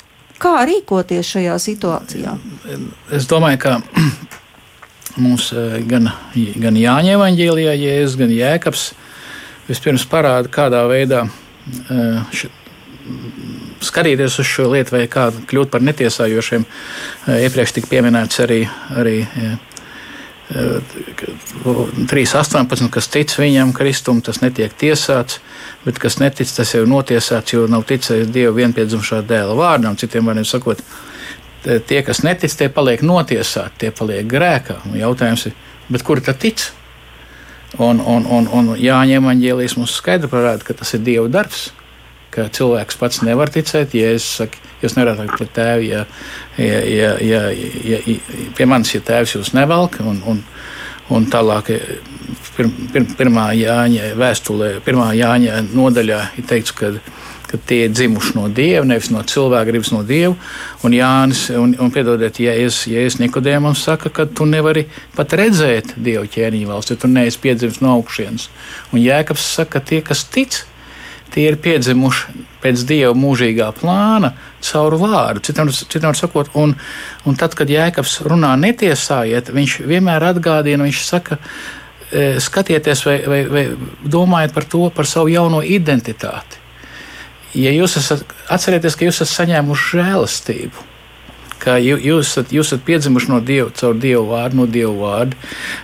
Kā 0.45 0.59
rīkoties 0.69 1.31
šajā 1.37 1.55
situācijā? 1.63 2.35
Es 3.15 3.29
domāju, 3.31 3.61
ka 3.63 3.79
mums 5.25 5.49
eh, 5.57 5.79
gan, 5.89 6.11
gan 6.61 6.77
Jāņa 6.77 7.17
evanģēlijā, 7.17 7.73
Jēzus, 7.81 8.19
gan 8.21 8.35
Jēkabs 8.35 8.91
vispirms 9.69 10.05
parāda, 10.11 10.53
kādā 10.53 10.83
veidā 10.91 11.25
eh, 11.25 12.21
š, 12.35 12.53
skatīties 13.85 14.39
uz 14.41 14.49
šo 14.49 14.69
lietu, 14.73 14.97
vai 14.97 15.07
kā 15.09 15.31
kļūt 15.33 15.73
par 15.73 15.85
netiesājošiem. 15.85 16.65
Eh, 16.65 17.47
iepriekš 17.47 17.79
tika 17.79 17.93
pieminēts 17.95 18.45
arī, 18.45 18.65
arī 18.93 19.17
3.18, 20.53 22.91
kas 22.93 23.09
tic 23.09 23.33
viņam, 23.39 23.73
Kristum, 23.77 24.21
tas 24.23 24.41
netiek 24.43 24.73
tiesāts, 24.77 25.41
bet 25.87 25.99
kas 26.03 26.19
netic, 26.21 26.49
tas 26.53 26.75
jau 26.75 26.83
ir 26.85 26.91
notiesāts, 26.91 27.55
jo 27.57 27.67
nav 27.71 27.83
ticējis 27.89 28.33
Dieva 28.33 28.53
vienpiedzimšā 28.59 29.23
dēla 29.25 29.55
vārdam, 29.57 29.97
citiem 29.97 30.27
vārdiem 30.29 30.47
sakot 30.49 30.79
tie, 31.65 32.03
kas 32.05 32.23
netic, 32.27 32.53
tie 32.53 32.69
paliek 32.69 33.01
notiesāti, 33.05 33.79
tie 33.85 33.91
paliek 33.95 34.27
grēkā. 34.29 34.75
Un 34.91 34.99
jautājums 35.01 35.47
ir, 35.49 35.55
kur 36.05 36.21
tad 36.25 36.39
tic? 36.43 36.59
Un, 37.81 37.99
un, 37.99 38.27
un, 38.31 38.47
un 38.55 38.69
Jāņa 38.79 39.19
evanģēlijas 39.19 39.77
mums 39.81 39.97
skaidri 39.99 40.29
parāda, 40.31 40.63
ka 40.67 40.77
tas 40.79 40.95
ir 40.95 41.03
Dieva 41.07 41.29
darbs. 41.33 41.73
Ka 42.35 42.49
cilvēks 42.51 42.99
pats 42.99 43.23
nevar 43.27 43.53
ticēt, 43.55 43.95
ja 43.95 44.15
es 44.17 44.27
saku, 44.41 44.59
jūs 44.83 44.97
nevarat 44.99 45.23
teikt, 45.23 45.53
tēvi, 45.55 45.91
ja, 45.93 46.05
ja, 46.59 46.81
ja, 46.83 47.13
ja, 47.23 47.43
ja, 47.53 48.01
ja 48.07 48.49
pie 48.57 48.67
manis 48.69 48.95
ir 48.97 49.05
tēvs, 49.07 49.37
jūs 49.39 49.53
nevelk. 49.57 50.01
Un, 50.03 50.19
un, 50.31 50.43
un 51.15 51.29
tālāk, 51.31 51.71
pir, 52.57 52.73
pir, 52.95 53.07
pirmā 53.21 53.51
Jāņa 53.59 54.15
vēstulē, 54.19 54.75
pirmā 54.87 55.13
Jāņa 55.19 55.63
nodaļā 55.71 56.25
ir 56.41 56.51
teikts, 56.51 56.75
ka 56.75 56.97
ka 57.55 57.61
tie 57.71 57.85
ir 57.87 57.93
dzimuši 57.95 58.35
no 58.35 58.49
dieva, 58.51 58.83
nevis 58.89 59.13
no 59.15 59.23
cilvēka 59.23 59.69
gribas 59.69 59.93
no 59.95 60.03
dieva. 60.07 60.35
Un 60.83 60.95
Jānis, 60.97 61.47
un, 61.55 61.77
un 61.79 61.93
piedodiet, 61.95 62.41
ja 62.43 62.55
es, 62.59 62.81
ja 62.91 63.05
es 63.07 63.21
Nikodēmam 63.21 63.77
saka, 63.79 64.11
ka 64.11 64.27
tu 64.27 64.47
nevari 64.51 64.89
pat 65.15 65.37
redzēt 65.39 65.95
dievu 65.95 66.27
ķēniņu 66.35 66.71
valsts, 66.71 66.95
ja 66.95 67.01
tu 67.01 67.11
neesi 67.11 67.39
piedzimis 67.43 67.79
no 67.85 67.95
augšienes. 67.95 68.49
Un 68.91 69.03
Jēkabs 69.05 69.47
saka, 69.55 69.79
ka 69.79 69.85
tie, 69.93 70.01
kas 70.03 70.25
tic, 70.35 70.65
tie 71.35 71.49
ir 71.51 71.59
piedzimuši 71.61 72.45
pēc 72.63 72.87
dieva 72.89 73.13
mūžīgā 73.19 73.69
plāna 73.77 74.33
caur 74.65 74.97
vārdu. 75.01 75.43
Citam, 75.45 75.69
citam 75.69 76.17
sakot, 76.17 76.53
un, 76.57 76.73
un 77.29 77.39
tad, 77.41 77.57
kad 77.59 77.71
Jēkabs 77.71 78.23
runā 78.25 78.55
netiesājiet, 78.61 79.53
viņš 79.53 79.79
vienmēr 79.85 80.31
atgādina, 80.31 80.87
viņš 80.87 81.05
saka, 81.05 81.39
e, 82.09 82.37
skatieties 82.41 83.05
vai, 83.05 83.19
vai, 83.29 83.41
vai 83.51 83.65
domājiet 84.07 84.57
par 84.57 84.69
to, 84.71 84.87
par 84.95 85.11
savu 85.11 85.35
jauno 85.35 85.61
identitāti 85.61 86.63
ja 87.55 87.73
jūs 87.75 87.99
esat, 88.01 88.25
atcerieties, 88.53 88.97
ka 88.99 89.07
jūs 89.07 89.23
esat 89.23 89.33
saņēmuši 89.35 90.01
žēlastību. 90.01 90.89
Ka 91.65 91.79
jūs 91.81 92.29
esat, 92.29 92.53
jūs 92.53 92.69
esat 92.69 92.85
piedzimuši 92.85 93.31
no 93.33 93.41
Dieva, 93.41 93.71
caur 93.73 93.97
Dieva 93.97 94.25
vārdu, 94.29 94.61
no 94.61 94.67
Dieva 94.69 94.93
vārdu. 94.99 95.39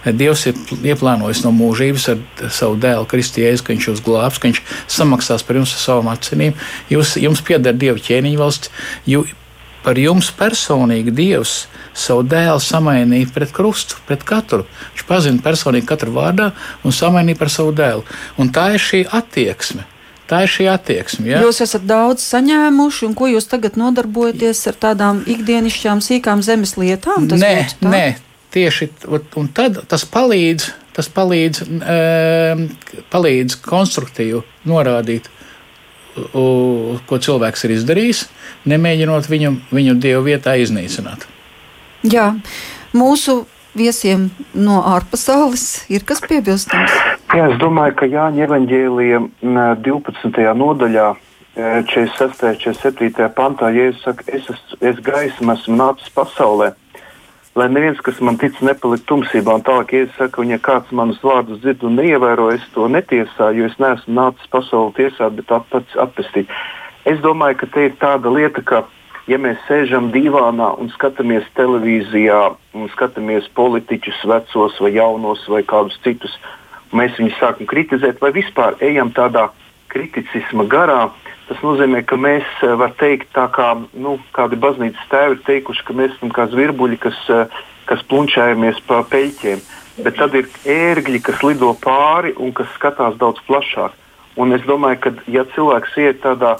Dievs 0.04 0.46
ir 0.50 0.58
ieplānojis 0.92 1.42
no 1.46 1.54
mūžības 1.56 2.08
ar 2.12 2.50
savu 2.52 2.76
dēlu, 2.80 3.08
Kristiešu, 3.08 3.64
ka 3.64 3.72
viņš 3.72 3.88
jūs 3.88 4.02
glābs, 4.04 4.40
ka 4.40 4.50
viņš 4.50 4.60
samaksās 4.92 5.44
par 5.46 5.60
jums 5.60 5.72
ar 5.76 5.84
savām 5.86 6.10
acinīm. 6.12 6.56
Jūs, 6.92 7.16
jums 7.22 7.40
pieder 7.46 7.76
Dieva 7.76 7.96
ķēniņa 7.96 8.40
valsts. 8.42 8.72
Jū, 9.08 9.24
par 9.84 9.96
jums 9.96 10.28
personīgi 10.36 11.14
Dievs 11.16 11.54
savu 11.96 12.26
dēlu 12.28 12.60
samainīja 12.60 13.30
pret 13.34 13.54
krustu, 13.56 13.96
pret 14.08 14.24
katru. 14.26 14.66
Viņš 14.92 15.06
pazina 15.08 15.44
personīgi 15.44 15.88
katru 15.88 16.12
vārdā 16.16 16.50
un 16.84 16.92
samainīja 16.94 17.40
par 17.40 17.52
savu 17.52 17.72
dēlu. 17.76 18.04
Un 18.36 18.52
tā 18.52 18.70
ir 18.76 18.84
šī 18.84 19.06
attieksme. 19.08 19.86
Tā 20.30 20.44
ir 20.46 20.52
šī 20.52 20.66
attieksme. 20.70 21.26
Ja? 21.32 21.40
Jūs 21.42 21.58
esat 21.64 21.82
daudz 21.90 22.22
saņēmuši, 22.22 23.06
un 23.08 23.16
ko 23.18 23.26
jūs 23.32 23.48
tagad 23.50 23.74
nodarbojaties 23.80 24.62
ar 24.70 24.78
tādām 24.78 25.24
ikdienišķām, 25.26 26.02
sīkām 26.06 26.44
zemes 26.46 26.76
lietām? 26.78 27.26
Tas 27.30 27.42
nē, 27.42 27.54
nē, 27.82 28.04
tieši 28.54 28.92
tad 29.56 29.80
tas 29.90 30.06
palīdz, 30.06 30.68
tas 30.94 31.10
palīdz, 31.10 31.64
um, 31.66 32.64
palīdz 33.10 33.58
konstruktīvi 33.66 34.44
norādīt, 34.70 35.26
u, 36.30 36.46
ko 37.10 37.18
cilvēks 37.18 37.66
ir 37.66 37.74
izdarījis, 37.80 38.24
nemēģinot 38.70 39.26
viņu, 39.30 39.54
viņu 39.74 39.98
dievu 39.98 40.28
vietā 40.30 40.54
iznīcināt. 40.62 41.26
Jā, 42.06 42.30
mūsu 42.94 43.42
viesiem 43.74 44.30
no 44.54 44.78
ārpasaules 44.94 45.88
ir 45.90 46.06
kas 46.06 46.22
piebilstams? 46.22 47.09
Jā, 47.30 47.44
es 47.46 47.60
domāju, 47.62 47.94
ka 47.94 48.06
Jāņa 48.10 48.42
evanģēlija 48.42 49.18
12. 49.86 50.46
nodaļā, 50.58 51.04
46. 51.54 52.42
un 52.42 52.56
47. 52.58 53.28
pantā, 53.36 53.68
Jēzus 53.70 54.02
saka, 54.02 54.26
es, 54.34 54.48
es, 54.50 54.74
es 54.90 54.98
gaismu 55.06 55.54
esmu 55.54 55.76
nācis 55.78 56.10
pasaulē, 56.16 56.72
lai 57.54 57.68
neviens, 57.70 58.02
kas 58.02 58.18
man 58.18 58.34
tic, 58.40 58.58
nepalikt 58.66 59.06
tumsībā. 59.06 59.60
Un 59.60 59.62
tālāk 59.62 59.94
Jēzus 59.94 60.18
saka, 60.18 60.42
un 60.42 60.50
ja 60.50 60.58
kāds 60.58 60.90
manus 60.90 61.22
vārdus 61.22 61.62
dzird 61.62 61.86
un 61.86 62.00
neievēro, 62.02 62.50
es 62.56 62.66
to 62.74 62.90
netiesāju, 62.90 63.62
jo 63.62 63.70
es 63.70 63.78
neesmu 63.78 64.18
nācis 64.18 64.50
pasauli 64.50 64.96
tiesāt, 64.98 65.38
bet 65.38 65.54
pats 65.70 66.02
atpestīt. 66.02 66.50
Es 67.06 67.22
domāju, 67.22 67.62
ka 67.62 67.70
te 67.76 67.90
ir 67.92 67.98
tāda 68.02 68.34
lieta, 68.34 68.66
ka 68.66 68.88
ja 69.30 69.38
mēs 69.38 69.62
sēžam 69.70 70.10
divānā 70.10 70.74
un 70.82 70.90
skatāmies 70.98 71.46
televīzijā, 71.54 72.42
un 72.74 72.90
skatāmies 72.90 73.46
politiķus, 73.54 74.26
vecos 74.26 74.82
vai 74.82 74.96
jaunos 74.98 75.46
vai 75.46 75.62
kādus 75.62 76.02
citus, 76.02 76.34
mēs 76.96 77.18
viņus 77.18 77.40
sākam 77.40 77.68
kritizēt 77.70 78.20
vai 78.22 78.32
vispār 78.36 78.78
ejam 78.84 79.12
tādā 79.16 79.48
kriticisma 79.90 80.64
garā, 80.70 81.10
Tas 81.50 81.58
nozīmē, 81.66 82.04
ka 82.06 82.14
mēs 82.14 82.46
varam 82.62 82.92
teikt, 82.94 83.34
kā 83.34 83.72
nu, 83.98 84.12
kādi 84.36 84.54
baznīcas 84.62 85.08
tēvi 85.10 85.34
ir 85.34 85.40
teikuši, 85.48 85.82
ka 85.82 85.96
mēs 85.98 86.12
esam 86.14 86.30
kā 86.30 86.44
zvirbuļi, 86.46 86.98
kas, 87.02 87.16
kas 87.90 88.04
plunčējamies 88.06 88.78
pa 88.86 89.00
peļķiem. 89.10 89.64
Bet 90.04 90.20
tad 90.20 90.36
ir 90.38 90.46
ērgļi, 90.62 91.18
kas 91.26 91.42
lido 91.42 91.72
pāri 91.82 92.30
un 92.38 92.54
kas 92.54 92.70
skatās 92.76 93.18
daudz 93.18 93.42
plašāk. 93.48 93.96
Un 94.38 94.54
es 94.54 94.62
domāju, 94.62 95.00
ka 95.02 95.12
ja 95.26 95.42
cilvēks 95.56 95.98
iet 95.98 96.22
tādā 96.22 96.54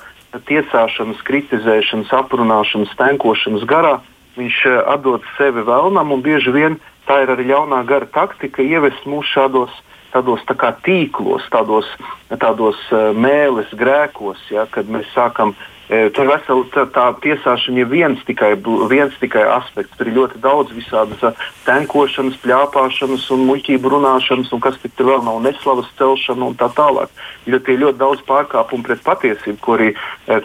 tiesāšanas, 0.51 1.23
kritizēšanas, 1.23 2.11
aprunāšanas, 2.25 2.99
tenkošanas 2.99 3.69
garā, 3.71 4.01
viņš 4.35 4.59
atdod 4.91 5.23
sevi 5.37 5.63
vēlnam 5.71 6.11
un 6.17 6.27
bieži 6.27 6.51
vien 6.51 6.81
tā 7.07 7.23
ir 7.23 7.31
arī 7.37 7.47
ļaunā 7.53 7.85
gara 7.87 8.11
taktika 8.11 8.67
ievest 8.67 9.07
mūs 9.07 9.31
šādos 9.31 9.71
tādos 10.13 10.43
tā 10.49 10.57
kā 10.59 10.73
tīklos, 10.85 11.47
tādos, 11.53 11.89
tādos 12.31 12.79
uh, 12.93 13.11
mēles 13.17 13.71
grēkos, 13.77 14.41
ja, 14.53 14.67
kad 14.71 14.91
mēs 14.91 15.09
sākam. 15.15 15.55
Uh, 15.91 16.07
tur 16.15 16.29
vesela 16.31 16.67
tā, 16.71 16.85
tā 16.95 17.07
tiesāšana, 17.25 17.83
ir 17.83 17.89
viens 17.91 18.21
tikai, 18.27 18.53
viens 18.91 19.15
tikai 19.23 19.43
aspekts. 19.57 19.97
Tur 19.99 20.11
ir 20.11 20.19
ļoti 20.21 20.43
daudz 20.43 20.75
visādas 20.77 21.25
uh, 21.27 21.47
tenkošanas, 21.67 22.39
plāpāšanas, 22.45 23.27
un 23.35 23.47
muļķību 23.49 23.95
runāšanas, 23.97 24.53
un 24.55 24.63
kas 24.63 24.79
tur 24.87 25.11
vēl 25.11 25.25
nav 25.27 25.41
neslavas 25.47 25.91
celšana 25.99 26.51
un 26.53 26.59
tā 26.61 26.71
tālāk. 26.77 27.11
Jo 27.51 27.59
tie 27.59 27.75
ir 27.75 27.85
ļoti 27.87 28.03
daudz 28.03 28.27
pārkāpumu 28.29 28.87
pret 28.87 29.03
patiesību, 29.07 29.59
ko 29.65 29.79
arī 29.79 29.95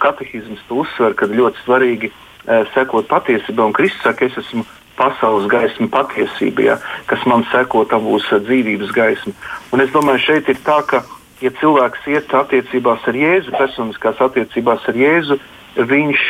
katehisms 0.02 0.64
uzsver, 0.74 1.14
kad 1.18 1.34
ļoti 1.34 1.62
svarīgi 1.66 2.14
sekot 2.74 3.08
patiesībai. 3.10 3.70
Un 3.70 3.76
Kristus 3.76 4.02
saka, 4.06 4.30
es 4.30 4.38
esmu 4.42 4.66
pasaules 4.98 5.48
gaisma 5.52 5.88
patiesība, 5.92 6.66
ja, 6.70 6.78
kas 7.10 7.26
man 7.30 7.46
seko, 7.52 7.86
tā 7.90 8.00
būs 8.02 8.28
dzīvības 8.48 8.94
gaisma. 8.96 9.34
Un 9.76 9.84
es 9.84 9.92
domāju, 9.96 10.24
šeit 10.28 10.52
ir 10.52 10.62
tā, 10.66 10.80
ka, 10.88 11.04
ja 11.44 11.52
cilvēks 11.60 12.08
iet 12.12 12.32
attiecībās 12.34 13.08
ar 13.10 13.20
Jēzu, 13.20 13.56
personiskās 13.58 14.22
attiecībās 14.28 14.88
ar 14.92 15.02
Jēzu, 15.02 15.40
viņš 15.76 16.30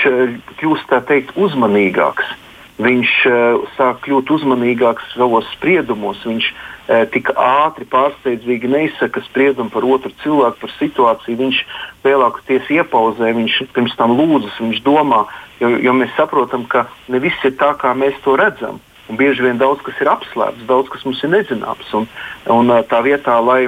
kļūst 0.58 0.89
tā 0.89 1.04
teikt 1.06 1.38
uzmanīgāks. 1.38 2.34
Viņš 2.75 3.12
uh, 3.30 3.62
sāk 3.78 4.01
kļūt 4.04 4.34
uzmanīgāks 4.36 5.13
savos 5.13 5.47
spriedumos. 5.54 6.19
Viņš 6.28 6.49
uh, 6.51 7.06
tik 7.13 7.30
ātri, 7.39 7.88
pārsteidzīgi 7.88 8.67
neizsaka 8.67 9.23
spriedumu 9.30 9.71
par 9.71 9.88
otru 9.88 10.12
cilvēku, 10.23 10.60
par 10.65 10.73
situāciju. 10.75 11.39
Viņš 11.39 11.62
lielākoties 12.04 12.73
iepauzē, 12.75 13.32
viņš 13.38 13.62
pirms 13.78 13.95
tam 13.95 14.17
lūdzas, 14.19 14.60
viņš 14.60 14.84
domā, 14.84 15.23
jo, 15.60 15.72
jo 15.82 15.96
mēs 15.98 16.13
saprotam, 16.18 16.65
ka 16.72 16.86
ne 17.12 17.22
viss 17.24 17.48
ir 17.48 17.56
tā, 17.60 17.74
kā 17.80 17.94
mēs 17.98 18.18
to 18.26 18.36
redzam. 18.39 18.82
Un 19.10 19.20
bieži 19.20 19.46
vien 19.46 19.60
daudz 19.62 19.84
kas 19.86 20.00
ir 20.02 20.10
apslēpts, 20.10 20.65
daudz 20.65 20.89
kas 20.89 21.06
mums 21.06 21.22
ir 21.24 21.30
nezināms. 21.30 21.91
Un, 21.94 22.08
un 22.50 22.74
tā 22.89 23.04
vietā, 23.06 23.38
lai 23.44 23.68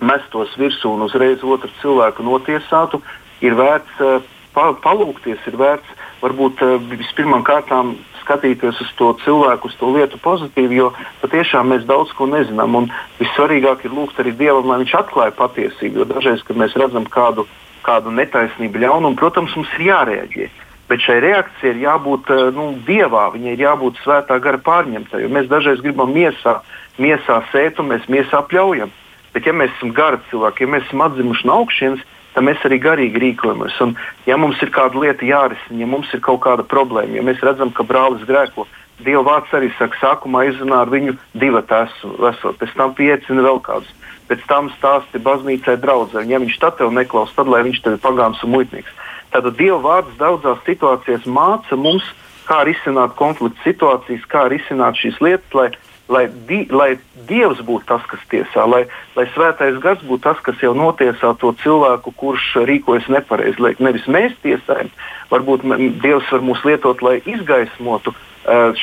mestos 0.00 0.54
virsū 0.56 0.94
un 0.96 1.04
uzreiz 1.04 1.44
otru 1.44 1.68
cilvēku 1.82 2.24
notiesātu, 2.24 3.02
ir 3.44 3.56
vērts 3.56 4.00
uh, 4.00 4.24
palūkties, 4.56 5.44
ir 5.48 5.58
vērts 5.60 6.04
varbūt 6.22 6.62
vispirmām 6.88 7.44
kārtām 7.44 7.96
skatīties 8.26 8.80
uz 8.82 8.90
to 8.98 9.12
cilvēku, 9.22 9.70
uz 9.70 9.76
to 9.78 9.92
lietu 9.94 10.18
pozitīvi, 10.22 10.80
jo 10.80 10.90
patiešām 11.22 11.70
mēs 11.70 11.86
daudz 11.86 12.12
ko 12.16 12.26
nezinām. 12.30 12.74
Un 12.80 12.88
vissvarīgāk 13.20 13.86
ir 13.86 13.94
lūgt 13.94 14.18
arī 14.22 14.34
Dievam, 14.34 14.66
lai 14.70 14.80
Viņš 14.82 14.94
atklāja 14.98 15.36
patiesību. 15.36 16.02
Jo 16.02 16.08
dažreiz, 16.10 16.42
kad 16.46 16.58
mēs 16.58 16.74
redzam 16.80 17.06
kādu, 17.06 17.46
kādu 17.86 18.14
netaisnību, 18.16 18.82
ļaunumu, 18.82 19.18
protams, 19.20 19.54
mums 19.56 19.70
ir 19.78 19.90
jārēģē. 19.92 20.48
Bet 20.86 21.02
šai 21.02 21.18
reakcijai 21.24 21.72
ir 21.74 21.82
jābūt 21.82 22.30
eh, 22.30 22.42
nu, 22.54 22.68
dievā, 22.86 23.26
viņai 23.34 23.54
ir 23.56 23.64
jābūt 23.64 24.02
svētā 24.04 24.38
gara 24.42 24.60
pārņemtai. 24.62 25.24
Mēs 25.32 25.50
dažreiz 25.50 25.82
gribam 25.82 26.12
miesā, 26.14 26.60
miesā 27.02 27.40
sēt, 27.52 27.80
un 27.82 27.90
mēs 27.94 28.06
miesā 28.12 28.42
pļaujam. 28.46 28.92
Bet, 29.34 29.48
ja 29.48 29.52
mēs 29.52 29.74
esam 29.76 29.90
gari 29.92 30.22
cilvēki, 30.30 30.64
ja 30.64 30.72
mēs 30.76 30.86
esam 30.86 31.02
atzimuši 31.04 31.48
no 31.48 31.58
augšas, 31.60 32.04
tad 32.32 32.46
mēs 32.46 32.62
arī 32.64 32.78
garīgi 32.80 33.20
rīkojamies. 33.20 33.76
Un, 33.84 33.96
ja 34.28 34.38
mums 34.40 34.62
ir 34.64 34.72
kāda 34.72 35.02
lieta 35.02 35.26
jārisina, 35.26 35.82
ja 35.82 35.90
mums 35.90 36.12
ir 36.16 36.22
kaut 36.24 36.40
kāda 36.46 36.64
problēma, 36.64 37.18
ja 37.18 37.24
mēs 37.26 37.42
redzam, 37.44 37.74
ka 37.74 37.84
brālis 37.84 38.24
grēko, 38.28 38.64
Dieva 39.04 39.20
vārds 39.26 39.52
arī 39.52 39.68
saka, 39.76 39.98
sākumā 40.00 40.46
izrunā 40.48 40.80
ar 40.86 40.90
viņu 40.92 41.16
divu 41.36 41.60
esot, 41.60 42.56
pēc 42.56 42.70
tam 42.78 42.94
piecina 42.96 43.44
vēl 43.44 43.60
kādus. 43.60 43.90
Pēc 44.26 44.40
tam 44.48 44.70
stāsti 44.74 45.20
baznīcai 45.22 45.76
draudzē. 45.78 46.24
Ja 46.26 46.40
viņš 46.42 46.56
tā 46.62 46.72
tev 46.78 46.94
neklaus, 46.96 47.34
tad 47.36 47.50
lai 47.52 47.60
viņš 47.66 47.82
tev 47.84 47.98
ir 47.98 48.00
pagāns 48.02 48.40
un 48.42 48.54
muitnieks. 48.56 48.90
Tātad 49.34 49.58
Dieva 49.58 49.80
vārds 49.84 50.16
daudzās 50.20 50.62
situācijās 50.68 51.26
māca 51.26 51.76
mums, 51.76 52.06
kā 52.46 52.62
risināt 52.68 53.16
konflikta 53.18 53.58
situācijas, 53.66 54.24
kā 54.30 54.46
risināt 54.52 54.98
šīs 55.00 55.20
lietas, 55.24 55.54
lai 55.56 55.70
lai, 56.08 56.28
di, 56.46 56.66
lai 56.70 56.96
Dievs 57.26 57.60
būtu 57.66 57.88
tas, 57.88 58.04
kas 58.06 58.22
tiesā, 58.30 58.66
lai, 58.70 58.84
lai 59.16 59.26
svētais 59.34 59.78
gars 59.82 60.02
būtu 60.06 60.22
tas, 60.28 60.40
kas 60.44 60.60
jau 60.62 60.72
notiesā 60.78 61.32
to 61.40 61.52
cilvēku, 61.62 62.12
kurš 62.20 62.52
rīkojas 62.68 63.08
nepareizi. 63.10 63.58
Lai 63.62 63.74
nevis 63.82 64.06
mēs 64.06 64.36
tiesājam, 64.44 64.92
varbūt 65.32 65.66
Dievs 66.02 66.30
var 66.30 66.44
mūs 66.46 66.62
lietot, 66.68 67.02
lai 67.02 67.18
izgaismotu 67.26 68.14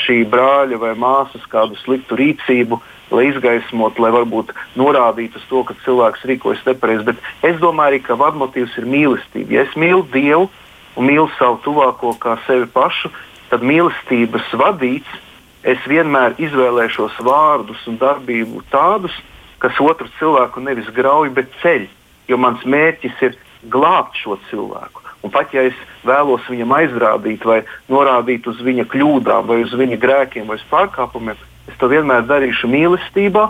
šī 0.03 0.25
brāļa 0.27 0.79
vai 0.82 0.91
māsas 0.99 1.45
kādu 1.47 1.77
sliktu 1.79 2.17
rīcību, 2.19 2.82
lai 3.13 3.28
izgaismotu, 3.30 4.04
lai 4.04 4.12
varbūt 4.15 4.54
norādītu 4.80 5.39
uz 5.39 5.45
to, 5.49 5.63
ka 5.67 5.78
cilvēks 5.86 6.26
rīkojas 6.30 6.63
nepareizi. 6.67 7.08
Bet 7.12 7.49
es 7.49 7.60
domāju, 7.62 7.93
arī, 7.93 8.02
ka 8.06 8.17
vadmotīvs 8.19 8.78
ir 8.82 8.89
mīlestība. 8.89 9.58
Ja 9.58 9.65
es 9.67 9.76
mīlu 9.80 10.06
Dievu 10.13 10.49
un 10.97 11.10
mīlu 11.10 11.30
savu 11.38 11.60
tuvāko 11.65 12.15
kā 12.21 12.38
sevi 12.47 12.67
pašu, 12.73 13.12
tad 13.52 13.65
mīlestības 13.65 14.49
vadīts 14.60 15.21
es 15.63 15.80
vienmēr 15.88 16.36
izvēlēšos 16.41 17.21
vārdus 17.23 17.86
un 17.88 17.99
darbību 18.02 18.65
tādus, 18.73 19.15
kas 19.63 19.80
otru 19.80 20.10
cilvēku 20.19 20.63
nevis 20.63 20.89
grauj, 20.95 21.32
bet 21.36 21.52
ceļ. 21.62 21.88
Jo 22.28 22.38
mans 22.39 22.62
mērķis 22.63 23.21
ir 23.28 23.39
glābt 23.71 24.15
šo 24.19 24.38
cilvēku. 24.49 25.04
Un 25.23 25.32
pat 25.32 25.54
ja 25.56 25.63
es 25.69 25.78
vēlos 26.04 26.43
viņam 26.52 26.73
aizrādīt 26.76 27.45
vai 27.47 27.62
norādīt 27.91 28.47
uz 28.52 28.60
viņa 28.63 28.84
kļūdām, 28.91 29.47
vai 29.47 29.62
uz 29.63 29.71
viņa 29.80 29.99
grēkiem 29.99 30.49
vai 30.52 30.58
pārkāpumiem, 30.71 31.39
es 31.69 31.78
to 31.80 31.89
vienmēr 31.91 32.26
darīšu 32.30 32.69
mīlestībā, 32.71 33.47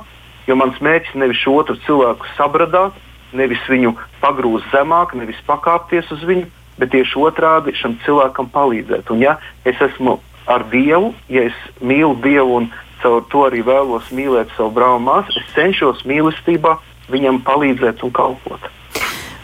jo 0.48 0.58
mans 0.60 0.80
mērķis 0.84 1.16
nevis 1.20 1.42
otru 1.50 1.78
cilvēku 1.86 2.30
sabradāt, 2.38 2.98
nevis 3.34 3.62
viņu 3.70 3.96
pagrūzt 4.22 4.70
zemāk, 4.74 5.16
nevis 5.18 5.40
pakāpties 5.48 6.12
uz 6.14 6.24
viņu, 6.28 6.46
bet 6.78 6.94
tieši 6.94 7.20
otrādi 7.22 7.74
šim 7.78 7.98
cilvēkam 8.06 8.50
palīdzēt. 8.54 9.10
Un 9.14 9.24
ja 9.24 9.38
es 9.66 9.80
esmu 9.82 10.20
ar 10.50 10.66
Dievu, 10.72 11.14
ja 11.32 11.48
es 11.50 11.58
mīlu 11.82 12.16
Dievu 12.24 12.60
un 12.62 12.70
caur 13.04 13.26
to 13.32 13.48
arī 13.48 13.64
vēlos 13.66 14.10
mīlēt 14.16 14.54
savu 14.58 14.74
brāli 14.76 15.04
māsu, 15.04 15.36
es 15.40 15.54
cenšos 15.58 16.06
mīlestībā 16.08 16.78
viņam 17.12 17.42
palīdzēt 17.48 18.04
un 18.06 18.14
kalpot. 18.16 18.73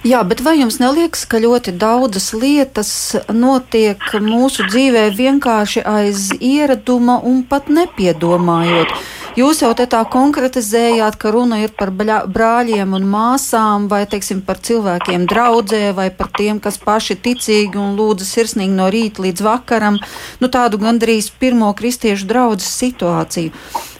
Jā, 0.10 0.24
bet 0.26 0.39
vai 0.41 0.56
jums 0.58 0.80
neliekas, 0.82 1.22
ka 1.30 1.38
ļoti 1.43 1.76
daudzas 1.78 2.32
lietas 2.34 2.91
notiek 3.30 4.02
mūsu 4.24 4.65
dzīvē 4.65 5.04
vienkārši 5.13 5.84
aiz 5.86 6.32
ieraduma 6.39 7.19
un 7.30 7.43
pat 7.45 7.67
nepiedomājot? 7.69 8.95
Jūs 9.38 9.62
jau 9.62 9.69
te 9.78 9.86
tā 9.86 10.00
konkretizējāt, 10.10 11.19
ka 11.22 11.30
runa 11.36 11.60
ir 11.62 11.76
par 11.78 11.91
brāļiem 11.93 12.95
un 12.98 13.06
māsām, 13.12 13.86
vai 13.91 14.02
teiksim, 14.10 14.41
par 14.48 14.58
cilvēkiem 14.65 15.28
draudzē, 15.30 15.84
vai 15.93 16.10
par 16.10 16.32
tiem, 16.39 16.58
kas 16.63 16.82
paši 16.82 17.19
ticīgi 17.28 17.78
un 17.78 17.93
lūdza 18.00 18.26
sirsnīgi 18.26 18.74
no 18.80 18.89
rīta 18.89 19.22
līdz 19.28 19.45
vakaram, 19.45 20.02
nu 20.41 20.50
tādu 20.50 20.82
gandrīz 20.82 21.30
pirmo 21.30 21.69
kristiešu 21.78 22.26
draugu 22.32 22.65
situāciju. 22.65 23.54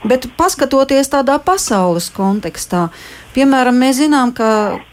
Bet 0.10 0.26
paskatoties 0.40 1.14
tādā 1.14 1.38
pasaules 1.44 2.10
kontekstā, 2.16 2.88
Piemēram, 3.40 3.78
mēs 3.80 4.02
zinām, 4.02 4.34
ka 4.36 4.48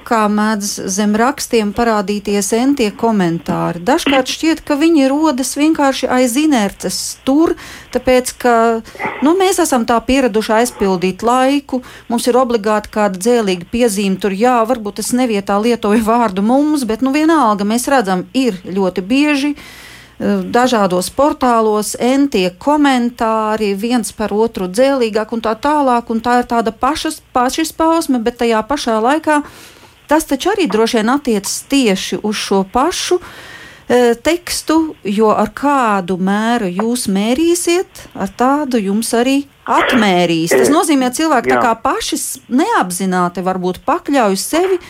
kā 0.07 0.21
mēdz 0.31 0.69
zem 0.95 1.17
rakstiem 1.19 1.73
parādīties 1.75 2.53
entie 2.55 2.93
komentāri. 2.95 3.81
Dažkārt 3.83 4.31
šķiet, 4.31 4.61
ka 4.63 4.77
viņi 4.79 5.09
rodas 5.11 5.51
vienkārši 5.59 6.07
aiz 6.15 6.37
inerces 6.39 6.99
tur, 7.27 7.57
tāpēc, 7.91 8.31
ka 8.39 8.53
nu, 9.27 9.33
mēs 9.35 9.59
esam 9.65 9.83
tā 9.89 9.97
pieraduši 9.99 10.55
aizpildīt 10.61 11.25
laiku, 11.27 11.81
mums 12.07 12.29
ir 12.31 12.39
obligāti 12.39 12.93
kāda 12.95 13.19
dzēlīga 13.19 13.67
piezīme 13.73 14.23
tur, 14.23 14.31
jā, 14.31 14.61
varbūt 14.71 15.03
es 15.03 15.11
nevietā 15.11 15.59
lietoju 15.67 16.07
vārdu 16.07 16.47
mums, 16.47 16.87
bet 16.87 17.03
nu 17.03 17.11
vienalga 17.17 17.67
mēs 17.67 17.89
redzam, 17.91 18.29
ir 18.31 18.63
ļoti 18.63 19.03
bieži 19.11 19.57
dažādos 20.19 21.11
portālos, 21.13 21.93
entie 22.01 22.49
komentāri, 22.51 23.75
viens 23.77 24.13
par 24.17 24.33
otru 24.33 24.69
dzēlīgāk 24.69 25.33
un 25.37 25.43
tā 25.45 25.53
tālāk, 25.61 26.09
un 26.11 26.23
tā 26.25 26.41
ir 26.41 26.49
tāda 26.49 26.73
pašas, 26.73 27.21
pašizpausme, 27.37 28.23
bet 28.25 28.41
tajā 28.41 28.63
pašā 28.65 28.97
laikā 29.05 29.43
tas 30.09 30.25
taču 30.25 30.53
arī 30.55 30.69
droši 30.71 31.01
vien 31.01 31.11
attiecas 31.13 31.59
tieši 31.69 32.21
uz 32.23 32.39
šo 32.39 32.63
pašu 32.73 33.19
e, 33.19 34.15
tekstu, 34.15 34.95
jo 35.05 35.33
ar 35.35 35.51
kādu 35.53 36.17
mēru 36.17 36.71
jūs 36.71 37.09
mērīsiet, 37.13 38.07
ar 38.15 38.31
tādu 38.39 38.81
jums 38.81 39.13
arī 39.19 39.43
atmērīs. 39.67 40.55
Tas 40.55 40.71
nozīmē, 40.73 41.11
ka 41.11 41.19
cilvēki 41.19 41.53
tā 41.53 41.59
kā 41.61 41.75
paši 41.83 42.21
neapzināti 42.49 43.45
varbūt 43.45 43.83
pakļauj 43.85 44.41
sevi 44.41 44.81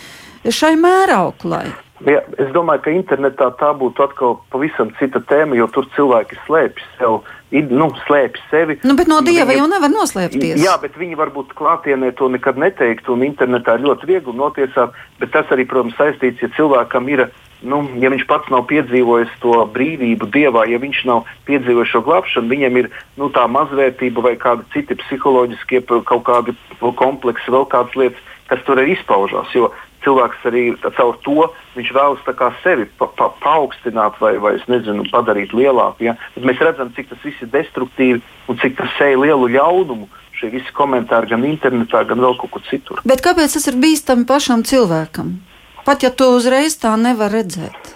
šai 0.53 0.77
mērauklai. 0.79 1.86
Ja, 2.05 2.21
es 2.37 2.51
domāju, 2.53 2.83
ka 2.85 2.93
internetā 2.93 3.49
tā 3.57 3.71
būtu 3.79 4.05
atkal 4.05 4.35
pavisam 4.53 4.91
cita 4.99 5.23
tēma, 5.31 5.57
jo 5.57 5.65
tur 5.73 5.87
cilvēki 5.95 6.37
slēpj 6.45 6.83
sev, 6.99 7.23
nu, 7.71 7.89
slēpj 8.05 8.43
sevi. 8.51 8.77
Nu, 8.85 8.99
bet 8.99 9.09
no 9.09 9.23
dieva 9.25 9.49
viņi, 9.49 9.63
jau 9.63 9.71
nevar 9.71 9.93
noslēpties. 9.95 10.61
Jā, 10.61 10.77
bet 10.83 10.99
viņi 11.01 11.17
varbūt 11.17 11.55
klātienē 11.57 12.13
to 12.19 12.29
nekad 12.29 12.61
neteiktu, 12.61 13.15
un 13.17 13.25
internetā 13.25 13.79
ļoti 13.81 14.11
viegli 14.13 14.37
notiesāt. 14.37 14.93
Bet 15.23 15.33
tas 15.33 15.49
arī, 15.55 15.65
protams, 15.71 15.97
saistīts, 15.97 16.45
ja 16.45 16.53
cilvēkam 16.59 17.09
ir 17.15 17.25
nu, 17.65 17.81
ja 18.03 18.13
viņš 18.13 18.27
pats 18.29 18.53
nav 18.53 18.67
piedzīvojis 18.69 19.33
to 19.41 19.57
brīvību 19.73 20.29
dievā, 20.35 20.67
ja 20.69 20.81
viņš 20.83 21.03
nav 21.09 21.25
piedzīvojis 21.49 21.95
šo 21.95 22.03
glābšanu, 22.05 22.53
viņam 22.53 22.81
ir 22.83 22.91
nu, 23.17 23.31
tā 23.33 23.47
mazvērtība 23.49 24.25
vai 24.29 24.37
kādi 24.41 24.67
citi 24.75 24.99
psiholoģiskie 25.07 25.81
kaut 25.89 26.27
kādi 26.29 26.57
kompleksi, 26.81 27.53
vēl 27.53 27.65
kādas 27.73 27.97
lietas, 27.97 28.33
kas 28.51 28.61
tur 28.69 28.79
arī 28.79 28.95
izpaužās. 28.95 29.49
Jo 29.57 29.73
cilvēks 30.07 30.45
arī 30.49 30.65
caur 30.97 31.17
to 31.25 31.49
vēlas 31.97 32.23
sevi 32.63 32.87
pa, 32.99 33.09
pa, 33.19 33.31
paaugstināt 33.43 34.21
vai, 34.23 34.37
vai 34.43 34.55
nezinu, 34.71 35.07
padarīt 35.13 35.55
lielāku. 35.57 36.07
Ja? 36.07 36.17
Bet 36.37 36.47
mēs 36.47 36.63
redzam, 36.63 36.93
cik 36.97 37.11
tas 37.11 37.25
viss 37.25 37.43
ir 37.43 37.51
destruktīvi 37.53 38.23
un 38.49 38.63
cik 38.63 38.79
tas 38.79 38.95
seja 39.01 39.19
lielu 39.19 39.51
ļaunumu. 39.57 40.09
Šie 40.37 40.51
visi 40.53 40.73
komentāri 40.77 41.31
gan 41.31 41.47
internetā, 41.49 42.03
gan 42.05 42.21
vēl 42.21 42.37
kaut 42.37 42.53
kur 42.53 42.65
citur. 42.69 43.01
Bet 43.09 43.23
kāpēc 43.25 43.57
tas 43.57 43.71
ir 43.71 43.79
bīstami 43.81 44.27
pašam 44.29 44.67
cilvēkam? 44.69 45.39
Pat 45.87 46.05
ja 46.05 46.11
to 46.13 46.35
uzreiz 46.37 46.77
tā 46.77 46.93
nevar 47.01 47.33
redzēt. 47.33 47.95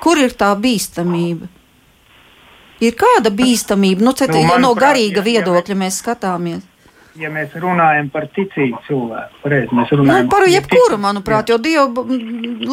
Kur 0.00 0.20
ir 0.22 0.32
tā 0.38 0.48
bīstamība? 0.56 1.50
Ir 2.80 2.94
kāda 2.94 3.32
bīstamība, 3.34 4.04
nu, 4.06 4.14
cet, 4.16 4.30
nu, 4.32 4.44
ja 4.46 4.56
no 4.62 4.70
garīga 4.78 5.24
viedokļa 5.26 5.74
ja, 5.74 5.78
mēs 5.80 5.98
skatāmies? 5.98 6.62
Ja 7.18 7.30
mēs 7.32 7.54
runājam 7.58 8.08
par 8.12 8.28
ticīgu 8.34 8.80
cilvēku, 8.86 9.40
pareizi 9.42 9.76
mēs 9.76 9.92
runājam 9.94 10.28
nu, 10.28 10.32
par 10.32 10.46
jebkuru, 10.48 10.98
manuprāt, 11.02 11.50
jā. 11.50 11.56
jo 11.56 11.62
Dieva 11.62 12.04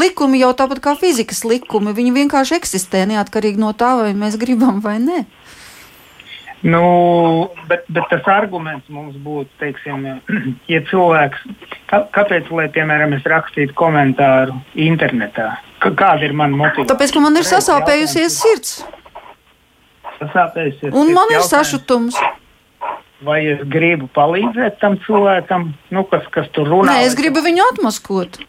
likumi 0.04 0.42
jau 0.42 0.52
tāpat 0.58 0.82
kā 0.84 0.96
fizikas 1.00 1.44
likumi, 1.48 1.96
viņi 1.98 2.14
vienkārši 2.20 2.60
eksistē 2.60 3.06
neatkarīgi 3.10 3.62
no 3.62 3.74
tā, 3.78 3.96
vai 4.02 4.14
mēs 4.18 4.38
gribam 4.42 4.82
vai 4.86 4.98
nē. 5.04 5.24
Nu, 6.66 6.86
bet, 7.70 7.84
bet 7.94 8.08
tas 8.10 8.26
arguments 8.32 8.88
mums 8.90 9.18
būtu, 9.22 9.52
teiksim, 9.62 10.06
ja 10.74 10.82
cilvēks, 10.90 11.44
kā, 11.92 12.02
kāpēc, 12.16 12.50
lai, 12.58 12.70
piemēram, 12.74 13.14
es 13.18 13.28
rakstītu 13.30 13.76
komentāru 13.78 14.56
internetā, 14.88 15.52
kāda 15.86 16.26
ir 16.26 16.34
mana 16.34 16.58
motivācija? 16.58 16.90
Tāpēc, 16.94 17.14
ka 17.14 17.26
man 17.26 17.38
ir 17.38 17.46
sasāpējusies 17.50 18.40
sirds. 18.42 18.80
Sasāpējusies 20.16 20.82
sirds. 20.88 20.98
Un 20.98 21.14
man 21.14 21.36
ir 21.36 21.46
sašutums 21.46 22.18
vai 23.26 23.40
es 23.56 23.64
gribu 23.70 24.10
palīdzēt 24.16 24.78
tam 24.82 25.00
cilvēkam, 25.06 25.72
nu, 25.96 26.04
kas, 26.12 26.28
kas 26.34 26.52
tur 26.56 26.70
runā. 26.72 26.94
Nē, 26.94 27.08
es 27.10 27.18
gribu 27.18 27.44
viņu 27.46 27.66
atmaskot. 27.74 28.40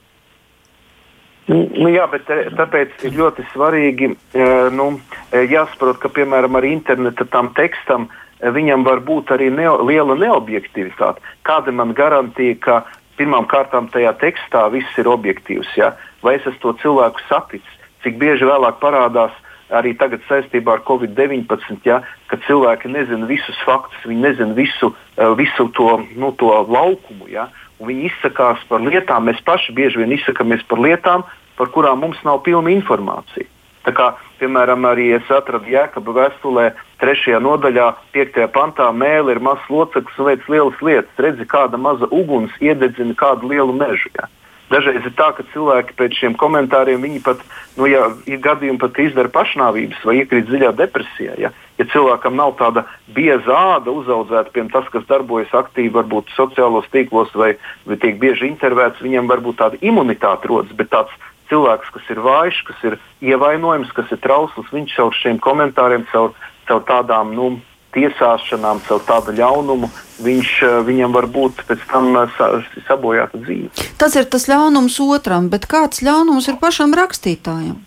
Nu, 1.47 1.61
nu 1.79 1.91
jā, 1.95 2.07
bet 2.11 2.31
eh, 2.33 2.49
tāpēc 2.59 3.07
ir 3.07 3.15
ļoti 3.21 3.47
svarīgi 3.53 4.11
eh, 4.11 4.69
nu, 4.75 4.89
eh, 5.31 5.47
jāsaprot, 5.47 6.01
ka 6.03 6.11
piemēram 6.11 6.59
ar 6.59 6.67
interneta 6.67 7.27
tam 7.31 7.53
tekstam 7.55 8.09
viņam 8.37 8.83
var 8.85 9.01
būt 9.07 9.31
arī 9.33 9.49
ne, 9.55 9.69
liela 9.89 10.17
neobjektivitāte. 10.19 11.23
Kāda 11.47 11.73
man 11.73 11.95
garantija, 11.97 12.59
ka 12.61 12.83
pirmām 13.17 13.47
kārtām 13.49 13.89
tajā 13.93 14.13
tekstā 14.21 14.67
viss 14.75 14.99
ir 15.01 15.09
objektīvs, 15.09 15.71
ja? 15.79 15.95
vai 16.25 16.37
es 16.37 16.45
esmu 16.45 16.61
to 16.61 16.75
cilvēku 16.83 17.23
saticis, 17.31 17.79
cik 18.05 18.19
bieži 18.21 18.45
vēlāk 18.49 18.77
parādās 18.83 19.33
arī 19.71 19.95
tagad 19.99 20.23
saistībā 20.29 20.77
ar 20.77 20.85
Covid-19, 20.87 21.81
ja, 21.87 22.01
kad 22.31 22.43
cilvēki 22.47 22.91
nezina 22.93 23.27
visus 23.27 23.59
faktus, 23.67 24.05
viņi 24.07 24.29
nezina 24.29 24.55
visu, 24.55 24.93
eh, 25.17 25.35
visu 25.39 25.69
to, 25.75 26.03
nu, 26.17 26.33
to 26.33 26.53
laukumu. 26.69 27.29
Ja, 27.29 27.49
viņi 27.81 28.11
izsakās 28.11 28.63
par 28.69 28.81
lietām, 28.81 29.27
mēs 29.27 29.43
paši 29.45 29.75
bieži 29.75 29.99
vien 29.99 30.15
izsakāmies 30.17 30.63
par 30.69 30.79
lietām, 30.79 31.25
par 31.57 31.67
kurām 31.69 32.01
mums 32.01 32.23
nav 32.25 32.43
pilna 32.43 32.71
informācija. 32.71 33.47
Tā 33.87 33.93
kā, 33.95 34.07
piemēram, 34.41 34.83
arī 34.83 35.13
es 35.15 35.29
atradu 35.31 35.71
Jēkabā 35.71 36.15
vēstulē, 36.17 36.73
3. 36.99 37.37
nodaļā, 37.39 37.93
5. 38.17 38.49
pantā, 38.51 38.89
mēlī 38.91 39.37
ir 39.37 39.41
mazs 39.41 39.69
loceklis 39.71 40.19
un 40.19 40.27
veic 40.27 40.49
lielas 40.51 40.81
lietas. 40.83 41.21
Redzi, 41.23 41.47
kāda 41.47 41.79
maza 41.79 42.09
uguns 42.11 42.51
iededzina 42.59 43.15
kādu 43.15 43.53
lielu 43.53 43.77
mežu. 43.77 44.11
Ja. 44.19 44.27
Dažreiz 44.67 45.05
ir 45.07 45.13
tā, 45.15 45.29
ka 45.37 45.45
cilvēki 45.53 45.95
pēc 45.95 46.17
šiem 46.19 46.35
komentāriem 46.41 47.05
pat, 47.23 47.39
nu, 47.79 47.87
ja 47.87 48.09
ir 48.27 48.41
gadījumi, 48.43 48.81
pat 48.83 48.99
izdara 48.99 49.31
pašnāvības 49.31 50.03
vai 50.03 50.17
iekrīt 50.23 50.49
dziļā 50.49 50.73
depresijā. 50.75 51.37
Ja, 51.39 51.53
ja 51.79 51.87
cilvēkam 51.93 52.35
nav 52.35 52.57
tāda 52.59 52.83
bieza 53.15 53.55
āda 53.77 53.95
uzaudzēta, 53.95 54.51
piemēram, 54.51 54.73
tas, 54.75 54.91
kas 54.91 55.07
darbojas 55.07 55.55
aktīvi, 55.55 55.95
varbūt 55.95 56.35
sociālos 56.35 56.91
tīklos 56.91 57.31
vai, 57.39 57.55
vai 57.87 58.01
tiek 58.03 58.19
bieži 58.19 58.51
intervēts, 58.51 59.05
viņam 59.07 59.31
varbūt 59.31 59.61
tāda 59.63 59.79
imunitāte 59.87 60.51
rodas, 60.51 60.75
bet 60.75 60.91
tāds 60.91 61.15
cilvēks, 61.47 61.95
kas 61.95 62.11
ir 62.11 62.25
vājš, 62.27 62.61
kas 62.67 62.85
ir 62.91 62.99
ievainojams, 63.23 63.95
kas 63.95 64.11
ir 64.11 64.19
trausls, 64.19 64.75
viņš 64.75 64.99
caur 64.99 65.15
šiem 65.15 65.39
komentāriem, 65.47 66.09
caur, 66.11 66.35
caur 66.67 66.83
tādām, 66.91 67.37
nu, 67.39 67.53
tiesāšanām, 67.97 68.85
caur 68.87 69.03
tādu 69.09 69.35
ļaunumu, 69.41 69.91
viņš, 70.23 70.53
eh, 70.63 70.79
viņam 70.87 71.17
var 71.17 71.27
būt 71.33 71.65
pēc 71.69 71.83
tam 71.91 72.13
eh, 72.23 72.39
sabojāta 72.87 73.41
dzīve. 73.43 73.73
Tas 73.99 74.17
ir 74.17 74.29
tas 74.31 74.49
ļaunums 74.53 75.01
otram, 75.03 75.51
bet 75.53 75.67
kāds 75.67 76.05
ļaunums 76.05 76.49
ir 76.53 76.61
pašam 76.63 76.95
rakstītājam? 76.97 77.81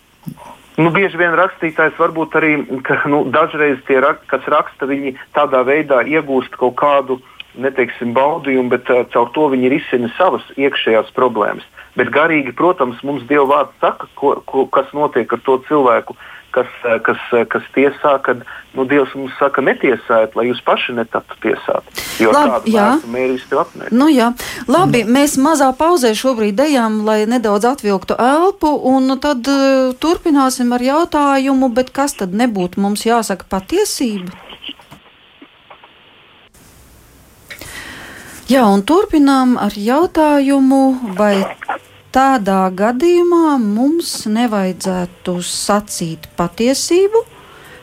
Nu, 0.80 0.88
bieži 0.94 1.18
vien 1.20 1.34
rakstītājs 1.36 1.98
varbūt 2.00 2.36
arī, 2.38 2.52
ka 2.86 3.02
nu, 3.10 3.24
dažreiz 3.28 3.82
tie, 3.88 3.98
kas 4.30 4.46
raksta, 4.48 4.88
viņi 4.88 5.12
tādā 5.36 5.60
veidā 5.66 6.00
iegūst 6.08 6.56
kaut 6.56 6.78
kādu, 6.80 7.18
neteiksim, 7.60 8.14
baudījumu, 8.16 8.70
bet 8.72 8.88
uh, 8.88 9.02
caur 9.12 9.28
to 9.34 9.48
viņi 9.52 9.72
risina 9.74 10.08
savas 10.16 10.46
iekšējās 10.56 11.10
problēmas. 11.16 11.66
Bet 11.98 12.12
garīgi, 12.14 12.54
protams, 12.56 13.02
mums 13.04 13.26
Dieva 13.28 13.48
vārds 13.50 13.76
saka, 13.82 14.06
ko, 14.16 14.36
ko, 14.46 14.64
kas 14.72 14.88
notiek 14.96 15.32
ar 15.34 15.42
to 15.44 15.58
cilvēku, 15.66 16.16
kas, 16.54 16.66
eh, 16.84 16.98
kas, 17.06 17.20
eh, 17.32 17.44
kas 17.48 17.62
tiesā, 17.74 18.16
kad 18.22 18.42
nu, 18.74 18.84
Dievs 18.84 19.14
mums 19.14 19.32
saka, 19.38 19.62
netiesājiet, 19.62 20.36
lai 20.38 20.46
jūs 20.48 20.60
paši 20.66 20.94
netaptu 20.98 21.36
tiesāti. 21.44 21.94
Jo 22.22 22.34
Labi, 22.34 22.74
tādu 22.74 23.10
mērķi 23.14 23.48
tev 23.50 23.62
apmēr. 23.64 23.92
Nu, 23.92 24.10
jā. 24.12 24.30
Labi, 24.68 25.04
mm. 25.04 25.16
mēs 25.16 25.38
mazā 25.42 25.70
pauzē 25.76 26.12
šobrīd 26.18 26.60
ejam, 26.66 27.00
lai 27.06 27.24
nedaudz 27.30 27.66
atvilktu 27.72 28.18
elpu, 28.20 28.70
un 28.92 29.16
tad 29.22 29.46
uh, 29.50 29.90
turpināsim 30.02 30.70
ar 30.76 30.84
jautājumu, 30.84 31.72
bet 31.74 31.90
kas 31.94 32.14
tad 32.20 32.36
nebūtu 32.36 32.82
mums 32.82 33.06
jāsaka 33.06 33.48
patiesība? 33.50 34.34
Jā, 38.50 38.64
un 38.66 38.82
turpinām 38.82 39.54
ar 39.62 39.76
jautājumu, 39.78 41.14
vai 41.14 41.36
Tādā 42.10 42.64
gadījumā 42.74 43.54
mums 43.62 44.24
nevajadzētu 44.26 45.36
sacīt 45.46 46.24
patiesību, 46.34 47.20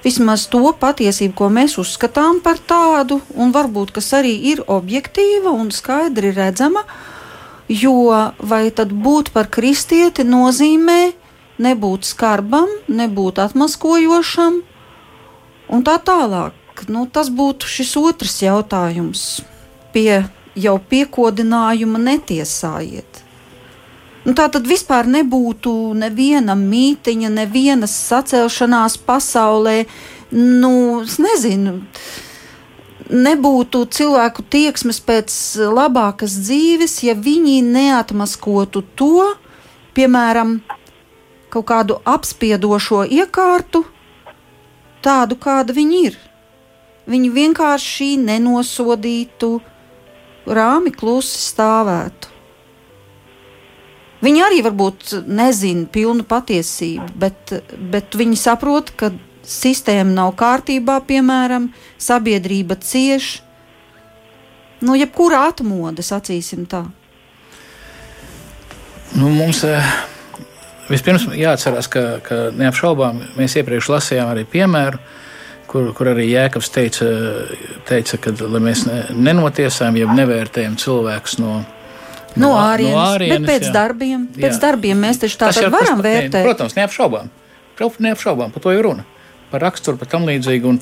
vismaz 0.04 0.50
to 0.52 0.74
patiesību, 0.82 1.32
ko 1.40 1.48
mēs 1.48 1.78
uzskatām 1.80 2.42
par 2.44 2.60
tādu, 2.60 3.22
un 3.40 3.54
varbūt 3.56 3.94
kas 3.96 4.12
arī 4.20 4.34
ir 4.52 4.66
objektīva 4.68 5.54
un 5.56 5.72
skaidri 5.72 6.34
redzama, 6.36 6.84
jo 7.72 8.12
vai 8.52 8.66
tad 8.76 8.92
būt 8.92 9.32
par 9.36 9.48
kristieti 9.48 10.26
nozīmē 10.28 11.00
nebūt 11.64 12.10
skarbam, 12.10 12.68
nebūt 12.88 13.40
atmaskojošam 13.46 14.60
un 15.72 15.86
tā 15.88 15.96
tālāk. 16.04 16.84
Nu, 16.92 17.08
tas 17.08 17.32
būtu 17.34 17.66
šis 17.66 17.96
otrs 17.98 18.36
jautājums 18.44 19.24
pie 19.96 20.28
jau 20.54 20.76
piekodinājuma 20.92 22.04
netiesājiet. 22.10 23.17
Nu, 24.28 24.34
tā 24.36 24.50
tad 24.52 24.66
vispār 24.68 25.08
nebūtu 25.08 25.72
neviena 25.96 26.52
mītiņa, 26.60 27.30
nevienas 27.32 27.94
sacelšanās 28.10 28.98
pasaulē. 29.08 29.86
Nu, 30.36 30.72
es 31.06 31.16
nezinu, 31.24 31.78
nebūtu 33.08 33.86
cilvēku 33.88 34.44
tieksmes 34.52 35.00
pēc 35.00 35.32
labākas 35.72 36.36
dzīves, 36.44 36.98
ja 37.08 37.16
viņi 37.16 37.62
neatmaskotu 37.70 38.84
to, 39.00 39.30
piemēram, 39.96 40.58
kaut 41.48 41.70
kādu 41.72 42.02
apspiedošo 42.04 43.06
iekārtu, 43.08 43.86
tādu, 45.08 45.40
kāda 45.40 45.72
viņi 45.72 46.06
ir. 46.12 46.24
Viņi 47.08 47.32
vienkārši 47.32 48.18
nenosodītu, 48.28 49.56
rāmi 50.52 50.92
klusi 50.92 51.40
stāvētu. 51.48 52.37
Viņi 54.18 54.42
arī 54.42 54.62
varbūt 54.66 55.12
nezina 55.30 55.86
pilnu 55.94 56.26
patiesību, 56.26 57.12
bet, 57.22 57.54
bet 57.94 58.18
viņi 58.18 58.40
saprot, 58.42 58.90
ka 58.98 59.12
sistēma 59.48 60.10
nav 60.16 60.34
kārtībā, 60.40 60.98
piemēram, 61.08 61.70
sabiedrība 62.02 62.80
cieš. 62.82 63.38
Nu, 64.82 64.98
jebkurā 64.98 65.48
atmoda, 65.52 66.06
sacīsim 66.06 66.66
tā. 66.70 66.84
Nu, 69.18 69.30
mums 69.34 69.64
eh, 69.66 69.94
vispirms 70.90 71.30
jāatcerās, 71.38 71.88
ka, 71.90 72.04
ka 72.26 72.42
neapšaubām 72.58 73.22
mēs 73.38 73.56
iepriekš 73.62 73.94
lasījām 73.94 74.34
arī 74.34 74.44
piemēru, 74.50 75.00
kur, 75.70 75.90
kur 75.98 76.12
arī 76.12 76.28
Jēkabs 76.32 76.74
teica, 76.74 77.08
teica 77.88 78.20
ka 78.22 78.34
mēs 78.58 78.86
nenotiesājam, 79.14 80.02
jeb 80.02 80.14
nevērtējam 80.18 80.78
cilvēkus 80.82 81.40
no 81.42 81.62
No, 82.38 82.54
no 82.54 82.62
ārienes, 82.62 82.96
no 82.96 83.04
ārienes 83.16 83.44
bet 83.44 83.50
pēc 83.50 83.68
jā. 83.68 83.74
darbiem, 83.76 84.24
pēc 84.38 84.54
jā. 84.54 84.62
darbiem 84.64 85.04
mēs 85.08 85.22
taču 85.24 85.40
tā 85.42 85.52
tad 85.56 85.70
varam 85.74 86.02
tas, 86.02 86.06
vērtēt. 86.08 86.42
Protams, 86.46 86.78
neapšaubām. 86.78 87.30
Neapšaubām, 87.78 88.54
par 88.54 88.64
to 88.64 88.74
ir 88.74 88.82
runa. 88.86 89.06
Par 89.52 89.64
raksturu, 89.64 90.00
par 90.02 90.10
tam 90.12 90.26
līdzīgu. 90.28 90.72
Un, 90.74 90.80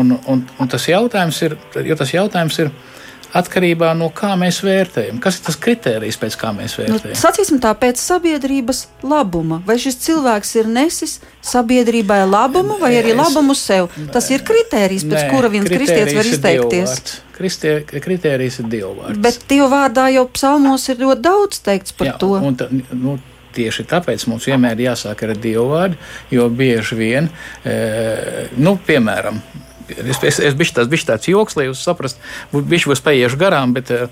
un, 0.00 0.16
un, 0.32 0.46
un 0.58 0.70
tas 0.70 0.88
jautājums 0.90 1.38
ir, 1.46 1.54
jo 1.86 1.96
tas 1.98 2.14
jautājums 2.16 2.58
ir 2.64 2.72
atkarībā 3.36 3.92
no 3.98 4.08
kā 4.14 4.32
mēs 4.38 4.60
vērtējam. 4.66 5.20
Kas 5.22 5.38
ir 5.38 5.46
tas 5.46 5.58
kriterijs, 5.60 6.18
pēc 6.20 6.36
kā 6.40 6.50
mēs 6.56 6.76
nu, 6.76 6.84
vērtējam? 6.84 7.14
Nu, 7.14 7.20
sacīsim 7.20 7.60
tā, 7.62 7.72
pēc 7.78 8.02
sabiedrības 8.02 8.84
labuma. 9.06 9.60
Vai 9.66 9.78
šis 9.82 10.00
cilvēks 10.06 10.54
ir 10.58 10.70
nesis 10.70 11.18
sabiedrībai 11.46 12.22
labumu 12.26 12.80
vai 12.82 12.96
arī 12.98 13.14
labumu 13.18 13.54
sev? 13.58 13.90
Tas 14.14 14.30
ir 14.34 14.44
kriterijs, 14.46 15.06
pēc 15.06 15.26
Nē, 15.26 15.32
kura 15.32 15.52
viens 15.52 15.70
kristietis 15.70 16.16
var 16.18 16.30
izteikties. 16.32 17.20
Kristie, 17.40 17.74
kritērijs 17.88 18.60
ir 18.60 18.70
dievvvārds. 18.72 19.20
Bet 19.24 19.44
Dieva 19.48 19.70
vārdā 19.72 20.10
jau 20.12 20.26
psalmos 20.28 20.84
ir 20.92 21.00
ļoti 21.00 21.24
daudz 21.24 21.62
teikts 21.64 21.96
par 21.96 22.12
Jā, 22.12 22.16
to. 22.20 22.34
Ta, 22.60 22.68
nu, 22.92 23.18
Tieši 23.50 23.82
tāpēc 23.90 24.28
mums 24.30 24.44
vienmēr 24.46 24.78
ir 24.78 24.92
jāsāk 24.92 25.24
ar 25.26 25.32
dievu 25.34 25.64
vārdu, 25.72 25.96
jo 26.30 26.44
bieži 26.54 26.94
vien, 26.94 27.26
e, 27.66 27.72
nu, 28.62 28.76
piemēram, 28.86 29.40
Es, 29.98 30.20
es, 30.22 30.38
es 30.50 30.56
biju 30.58 30.74
tāds, 30.76 31.04
tāds 31.08 31.28
joks, 31.30 31.56
lai 31.58 31.66
jūs 31.68 31.82
saprastu, 31.84 32.20
viņš 32.52 32.86
būs 32.90 33.02
paiešu 33.04 33.38
garām, 33.40 33.74
bet 33.76 33.90
uh, 33.94 34.06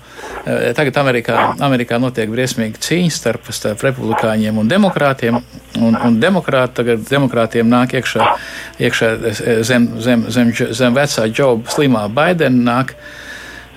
tagad 0.77 0.99
Amerikā, 1.01 1.37
Amerikā 1.65 1.99
notiek 2.01 2.31
briesmīga 2.31 2.81
cīņa 2.83 3.13
starp, 3.15 3.49
starp 3.55 3.83
republikāņiem 3.87 4.59
un 4.59 4.69
demokrātiem. 4.71 5.39
Un, 5.79 5.95
un 5.95 6.17
demokrāti 6.19 6.79
tagad 6.81 7.03
demokrātiem 7.07 7.69
nāk 7.69 7.93
iekšā, 7.99 8.25
iekšā 8.81 9.09
zem, 9.67 9.85
zem, 10.01 10.25
zem, 10.33 10.53
zem 10.53 10.97
vecā 10.97 11.27
Džoba 11.29 11.71
slimā 11.75 12.07
Baidena 12.11 12.63
nāk. 12.73 12.95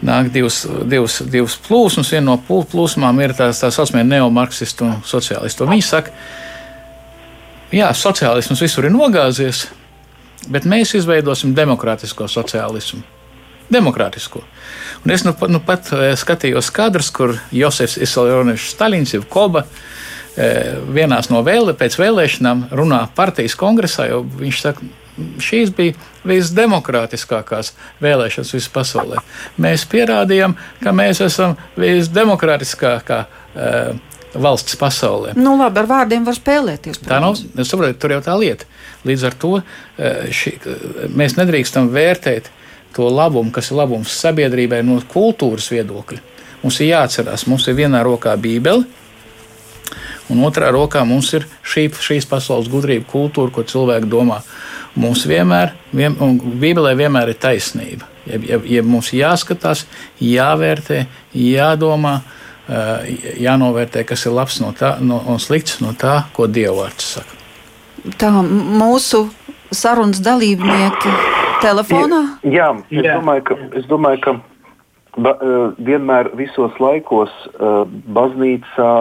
Nāk 0.02 0.32
divas, 0.34 0.64
divas, 0.90 1.20
divas 1.30 1.54
plūsmas. 1.62 2.08
Viena 2.10 2.32
no 2.32 2.38
plūsmām 2.42 3.20
ir 3.22 3.36
tās 3.38 3.60
tā 3.62 3.68
saucamie 3.70 4.02
neomarksisti 4.08 4.82
un 4.82 4.96
sociālisti. 5.06 5.68
Viņi 5.68 5.84
saka, 5.86 6.10
ka 7.70 7.92
sociālisms 7.94 8.64
visur 8.64 8.88
ir 8.88 8.94
nogāzies, 8.96 9.68
Bet 10.50 10.66
mēs 10.66 10.94
izveidosim 10.98 11.54
demokrātisko 11.54 12.26
sociālismu. 12.30 13.02
Demokrātisko. 13.72 14.42
Un 15.04 15.12
es 15.14 15.24
nu, 15.24 15.34
nu 15.48 15.60
pat 15.64 15.92
eh, 15.94 16.12
skatījos 16.18 16.70
kadrus, 16.74 17.10
kur 17.14 17.36
Josefs 17.54 17.96
Isaljonis 18.02 18.66
Stalins, 18.74 19.14
jeb 19.14 19.24
Koba, 19.30 19.64
eh, 20.36 20.74
vienās 20.92 21.30
no 21.32 21.44
vēle, 21.46 21.76
vēlēšanām 21.78 22.66
runā 22.74 23.06
partijas 23.16 23.56
kongresā, 23.58 24.10
jo 24.10 24.22
viņš 24.42 24.60
saka, 24.66 24.90
šīs 25.42 25.72
bija 25.76 25.96
visdemokrātiskākās 26.28 27.72
vēlēšanas 28.02 28.54
visā 28.56 28.72
pasaulē. 28.74 29.22
Mēs 29.60 29.84
pierādījām, 29.88 30.56
ka 30.82 30.94
mēs 30.96 31.20
esam 31.24 31.56
visdemokrātiskākā 31.76 33.18
uh, 33.26 33.98
valsts 34.34 34.76
pasaulē. 34.80 35.34
Nu, 35.36 35.54
labi, 35.60 35.82
ar 35.82 35.88
vārdiem 35.90 36.24
var 36.26 36.36
spēlēties. 36.36 37.00
Protams. 37.02 37.10
Tā 37.10 37.20
nav, 37.22 37.62
es 37.62 37.70
saprotu, 37.72 37.98
tur 38.00 38.14
jau 38.16 38.22
tā 38.24 38.36
lieta. 38.40 38.68
Līdz 39.08 39.28
ar 39.28 39.36
to 39.44 39.52
eh, 39.60 40.26
ši, 40.32 40.54
mēs 41.12 41.36
nedrīkstam 41.38 41.90
vērtēt 41.92 42.50
to 42.96 43.08
labumu, 43.08 43.52
kas 43.54 43.70
ir 43.70 43.80
labums 43.80 44.14
sabiedrībai 44.22 44.82
no 44.86 44.98
kultūras 45.12 45.70
viedokļa. 45.72 46.20
Mums 46.62 46.78
ir 46.80 46.92
jāatcerās, 46.92 47.46
mums 47.50 47.66
ir 47.68 47.78
vienā 47.78 48.02
rokā 48.06 48.34
Bībele, 48.38 48.84
un 50.30 50.44
otrā 50.46 50.68
rokā 50.72 51.02
mums 51.08 51.32
ir 51.34 51.48
šī, 51.66 51.88
šīs 51.90 52.28
pasaules 52.30 52.70
gudrība, 52.70 53.08
kultūra, 53.10 53.52
ko 53.52 53.64
cilvēki 53.66 54.10
domā. 54.12 54.42
Mums 54.94 55.24
vienmēr, 55.26 55.72
vien, 55.96 56.14
un 56.20 56.36
Bībelē 56.38 56.92
vienmēr 56.98 57.32
ir 57.32 57.40
taisnība. 57.40 58.06
Ja, 58.28 58.38
ja, 58.46 58.58
ja 58.76 58.82
mums 58.86 59.08
jāskatās, 59.16 59.86
jāvērtē, 60.22 61.00
jādomā, 61.34 62.20
uh, 62.20 62.41
jānovērtē, 62.68 64.04
kas 64.06 64.26
ir 64.26 64.36
labs 64.36 64.60
no 64.62 64.72
tā, 64.76 64.96
no, 65.02 65.18
un 65.28 65.40
slikts 65.42 65.80
no 65.82 65.92
tā, 65.98 66.22
ko 66.36 66.46
Dievvvārds 66.46 67.08
saka. 67.18 67.38
Tā 68.18 68.30
mūsu 68.32 69.26
sarunas 69.74 70.22
dalībnieki 70.22 71.12
telefonā? 71.62 72.22
Jā, 72.42 72.72
jā 72.90 73.02
es 73.02 73.18
domāju, 73.18 73.44
ka, 73.48 73.58
es 73.78 73.86
domāju, 73.90 74.22
ka 74.24 74.34
ba, 75.22 75.34
vienmēr 75.78 76.32
visos 76.38 76.78
laikos 76.82 77.32
baznīcā, 78.16 78.92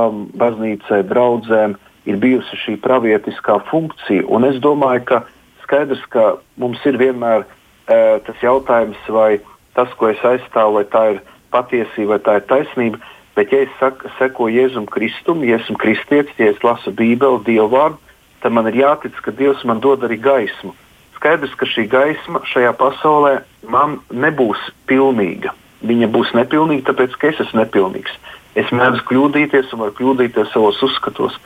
baznīcai, 0.41 1.01
draudzēm 1.09 1.77
ir 2.09 2.17
bijusi 2.21 2.59
šī 2.65 2.77
pravietiskā 2.81 3.59
funkcija. 3.69 4.25
Un 4.29 4.47
es 4.49 4.57
domāju, 4.63 5.05
ka 5.09 5.23
skaidrs, 5.65 6.03
ka 6.13 6.35
mums 6.61 6.81
ir 6.89 6.97
vienmēr 7.01 7.45
tas 7.87 8.43
jautājums, 8.43 8.99
vai 9.09 9.39
tas, 9.75 9.91
ko 9.99 10.11
es 10.11 10.21
aizstāvu, 10.25 10.79
vai 10.79 10.85
tā 10.91 11.03
ir 11.15 11.21
patiesība, 11.51 12.15
vai 12.15 12.21
tā 12.25 12.37
ir 12.39 12.47
taisnība. 12.49 13.01
Bet, 13.35 13.51
ja 13.51 13.63
es 13.63 13.71
saku, 13.79 14.09
sekoju 14.17 14.57
Jēzum 14.57 14.87
Kristum, 14.91 15.43
ja 15.47 15.55
esmu 15.61 15.77
kristietis, 15.79 16.35
ja 16.39 16.49
es 16.51 16.59
lasu 16.65 16.91
Bībeli, 16.91 17.39
Dievu 17.45 17.69
vārdu, 17.71 17.99
tad 18.43 18.51
man 18.51 18.67
ir 18.67 18.81
jātic, 18.81 19.15
ka 19.23 19.31
Dievs 19.31 19.63
man 19.67 19.79
dod 19.79 20.03
arī 20.03 20.17
gaismu. 20.19 20.73
Skaidrs, 21.15 21.53
ka 21.55 21.69
šī 21.69 21.85
gaisma 21.87 22.41
šajā 22.51 22.73
pasaulē 22.75 23.37
man 23.71 23.99
nebūs 24.11 24.59
pilnīga. 24.89 25.55
Viņa 25.87 26.11
būs 26.11 26.35
nepilnīga, 26.37 26.89
tāpēc 26.91 27.15
ka 27.21 27.31
es 27.31 27.39
esmu 27.45 27.63
nepilnīgs. 27.63 28.19
Es 28.59 28.67
mēdzu 28.75 29.05
kļūdīties 29.07 29.71
un 29.71 29.85
varu 29.85 29.95
kļūdīties 30.01 30.51
savos 30.51 30.81
uzskatos. 30.83 31.39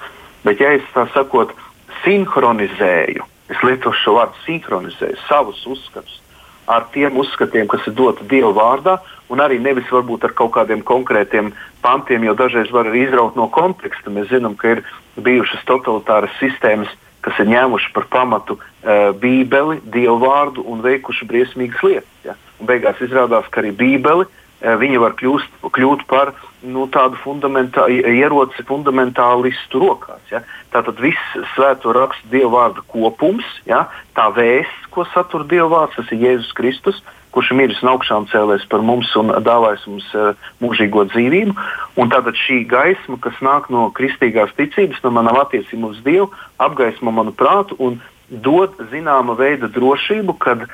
Bet, 0.48 0.64
ja 0.64 0.74
es 0.80 0.90
tā 0.96 1.06
sakot, 1.14 1.54
sinhronizēju, 2.02 3.30
es 3.54 3.62
lietošu 3.62 4.08
šo 4.08 4.18
vārdu 4.18 4.46
sinhronizēju 4.48 5.22
savus 5.30 5.62
uzskatus 5.70 6.25
ar 6.68 6.88
tiem 6.94 7.18
uzskatiem, 7.18 7.68
kas 7.70 7.86
ir 7.88 7.96
doti 7.98 8.26
Dieva 8.30 8.52
vārdā, 8.56 8.98
un 9.30 9.42
arī 9.42 9.60
nevis 9.62 9.90
varbūt 9.92 10.28
ar 10.28 10.36
kaut 10.38 10.54
kādiem 10.58 10.84
konkrētiem 10.86 11.52
pantiem, 11.86 12.26
jo 12.26 12.36
dažreiz 12.38 12.72
var 12.74 12.90
arī 12.90 13.06
izraut 13.08 13.38
no 13.38 13.48
konteksta. 13.54 14.14
Mēs 14.14 14.30
zinām, 14.34 14.58
ka 14.58 14.76
ir 14.76 14.84
bijušas 15.18 15.66
totalitāras 15.70 16.34
sistēmas, 16.42 16.92
kas 17.26 17.38
ir 17.42 17.50
ņēmuši 17.50 17.94
par 17.96 18.10
pamatu 18.14 18.58
uh, 18.58 19.12
Bībeli, 19.18 19.80
Dievu 19.94 20.18
vārdu 20.22 20.66
un 20.70 20.84
veikuši 20.86 21.28
briesmīgas 21.30 21.86
lietas. 21.86 22.18
Ja? 22.26 22.36
Un 22.60 22.70
beigās 22.70 23.02
izrādās, 23.02 23.48
ka 23.50 23.64
arī 23.64 23.74
Bībeli 23.76 24.28
uh, 24.28 25.00
var 25.02 25.18
kļūst, 25.18 25.62
kļūt 25.66 26.06
par 26.10 26.36
nu, 26.66 26.86
tādu 26.92 27.20
fundamentā, 27.24 27.88
ieroci 27.90 28.66
fundamentālistu 28.68 29.82
rokās. 29.84 30.24
Ja? 30.32 30.42
Tātad 30.74 31.00
viss 31.02 31.38
svēto 31.54 31.94
rakstu 31.96 32.32
Dieva 32.34 32.52
vārda 32.56 32.86
kopums, 32.92 33.46
ja? 33.70 33.86
tā 34.18 34.30
vēsts, 34.36 34.90
ko 34.94 35.06
satur 35.14 35.46
Dieva 35.50 35.70
vārds, 35.72 35.98
tas 36.00 36.12
ir 36.16 36.24
Jēzus 36.26 36.56
Kristus, 36.58 37.04
kurš 37.36 37.52
ir 37.52 37.60
miris 37.60 37.82
un 37.84 37.92
augšām 37.92 38.30
cēlēs 38.32 38.64
par 38.72 38.84
mums 38.86 39.10
un 39.20 39.34
dāvājis 39.44 39.84
mums 39.92 40.08
uh, 40.16 40.48
mūžīgo 40.64 41.04
dzīvību. 41.12 41.56
Un 42.00 42.12
tātad 42.14 42.38
šī 42.40 42.62
gaisma, 42.72 43.20
kas 43.20 43.42
nāk 43.44 43.68
no 43.74 43.90
kristīgās 43.96 44.56
ticības, 44.56 45.02
no 45.04 45.12
manām 45.18 45.42
attiecībām 45.42 45.90
uz 45.92 46.00
Dievu, 46.06 46.30
apgaismo 46.64 47.12
manu 47.12 47.36
prātu 47.36 47.76
un 47.84 48.00
dod 48.30 48.74
zināma 48.92 49.36
veida 49.38 49.70
drošību, 49.72 50.34
kad 50.42 50.64
uh, 50.66 50.72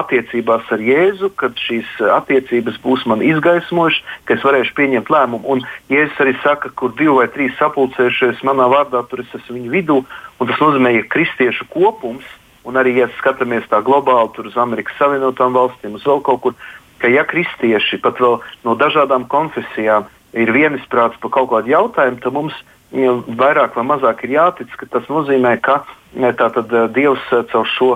attiecībās 0.00 0.68
ar 0.74 0.84
Jēzu, 0.84 1.32
kad 1.40 1.58
šīs 1.58 1.88
attiecības 2.18 2.78
būs 2.84 3.06
man 3.10 3.24
izgaismojušas, 3.24 4.04
ka 4.28 4.36
es 4.38 4.46
varēšu 4.46 4.76
pieņemt 4.78 5.10
lēmumu. 5.10 5.42
Un 5.56 5.66
Jēzus 5.90 6.22
arī 6.22 6.36
saka, 6.44 6.70
kur 6.78 6.94
divi 6.98 7.16
vai 7.18 7.26
trīs 7.34 7.56
sapulcējušies 7.58 8.44
manā 8.46 8.70
vārdā, 8.70 9.02
tur 9.10 9.24
es 9.24 9.34
esmu 9.40 9.58
viņu 9.58 9.74
vidū. 9.74 10.00
Tas 10.44 10.60
nozīmē, 10.60 10.96
ka 11.02 11.14
kristiešu 11.16 11.66
kopums 11.72 12.26
Un 12.64 12.78
arī, 12.80 12.94
ja 12.96 13.10
skatāmies 13.18 13.66
tā 13.68 13.82
globāli, 13.84 14.30
tur 14.32 14.48
uz 14.48 14.56
Amerikas 14.56 14.96
Savienotām 14.96 15.52
valstīm, 15.56 15.98
uz 15.98 16.04
vēl 16.08 16.22
kaut 16.24 16.40
kur, 16.40 16.54
ka 17.02 17.10
ja 17.12 17.24
kristieši 17.28 18.00
pat 18.00 18.20
vēl 18.24 18.38
no 18.64 18.76
dažādām 18.80 19.26
konfesijām 19.28 20.08
ir 20.32 20.52
vienisprāts 20.54 21.20
par 21.20 21.32
kaut 21.36 21.50
kādu 21.52 21.74
jautājumu, 21.74 22.22
tad 22.24 22.32
mums 22.32 22.56
ja, 22.56 22.64
vairāk 22.92 23.76
vai 23.76 23.84
mazāk 23.84 24.24
ir 24.24 24.36
jātic, 24.36 24.74
ka 24.76 24.86
tas 24.86 25.08
nozīmē, 25.08 25.56
ka 25.62 25.82
tātad, 26.14 26.70
Dievs 26.94 27.22
caur 27.50 27.66
šo 27.76 27.90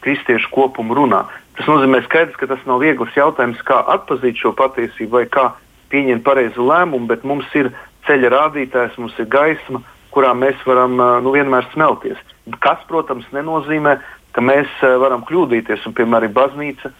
kristiešu 0.00 0.50
kopumu 0.54 0.96
runā. 0.96 1.26
Tas 1.58 1.68
nozīmē 1.68 2.00
skaidrs, 2.06 2.38
ka 2.40 2.48
tas 2.48 2.62
nav 2.66 2.80
viegls 2.80 3.14
jautājums, 3.16 3.60
kā 3.68 3.82
atpazīt 3.94 4.38
šo 4.40 4.54
patiesību 4.56 5.18
vai 5.18 5.26
kā 5.28 5.50
pieņemt 5.92 6.24
pareizu 6.24 6.64
lēmumu, 6.64 7.06
bet 7.10 7.26
mums 7.26 7.48
ir 7.58 7.72
ceļa 8.06 8.30
rādītājs, 8.32 8.96
mums 8.98 9.18
ir 9.20 9.28
gaisma, 9.30 9.82
kurā 10.14 10.32
mēs 10.34 10.58
varam 10.66 10.96
nu, 10.96 11.34
vienmēr 11.34 11.68
smelties. 11.74 12.18
Kas, 12.64 12.80
protams, 12.88 13.28
nenozīmē, 13.34 13.98
ka 14.34 14.42
mēs 14.42 14.70
varam 14.80 15.22
kļūdīties. 15.28 15.84
Un, 15.86 15.94
piemēram, 15.98 16.32
baznīca 16.34 16.92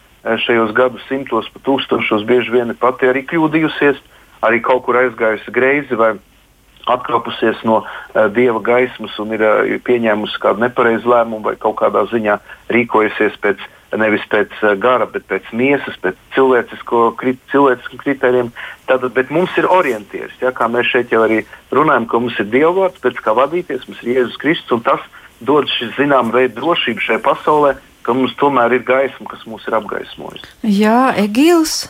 šajos 0.44 0.74
gadu 0.76 1.00
simtos, 1.09 1.48
pat 1.55 1.64
tūkstošos 1.66 2.26
bieži 2.29 2.53
vien 2.53 2.74
pati 2.79 3.09
arī 3.09 3.24
kļūdījusies, 3.31 4.03
arī 4.46 4.61
kaut 4.64 4.85
kur 4.87 4.98
aizgājusi 5.00 5.55
greizi 5.55 5.96
vai 5.96 6.14
atkāpusies 6.88 7.61
no 7.69 7.83
uh, 7.83 8.29
dieva 8.33 8.62
gaismas 8.64 9.16
un 9.23 9.35
ir, 9.37 9.45
uh, 9.45 9.75
pieņēmusi 9.85 10.40
kādu 10.43 10.64
nepareizu 10.64 11.11
lēmumu 11.11 11.51
vai 11.51 11.57
kaut 11.61 11.79
kādā 11.83 12.07
ziņā 12.12 12.38
rīkojusies 12.73 13.37
pēc 13.43 13.62
nevis 13.99 14.25
pēc 14.31 14.53
uh, 14.62 14.75
gara, 14.79 15.07
bet 15.11 15.27
pēc 15.29 15.51
miesas, 15.57 15.97
pēc 16.03 16.19
krit, 17.19 17.40
cilvēciskiem 17.53 18.03
kritērijiem. 18.05 18.51
Tātad, 18.87 19.12
bet 19.16 19.31
mums 19.35 19.55
ir 19.59 19.69
orientieris, 19.71 20.37
ja, 20.40 20.55
kā 20.55 20.71
mēs 20.71 20.90
šeit 20.93 21.12
jau 21.12 21.25
arī 21.27 21.43
runājam, 21.75 22.07
ka 22.07 22.23
mums 22.23 22.38
ir 22.38 22.51
dievvvārds, 22.55 23.02
pēc 23.02 23.23
kā 23.25 23.35
vadīties, 23.37 23.87
mums 23.88 24.02
ir 24.04 24.15
Jēzus 24.17 24.40
Kristus, 24.40 24.77
un 24.79 24.85
tas 24.87 25.07
dod 25.40 25.71
šī 25.73 25.92
zināma 25.98 26.35
veida 26.37 26.57
drošību 26.59 27.07
šajā 27.07 27.23
pasaulē, 27.25 27.77
ka 28.07 28.17
mums 28.17 28.35
tomēr 28.40 28.79
ir 28.79 28.85
gaisma, 28.87 29.29
kas 29.31 29.46
mūs 29.48 29.67
ir 29.69 29.77
apgaismojusi. 29.81 30.52
Jā, 30.67 31.13
Egils. 31.21 31.88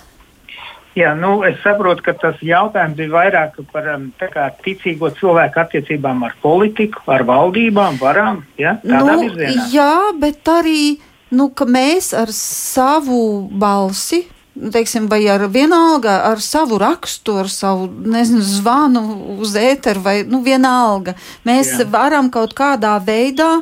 Jā, 0.99 1.13
nu, 1.15 1.37
es 1.47 1.61
saprotu, 1.63 2.03
ka 2.03 2.17
tas 2.19 2.41
jautājums 2.43 2.99
ir 2.99 3.13
vairāk 3.13 3.61
par 3.71 3.87
um, 3.93 4.09
kā, 4.19 4.49
ticīgo 4.65 5.13
cilvēku 5.21 5.63
attiecībām 5.63 6.25
ar 6.27 6.35
politiku, 6.43 7.05
ar 7.15 7.23
valdībām, 7.29 8.01
varām. 8.01 8.43
Ja? 8.59 8.75
Nu, 8.83 9.21
virzienā. 9.23 9.69
jā, 9.71 9.95
bet 10.19 10.51
arī 10.51 10.99
nu, 11.31 11.47
mēs 11.71 12.11
ar 12.19 12.35
savu 12.35 13.23
balsi 13.51 14.25
teiksim, 14.61 15.07
vai 15.09 15.23
ar 15.31 15.47
vienalga, 15.49 16.17
ar 16.29 16.41
savu 16.43 16.79
rakstu, 16.83 17.39
ar 17.41 17.49
savu, 17.49 17.87
nezinu, 17.89 18.43
zvanu 18.45 19.03
uz 19.41 19.55
ēteru 19.57 20.03
vai, 20.05 20.17
nu, 20.29 20.43
vienalga. 20.45 21.15
Mēs 21.49 21.77
Jā. 21.79 21.87
varam 21.91 22.31
kaut 22.35 22.53
kādā 22.59 22.97
veidā 23.05 23.61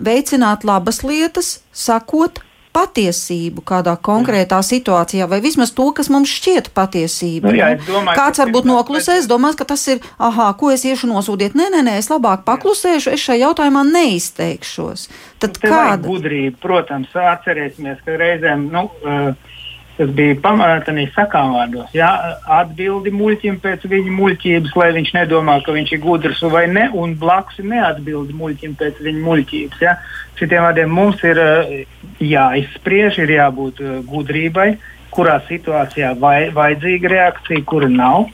veicināt 0.00 0.64
labas 0.64 1.02
lietas, 1.04 1.58
sakot 1.72 2.40
patiesību 2.74 3.62
kādā 3.66 3.94
konkrētā 4.08 4.58
situācijā, 4.66 5.28
vai 5.30 5.40
vismaz 5.44 5.72
to, 5.76 5.86
kas 5.96 6.10
mums 6.12 6.32
šķiet 6.34 6.72
patiesība. 6.74 7.52
Nu, 7.52 7.58
jā, 7.58 7.70
domāju, 7.86 8.18
Kāds 8.18 8.42
varbūt 8.42 8.68
noklusēs, 8.68 9.28
domās, 9.30 9.58
ka 9.58 9.66
tas 9.68 9.86
ir, 9.92 10.02
ah, 10.18 10.42
ko 10.58 10.72
es 10.74 10.84
iešu 10.88 11.10
nosūdiet. 11.10 11.56
Nē, 11.58 11.70
nē, 11.74 11.84
nē, 11.86 11.96
es 12.02 12.10
labāk 12.12 12.44
paklusēšu, 12.48 13.14
es 13.14 13.24
šajā 13.24 13.44
jautājumā 13.46 13.84
neizteikšos. 13.88 15.08
Tad 15.42 15.58
kāda? 15.62 16.02
Gudrība, 16.08 16.58
protams, 16.62 17.14
atcerēsimies, 17.14 18.02
ka 18.04 18.18
reizēm, 18.20 18.68
nu, 18.74 18.88
uh, 19.04 19.54
Tas 19.94 20.10
bija 20.10 20.34
pamatīgi 20.42 21.12
sakām 21.14 21.52
vārdos. 21.54 21.92
Jā, 21.94 22.08
atbildi 22.50 23.12
muļķim 23.14 23.60
pēc 23.62 23.84
viņa 23.86 24.14
muļķības, 24.16 24.72
lai 24.80 24.88
viņš 24.96 25.12
nedomā, 25.14 25.60
ka 25.62 25.74
viņš 25.76 25.92
ir 25.94 26.00
gudrs 26.02 26.40
vai 26.50 26.64
ne, 26.66 26.88
un 26.98 27.12
blakus 27.20 27.60
neatbildi 27.62 28.34
muļķim 28.34 28.74
pēc 28.80 28.98
viņa 29.04 29.22
muļķības. 29.28 29.84
Jā. 29.84 29.92
Citiem 30.40 30.66
vārdiem 30.66 30.90
mums 30.90 31.22
ir 31.22 31.38
eh, 31.38 31.76
jāizspriež, 32.18 33.20
ir 33.22 33.36
jābūt 33.36 33.84
eh, 33.84 34.00
gudrībai, 34.08 34.66
kurā 35.14 35.36
situācijā 35.46 36.16
vai, 36.18 36.48
vajadzīga 36.56 37.14
reakcija, 37.14 37.62
kura 37.70 37.90
nav. 37.92 38.32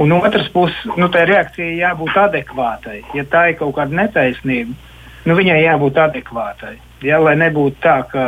Un 0.00 0.16
otrs 0.16 0.48
puses, 0.54 0.78
nu, 0.96 1.10
tā 1.12 1.26
reakcija 1.28 1.90
jābūt 1.90 2.16
adekvātai. 2.22 3.02
Ja 3.12 3.26
tā 3.28 3.50
ir 3.50 3.58
kaut 3.60 3.74
kāda 3.76 4.00
netaisnība, 4.00 4.72
nu, 5.28 5.36
viņai 5.36 5.60
jābūt 5.60 6.00
adekvātai. 6.06 6.78
Ja, 7.04 7.20
lai 7.20 7.36
nebūtu 7.36 7.82
tā, 7.84 7.98
ka, 8.08 8.24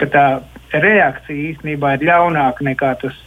ka 0.00 0.08
tā 0.12 0.26
reakcija 0.72 1.52
īstenībā 1.52 1.96
ir 1.96 2.08
ļaunāka 2.08 2.64
nekā 2.70 2.94
tas 3.02 3.18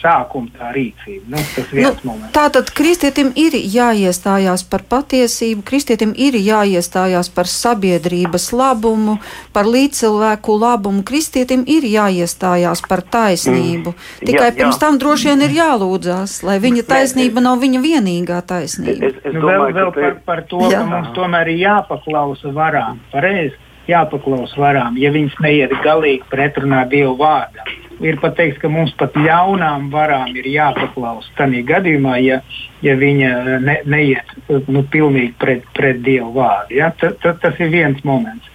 sākuma 0.00 0.50
tā 0.56 0.70
rīcība. 0.74 1.24
Nu, 1.32 1.40
tas 1.54 1.72
nu, 2.04 2.14
tātad 2.34 2.70
kristietim 2.76 3.32
ir 3.38 3.56
jāiestājās 3.56 4.64
par 4.70 4.84
patiesību, 4.88 5.64
kristietim 5.66 6.12
ir 6.16 6.36
jāiestājās 6.38 7.30
par 7.34 7.50
sabiedrības 7.50 8.50
labumu, 8.56 9.18
par 9.56 9.68
līdzcilvēku 9.70 10.56
labumu, 10.60 11.04
kristietim 11.06 11.64
ir 11.68 11.86
jāiestājās 11.88 12.84
par 12.88 13.02
taisnību. 13.16 13.92
Mm. 13.92 14.30
Tikai 14.30 14.48
jā, 14.50 14.56
pirms 14.60 14.78
jā. 14.78 14.82
tam 14.86 15.00
droši 15.02 15.32
vien 15.32 15.46
ir 15.48 15.56
jālūdzās, 15.58 16.38
lai 16.46 16.58
viņa 16.62 16.86
taisnība 16.88 17.44
nav 17.44 17.60
viņa 17.64 17.84
vienīgā 17.84 18.40
taisnība. 18.46 19.12
Es, 19.12 19.20
es 19.22 19.36
nu, 19.36 19.44
domāju, 19.44 19.76
vēl, 19.76 19.76
vēl 19.80 19.94
par, 19.98 20.18
par 20.30 20.44
to, 20.50 20.64
jā. 20.70 20.80
ka 20.80 20.90
mums 20.92 21.14
tomēr 21.16 21.52
ir 21.52 21.64
jāpaklausa 21.66 22.52
varām. 22.56 23.00
Pareizi 23.12 23.65
jāpaklaus 23.90 24.54
varām, 24.58 24.96
ja 25.00 25.10
viņas 25.14 25.36
neiet 25.44 25.74
galīgi 25.84 26.26
pretrunā 26.30 26.84
Dievu 26.90 27.16
vārdam. 27.20 27.74
Ir 28.04 28.18
pat 28.20 28.34
teiks, 28.36 28.58
ka 28.60 28.68
mums 28.68 28.92
pat 29.00 29.14
ļaunām 29.16 29.88
varām 29.92 30.34
ir 30.36 30.48
jāpaklaus. 30.52 31.30
Tādā 31.38 31.62
gadījumā, 31.64 32.18
ja, 32.20 32.42
ja 32.84 32.96
viņa 32.98 33.30
ne, 33.64 33.78
neiet 33.88 34.34
nu, 34.68 34.82
pilnīgi 34.92 35.32
pret, 35.40 35.64
pret 35.76 36.02
Dievu 36.04 36.34
vārdu, 36.36 36.76
ja? 36.76 36.90
ta, 37.00 37.14
ta, 37.22 37.32
tas 37.40 37.56
ir 37.62 37.72
viens 37.72 38.02
moments. 38.04 38.52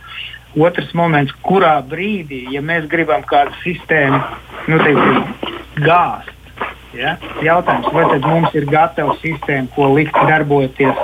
Otrs 0.59 0.91
moments, 0.93 1.31
kurā 1.47 1.77
brīdī, 1.87 2.43
ja 2.51 2.61
mēs 2.61 2.85
gribam 2.91 3.23
kādu 3.23 3.55
sistēmu 3.63 4.19
nu, 4.67 4.77
teiksim, 4.83 5.55
gāzt, 5.79 6.61
ja? 6.93 7.15
jautājums, 7.41 7.89
vai 7.95 8.05
tad 8.11 8.27
mums 8.27 8.59
ir 8.59 8.67
gatava 8.69 9.15
sistēma, 9.23 9.71
ko 9.73 9.89
likt 9.95 10.21
darboties 10.27 11.01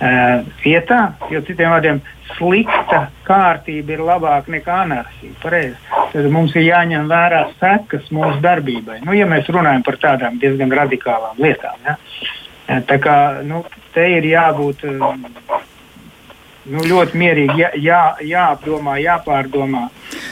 uh, 0.00 0.46
vietā, 0.62 1.00
jo 1.32 1.42
citiem 1.46 1.72
vārdiem 1.74 2.00
slikta 2.36 3.06
kārtība 3.26 3.96
ir 3.96 4.02
labāka 4.06 4.52
nekā 4.52 4.80
anarhija. 4.84 5.36
Pareiz. 5.42 5.76
Tad 6.12 6.28
mums 6.32 6.54
ir 6.56 6.66
jāņem 6.68 7.08
vērā 7.10 7.42
sekas 7.60 8.10
mūsu 8.14 8.40
darbībai. 8.44 9.00
Nu, 9.06 9.14
ja 9.16 9.28
mēs 9.30 9.48
runājam 9.52 9.84
par 9.86 10.00
tādām 10.02 10.40
diezgan 10.42 10.74
radikālām 10.74 11.38
lietām. 11.42 11.78
Ja? 11.86 11.96
Tā 12.86 12.98
kā 13.02 13.16
nu, 13.46 13.62
te 13.94 14.08
ir 14.18 14.26
jābūt 14.26 14.82
nu, 16.70 16.82
ļoti 16.86 17.18
mierīgi, 17.18 17.60
jā, 17.60 17.70
jā, 17.80 18.02
jāapdomā, 18.26 18.96
jāpārdomā. 19.02 19.86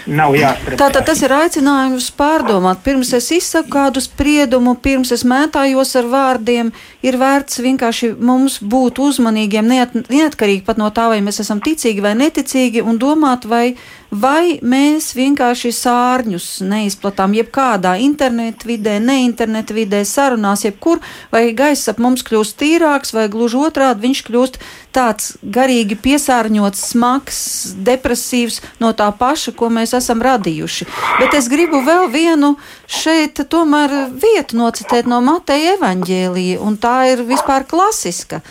Nav 0.06 0.34
jāstrādā. 0.36 0.78
Tātad 0.78 1.06
tas 1.08 1.22
ir 1.24 1.32
aicinājums 1.34 2.10
pārdomāt. 2.14 2.82
Pirms 2.84 3.10
es 3.16 3.30
izsaku 3.34 3.72
kādu 3.74 4.02
spriedumu, 4.04 4.76
pirms 4.84 5.10
es 5.16 5.24
mētājos 5.26 5.94
ar 5.98 6.10
vārdiem, 6.12 6.70
ir 7.02 7.18
vērts 7.20 7.62
vienkārši 7.64 8.12
mums 8.20 8.60
būt 8.60 9.00
uzmanīgiem, 9.02 9.66
neat, 9.70 9.96
neatkarīgi 10.12 10.64
pat 10.66 10.80
no 10.80 10.90
tā, 10.94 11.08
vai 11.12 11.22
mēs 11.24 11.40
esam 11.42 11.62
ticīgi 11.64 12.04
vai 12.04 12.14
neticīgi, 12.20 12.84
un 12.84 13.00
domāt, 13.02 13.48
vai 13.48 13.66
vai 14.14 14.58
mēs 14.62 15.10
vienkārši 15.16 15.72
sārņus 15.74 16.46
neizplatām 16.64 17.34
jebkādā 17.34 17.96
internetu 18.02 18.68
vidē, 18.70 18.96
ne 19.02 19.20
internetu 19.24 19.74
vidē, 19.74 20.04
sarunās, 20.06 20.64
jebkur, 20.66 21.00
vai 21.34 21.48
gaiss 21.56 21.90
ap 21.90 21.98
mums 22.02 22.22
kļūst 22.26 22.56
tīrāks, 22.60 23.14
vai 23.16 23.26
gluži 23.32 23.58
otrādi 23.66 24.06
viņš 24.06 24.22
kļūst 24.28 24.58
tāds 24.94 25.32
garīgi 25.42 25.98
piesārņots, 25.98 26.84
smags, 26.92 27.40
depresīvs 27.86 28.60
no 28.82 28.92
tā 28.94 29.10
paša, 29.18 29.54
ko 29.58 29.70
mēs 29.74 29.96
esam 29.98 30.22
radījuši. 30.22 30.86
Bet 31.18 31.34
es 31.34 31.50
gribu 31.50 31.82
vēl 31.86 32.06
vienu 32.14 32.54
šeit 32.86 33.42
tomēr 33.50 34.14
vietu 34.14 34.60
nocitēt 34.60 35.10
no 35.10 35.18
Mateja 35.24 35.74
evaņģēlija, 35.78 36.62
un 36.62 36.78
tā 36.78 36.96
ir 37.10 37.26
vispār 37.26 37.66
klasiska 37.66 38.44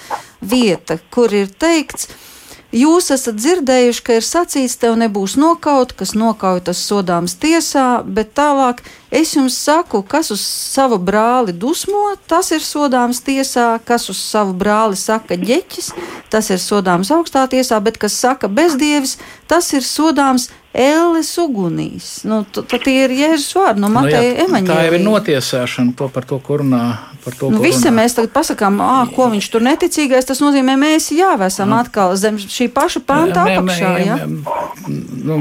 vieta, 0.44 1.00
kur 1.14 1.32
ir 1.32 1.48
teikts, 1.48 2.12
Jūs 2.74 3.12
esat 3.14 3.38
dzirdējuši, 3.38 4.02
ka 4.02 4.16
ir 4.18 4.26
sacīts, 4.26 4.80
tev 4.82 4.96
nebūs 4.98 5.36
nokaut, 5.38 5.92
kas 5.94 6.16
nokauj 6.18 6.64
tas 6.66 6.80
sodāms 6.82 7.36
tiesā, 7.38 8.02
bet 8.02 8.32
tālāk 8.34 8.82
es 9.14 9.36
jums 9.36 9.60
saku, 9.62 10.02
kas 10.02 10.32
uz 10.34 10.42
savu 10.42 10.98
brāli 10.98 11.54
dusmo, 11.54 12.16
tas 12.26 12.50
ir 12.50 12.66
sodāms 12.66 13.22
tiesā, 13.22 13.76
kas 13.86 14.10
uz 14.10 14.18
savu 14.18 14.58
brāli 14.58 14.98
saka 14.98 15.38
ģeķis, 15.38 15.92
tas 16.34 16.50
ir 16.50 16.58
sodāms 16.58 17.14
augstā 17.14 17.46
tiesā, 17.52 17.78
bet 17.78 18.02
kas 18.02 18.18
saka 18.18 18.50
bezdievis, 18.50 19.20
tas 19.46 19.70
ir 19.78 19.86
sodāms 19.86 20.50
Ēles 20.74 21.28
ugunīs. 21.38 22.06
Nu, 22.26 22.40
tie 22.50 22.94
ir 23.04 23.12
Jēzus 23.14 23.52
vārdi 23.54 23.84
no 23.84 23.92
Mateja 23.94 24.32
nu, 24.32 24.46
evaņģēlija. 24.48 24.74
Tā 24.74 24.86
jau 24.88 24.96
ir 24.98 25.04
notiesāšana 25.06 25.94
to 26.00 26.08
par 26.10 26.26
to, 26.26 26.40
kur 26.42 26.64
runā. 26.64 26.82
To, 27.24 27.52
nu, 27.54 27.60
visi 27.62 27.86
runā. 27.86 28.00
mēs 28.00 28.18
tagad 28.18 28.34
pasakām, 28.34 28.80
ah, 28.82 29.04
ko 29.14 29.28
viņš 29.30 29.50
tur 29.54 29.62
neticīgais, 29.68 30.26
tas 30.26 30.42
nozīmē, 30.42 30.74
mēs 30.82 31.12
jā, 31.14 31.36
esam 31.46 31.70
nu. 31.70 31.78
atkal 31.78 32.16
zem 32.18 32.42
šī 32.42 32.72
paša 32.74 33.04
panta 33.06 33.46
apakšā. 33.46 33.92
Ja? 34.02 34.18
Nu, 35.30 35.38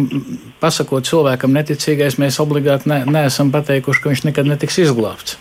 pasakot 0.60 1.08
cilvēkam 1.08 1.56
neticīgais, 1.56 2.20
mēs 2.20 2.36
obligāti 2.44 2.92
ne, 2.92 3.00
neesam 3.08 3.54
pateikuši, 3.56 4.04
ka 4.04 4.12
viņš 4.12 4.26
nekad 4.28 4.52
netiks 4.52 4.78
izglābts. 4.84 5.40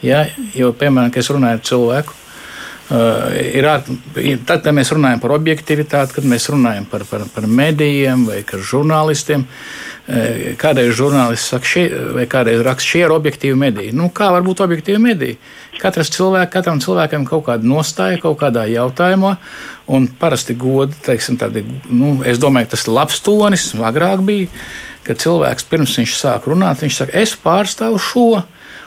Ja? 0.00 0.24
Jo, 0.56 0.72
piemēram, 0.72 1.12
es 1.12 1.28
runāju 1.28 1.60
ar 1.60 1.66
cilvēku, 1.68 2.16
ir, 2.92 3.68
tad, 4.46 4.60
kad 4.64 4.74
mēs 4.76 4.92
runājam 4.92 5.22
par 5.22 5.36
objektivitāti, 5.38 6.18
kad 6.18 6.28
mēs 6.28 6.50
runājam 6.52 6.84
par, 6.90 7.06
par, 7.08 7.24
par 7.32 7.46
medijiem 7.48 8.26
vai 8.28 8.42
žurnālistiem, 8.44 9.46
uh, 9.46 9.92
kādreiz 10.58 10.96
žurnālists 10.98 11.52
saka, 11.52 11.68
šie, 11.68 11.84
vai 12.16 12.26
kādreiz 12.30 12.62
raksta, 12.66 12.88
šie 12.90 13.04
ir 13.04 13.14
objektīvi 13.14 13.58
mediji. 13.58 13.92
Nu, 13.94 14.08
kā 14.10 14.32
var 14.34 14.42
būt 14.42 14.64
objektīvi 14.64 14.98
mediji? 14.98 15.36
Katrs 15.78 16.10
cilvēks, 16.14 16.50
katram 16.52 16.80
cilvēkam 16.82 17.26
kaut 17.26 17.46
kāda 17.46 17.66
nostāja 17.66 18.18
kaut 18.22 18.40
kādā 18.40 18.66
jautājumā, 18.70 19.36
un 19.94 20.08
parasti 20.18 20.56
godi, 20.58 20.98
teiksim, 21.06 21.38
tādi, 21.38 21.62
nu, 21.90 22.16
es 22.26 22.40
domāju, 22.42 22.72
tas 22.74 22.86
ir 22.86 22.96
labs 22.96 23.22
tonis, 23.22 23.68
agrāk 23.78 24.24
bija, 24.26 24.50
kad 25.06 25.22
cilvēks 25.22 25.70
pirms 25.70 25.94
viņš 25.98 26.16
sāk 26.18 26.50
runāt, 26.50 26.82
viņš 26.82 26.98
saka, 26.98 27.16
es 27.22 27.36
pārstāvu 27.38 28.02
šo 28.02 28.26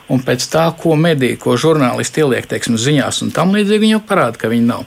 un 0.10 0.26
pēc 0.26 0.49
tā, 0.51 0.66
ko 0.80 0.97
mediji, 0.99 1.39
ko 1.41 1.56
žurnālisti 1.60 2.24
ieliek 2.24 2.49
teiksim, 2.49 2.78
ziņās 2.82 3.24
un 3.26 3.34
tam 3.36 3.56
līdzīgi, 3.56 3.86
viņi 3.86 3.97
jau 3.97 4.03
parāda, 4.10 4.41
ka 4.41 4.51
viņi 4.51 4.68
nav. 4.70 4.86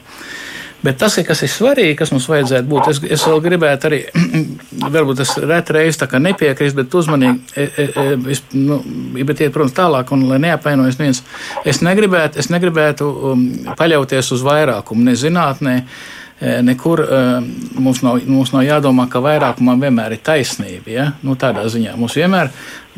Bet 0.79 0.95
tas, 0.95 1.17
kas 1.27 1.41
ir 1.43 1.51
svarīgi, 1.51 1.95
kas 1.99 2.13
mums 2.13 2.29
vajadzētu 2.31 2.69
būt, 2.71 2.85
es, 2.87 2.99
es 3.17 3.23
vēl 3.27 3.41
gribētu 3.43 3.89
arī, 3.89 3.97
varbūt 4.95 5.23
es 5.25 5.33
reti 5.43 5.75
reizi 5.75 6.07
nepiekrītu, 6.23 6.77
bet 6.77 6.95
uzmanīgi, 6.95 7.41
e, 7.51 7.65
e, 7.65 7.87
e, 7.89 8.05
es, 8.31 8.43
nu, 8.55 8.79
bet 9.17 9.43
iet, 9.43 9.51
protams, 9.55 9.75
tālāk, 9.75 10.13
un 10.15 10.23
lai 10.29 10.39
neapvainojas 10.45 10.99
viens, 11.01 11.19
es 11.67 11.83
negribētu, 11.83 12.39
es 12.39 12.47
negribētu 12.47 13.09
um, 13.09 13.43
paļauties 13.75 14.31
uz 14.37 14.45
vairākumu, 14.47 15.03
ne 15.09 15.17
zinātnē, 15.19 15.75
nekur 16.63 17.01
mums 17.75 17.99
nav, 17.99 18.21
mums 18.23 18.53
nav 18.53 18.63
jādomā, 18.63 19.09
ka 19.11 19.19
vairākumam 19.19 19.81
vienmēr 19.83 20.15
ir 20.15 20.21
taisnība. 20.23 20.93
Ja? 20.93 21.07
Nu, 21.19 21.35
tādā 21.35 21.65
ziņā 21.67 21.97
mums 21.99 22.15
vienmēr 22.15 22.53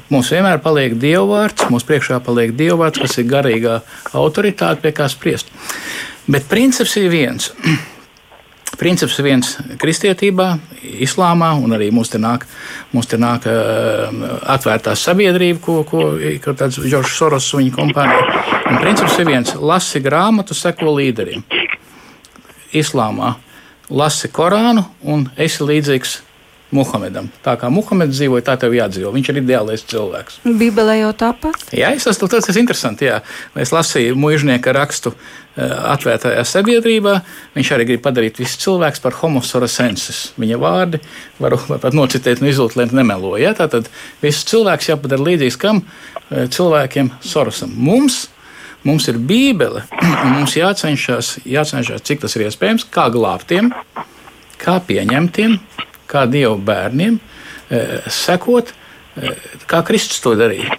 Mums 0.09 0.31
vienmēr 0.33 0.61
paliek 0.63 0.95
dievvvārds, 0.99 1.69
mums 1.71 1.85
priekšā 1.87 2.19
paliek 2.25 2.53
dievvvārds, 2.57 3.01
kas 3.03 3.17
ir 3.21 3.29
garīgā 3.29 3.79
autoritāte, 4.17 4.81
pie 4.83 4.91
kā 4.95 5.07
spriest. 5.11 5.51
Bet 6.31 6.47
princips 6.51 6.97
ir 6.97 7.09
viens. 7.11 7.51
Princips 8.81 9.19
ir 9.19 9.25
viens 9.27 9.49
kristietībā, 9.77 10.47
islāmā, 11.05 11.51
un 11.61 11.75
arī 11.75 11.91
mums 11.93 12.09
te 12.09 12.17
nāk, 12.17 12.47
mums 12.95 13.05
te 13.11 13.19
nāk 13.19 13.43
uh, 13.45 14.07
atvērtā 14.49 14.95
sabiedrība, 14.97 15.59
ko, 15.61 15.75
ko, 15.85 16.07
ko 16.41 16.53
tāds 16.57 16.79
Džordžs 16.81 17.13
Soros 17.19 17.51
un 17.53 17.61
viņa 17.61 17.75
kompānija. 17.75 18.41
Un 18.71 18.79
princips 18.81 19.19
ir 19.21 19.29
viens- 19.29 19.53
lasi 19.71 20.01
grāmatu, 20.01 20.57
seko 20.57 20.95
līderiem. 20.97 21.43
Islāmā 22.73 23.35
lasi 23.91 24.31
Korānu 24.31 24.85
un 25.03 25.27
esi 25.37 25.67
līdzīgs 25.67 26.21
Muhamedam. 26.71 27.27
Tā 27.43 27.57
kā 27.59 27.67
Muhameds 27.73 28.15
dzīvoja, 28.15 28.45
tā 28.47 28.55
tev 28.61 28.75
jādzīvo. 28.77 29.11
Viņš 29.11 29.29
ir 29.33 29.39
ideālais 29.41 29.83
cilvēks. 29.91 30.39
Bībelē 30.45 31.01
jau 31.01 31.11
tāpat. 31.19 31.65
Jā, 31.75 31.91
es 31.97 32.07
esmu 32.07 32.29
tas, 32.31 32.47
tas 32.47 32.59
interesanti. 32.59 33.09
Jā. 33.09 33.19
Es 33.59 33.73
lasīju 33.75 34.15
mužnieka 34.19 34.71
rakstu 34.77 35.11
eh, 35.11 35.67
atvērtajā 35.67 36.45
sabiedrībā. 36.47 37.17
Viņš 37.57 37.71
arī 37.75 37.89
grib 37.91 38.03
padarīt 38.05 38.39
visu 38.39 38.61
cilvēku 38.63 39.03
par 39.03 39.19
homosorasensis. 39.19 40.21
Viņa 40.39 40.59
vārdi 40.61 41.01
var, 41.43 41.57
pat 41.75 41.97
nocitēt 41.97 42.39
no 42.39 42.47
izlūtiem, 42.51 42.95
nemeloja. 42.95 43.51
Tātad 43.59 43.91
viss 44.23 44.47
cilvēks 44.47 44.93
jāpadara 44.93 45.27
līdzīgs 45.27 45.59
kam 45.59 45.83
eh, 45.83 46.47
cilvēkiem 46.47 47.11
Sorosam. 47.19 47.75
Mums 47.75 48.27
Mums 48.81 49.05
ir 49.11 49.19
Bībele, 49.29 49.83
un 50.25 50.31
mums 50.39 50.55
jācenšas, 50.57 51.35
jācenšas, 51.45 52.01
cik 52.01 52.23
tas 52.23 52.33
ir 52.33 52.47
iespējams, 52.47 52.87
kā 52.89 53.11
glābtiem, 53.13 53.69
kā 54.57 54.79
pieņemtiem, 54.87 55.59
kā 56.11 56.25
Dieva 56.29 56.55
bērniem, 56.57 57.17
e, 57.17 57.83
sekot, 58.11 58.73
e, 59.15 59.35
kā 59.69 59.81
Kristus 59.87 60.21
to 60.23 60.35
darīja. 60.39 60.75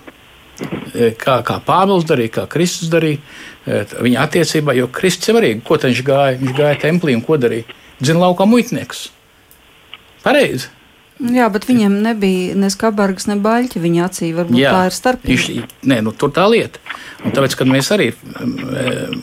E, 0.93 1.13
kā, 1.19 1.41
kā 1.47 1.59
Pāvils 1.65 2.07
darīja, 2.09 2.37
kā 2.41 2.47
Kristus 2.51 2.93
darīja, 2.93 3.23
viņa 4.03 4.27
attiecībā, 4.27 4.75
jo 4.77 4.91
Kristus 4.93 5.31
jau 5.31 5.39
arī, 5.41 5.55
ko 5.65 5.79
viņš 5.81 6.05
gāja, 6.07 6.37
viņš 6.41 6.55
gāja 6.59 6.79
templī 6.83 7.17
un 7.17 7.25
ko 7.25 7.39
darīja? 7.41 7.81
Zina 8.03 8.25
laukā 8.25 8.47
muitnieks. 8.51 9.09
Pareizi. 10.25 10.71
Jā, 11.23 11.47
bet 11.53 11.69
viņiem 11.69 12.01
nebija 12.03 12.57
ne 12.59 12.69
skabargas, 12.73 13.29
ne 13.31 13.37
baļķi. 13.43 13.81
Viņa 13.83 14.07
acī 14.09 14.33
varbūt 14.35 14.59
Jā, 14.59 14.73
tā 14.75 14.89
ir 14.89 14.97
starpība. 14.97 15.67
Nē, 15.87 16.01
nu, 16.03 16.15
tur 16.19 16.33
tā 16.35 16.49
lieta. 16.51 16.81
Un 17.23 17.35
tāpēc, 17.37 17.55
kad 17.61 17.71
mēs 17.71 17.91
arī, 17.95 18.09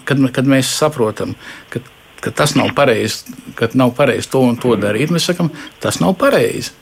kad, 0.08 0.22
kad 0.36 0.48
mēs 0.48 0.70
saprotam, 0.80 1.34
ka 1.74 1.82
ka 2.24 2.34
tas 2.36 2.56
nav 2.60 2.74
pareizi, 2.78 3.36
ka 3.56 3.70
nav 3.80 3.94
pareizi 3.98 4.30
to 4.32 4.44
un 4.46 4.58
to 4.60 4.76
darīt. 4.80 5.14
Mēs 5.14 5.30
sakām, 5.32 5.52
tas 5.84 6.02
nav 6.04 6.16
pareizi. 6.20 6.76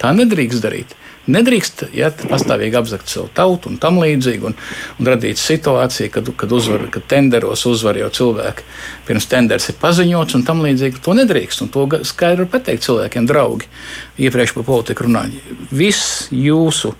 Tā 0.00 0.12
nedrīkst 0.16 0.64
darīt. 0.64 0.94
Nedrīkst 1.26 1.88
ja, 1.96 2.12
pastāvīgi 2.14 2.78
apzakt 2.78 3.10
savu 3.10 3.26
tautu 3.34 3.72
un 3.72 3.80
tam 3.82 3.96
līdzīgi, 3.98 4.44
un, 4.46 4.54
un 5.00 5.08
radīt 5.10 5.40
situāciju, 5.42 6.12
kad, 6.14 6.28
kad, 6.38 6.52
uzvar, 6.54 6.84
kad 6.94 7.08
tenderos 7.10 7.64
uzvar 7.66 7.98
jau 7.98 8.10
cilvēki. 8.20 8.66
Pirms 9.08 9.26
tenders 9.32 9.66
ir 9.72 9.78
paziņots 9.82 10.38
un 10.38 10.44
tam 10.46 10.62
līdzīgi. 10.62 11.02
To 11.02 11.16
nedrīkst, 11.18 11.64
to 11.74 11.88
skaidri 12.06 12.46
pateikt 12.52 12.86
cilvēkiem, 12.86 13.26
draugi. 13.26 13.66
Iepriekš 14.22 14.54
par 14.60 14.68
politiku 14.70 15.08
runāju. 15.08 15.58
Viss 15.74 16.28
jūsu, 16.30 16.94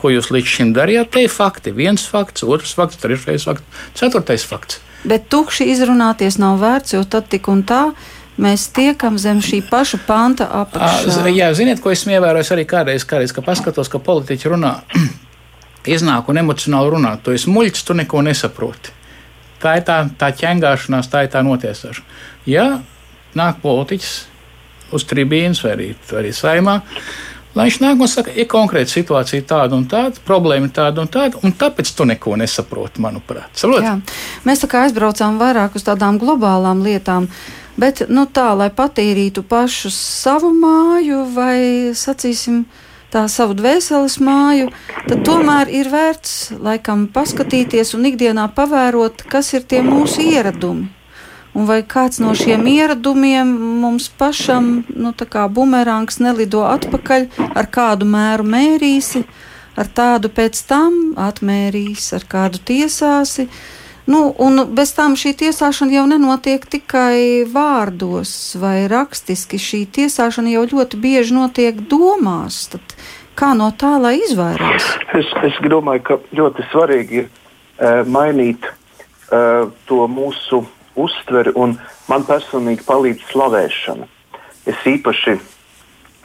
ko 0.00 0.12
jūs 0.12 0.28
līdz 0.34 0.54
šim 0.58 0.76
darījāt, 0.76 1.14
te 1.16 1.24
ir 1.24 1.32
fakti. 1.32 1.72
Viens 1.72 2.04
fakts, 2.10 2.44
otrs 2.44 2.76
fakts, 2.76 3.00
trešais 3.00 3.48
fakts, 3.48 3.82
ceturtais 3.96 4.44
fakts. 4.44 4.82
Bet 5.04 5.30
tukši 5.32 5.70
izrunāties 5.72 6.36
nav 6.40 6.58
vērts, 6.60 6.94
jo 6.96 7.04
tad 7.08 7.30
tik 7.32 7.48
un 7.48 7.62
tā 7.64 7.90
mēs 8.40 8.66
tiekam 8.76 9.16
zem 9.20 9.40
šī 9.44 9.62
paša 9.68 10.00
panta 10.06 10.48
apakšā. 10.60 11.24
Jā, 11.32 11.50
ziniet, 11.56 11.80
ko 11.80 11.92
esmu 11.92 12.14
ievērojis 12.16 12.52
arī 12.56 12.66
kādreiz, 12.68 13.04
kādreiz 13.08 13.34
ka 13.36 13.44
paskatos, 13.44 13.88
ka 13.92 14.00
politiķi 14.04 14.52
runā, 14.52 14.74
iznāk 15.96 16.28
un 16.28 16.42
emocionāli 16.44 16.94
runā. 16.96 17.16
Tu 17.24 17.36
esi 17.36 17.52
muļķis, 17.52 17.86
tu 17.88 17.96
neko 17.96 18.24
nesaproti. 18.28 18.96
Tā 19.60 19.76
ir 19.76 19.84
tā, 19.88 20.02
tā 20.20 20.30
ķengāšanās, 20.36 21.08
tā 21.12 21.26
ir 21.26 21.32
tā 21.32 21.44
notiesāšana. 21.44 22.20
Ja 22.48 22.66
nāk 23.36 23.60
politiķis 23.64 24.14
uz 24.96 25.04
tribīnas 25.08 25.60
vai 25.64 25.74
arī, 25.76 25.88
arī 26.18 26.32
saimā, 26.34 26.80
Lai 27.54 27.66
viņš 27.66 27.78
nāk 27.82 28.02
un 28.02 28.10
saka, 28.10 28.30
ir 28.38 28.46
konkrēta 28.50 28.92
situācija 28.92 29.42
tāda 29.50 29.74
un 29.74 29.86
tāda, 29.90 30.20
problēma 30.26 30.70
tāda 30.74 31.02
un 31.02 31.08
tāda, 31.10 31.40
un 31.42 31.54
tāpēc 31.58 31.90
tu 31.98 32.06
neko 32.06 32.36
nesaproti, 32.38 33.02
manuprāt. 33.02 33.64
Mēs 34.46 34.62
tā 34.62 34.68
kā 34.70 34.84
aizbraucām 34.86 35.40
vairāk 35.40 35.74
uz 35.74 35.86
tādām 35.88 36.20
globālām 36.22 36.84
lietām, 36.86 37.26
bet 37.80 38.04
nu, 38.06 38.28
tā, 38.30 38.52
lai 38.54 38.70
patīrītu 38.70 39.42
pašu 39.50 39.90
savu 39.94 40.52
māju 40.54 41.24
vai, 41.34 41.90
sacīsim, 41.98 42.62
tā 43.10 43.24
savu 43.26 43.58
dvēseles 43.58 44.20
māju, 44.22 44.70
tad 45.08 45.26
tomēr 45.26 45.74
ir 45.74 45.90
vērts 45.90 46.54
laikam 46.54 47.08
paskatīties 47.10 47.96
un 47.98 48.06
ikdienā 48.12 48.46
pavērot, 48.54 49.26
kas 49.26 49.50
ir 49.58 49.66
tie 49.66 49.82
mūsu 49.82 50.22
ieradumi 50.30 50.99
un 51.54 51.66
vai 51.66 51.80
kāds 51.82 52.20
no 52.22 52.34
šiem 52.36 52.66
ieradumiem 52.70 53.50
mums 53.82 54.08
pašam, 54.20 54.84
nu, 54.94 55.12
tā 55.16 55.26
kā 55.30 55.46
bumerāns 55.50 56.20
nelido 56.22 56.62
atpakaļ, 56.68 57.26
ar 57.54 57.68
kādu 57.72 58.08
mēru 58.08 58.46
mērīsi, 58.46 59.24
ar 59.80 59.90
tādu 59.94 60.30
pēc 60.32 60.62
tam 60.68 60.98
atmērīs, 61.18 62.12
ar 62.16 62.26
kādu 62.30 62.62
tiesāsi. 62.70 63.48
Nu, 64.10 64.32
un 64.42 64.64
bez 64.74 64.90
tam 64.96 65.14
šī 65.18 65.36
tiesāšana 65.38 65.94
jau 65.94 66.06
nenotiek 66.10 66.64
tikai 66.66 67.46
vārdos 67.46 68.32
vai 68.58 68.88
rakstiski. 68.90 69.60
Šī 69.60 69.84
tiesāšana 69.98 70.50
jau 70.50 70.64
ļoti 70.72 70.98
bieži 70.98 71.36
notiek 71.36 71.78
domās. 71.90 72.64
Tad 72.72 72.96
kā 73.38 73.52
no 73.54 73.68
tā 73.70 73.92
lai 74.02 74.16
izvairās? 74.24 74.88
Es, 75.14 75.30
es 75.46 75.60
domāju, 75.62 76.02
ka 76.08 76.18
ļoti 76.34 76.66
svarīgi 76.72 77.22
ir 77.22 77.28
uh, 77.28 78.02
mainīt 78.08 78.66
uh, 78.66 79.70
to 79.86 80.02
mūsu 80.10 80.64
uztveri, 80.98 81.52
un 81.54 81.76
man 82.08 82.24
personīgi 82.28 82.86
palīdz 82.86 83.26
slavēšana. 83.30 84.08
Es 84.70 84.80
īpaši, 84.86 85.36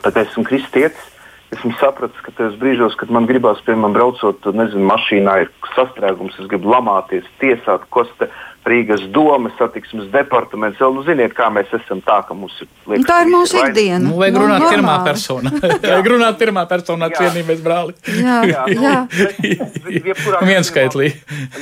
kad 0.03 0.17
esmu 0.21 0.45
kristietis, 0.47 1.11
esmu 1.55 1.73
sapratis, 1.79 2.19
ka 2.25 2.33
tajos 2.37 2.57
brīžos, 2.61 2.97
kad 2.99 3.11
man 3.13 3.27
gribās, 3.29 3.61
piemēram, 3.65 3.95
braucot, 3.95 4.49
nezinu, 4.55 4.85
mašīnā 4.91 5.37
ir 5.43 5.53
sastrēgums, 5.75 6.37
es 6.41 6.51
gribu 6.51 6.71
lamāties, 6.73 7.27
tiesāt, 7.41 7.87
ko 7.89 8.05
te 8.19 8.29
Rīgas 8.65 9.03
domas, 9.13 9.53
satiksmes 9.59 10.07
departaments. 10.09 10.79
Jau, 10.81 10.87
nu, 10.93 11.03
ziniet, 11.05 11.35
kā 11.37 11.51
mēs 11.53 11.69
esam 11.77 11.99
tā, 12.01 12.15
ka 12.25 12.33
mums 12.33 12.55
ir. 12.63 12.69
Liekas, 12.89 13.03
nu, 13.03 13.09
tā 13.11 13.17
ir 13.21 13.29
mūsu 13.29 13.59
ikdiena. 13.61 13.99
Nu, 14.07 14.15
vajag 14.17 14.39
runāt 14.41 14.63
no, 14.63 14.71
pirmā 14.73 14.95
personā. 15.05 15.51
vajag 15.83 16.09
runāt 16.09 16.39
pirmā 16.39 16.63
personā, 16.71 17.11
cienījamies 17.13 17.61
brāli. 17.65 17.93
jā, 18.25 18.39
jā. 18.49 18.63
jā. 18.73 19.67
Vienskaitlī. 20.49 21.11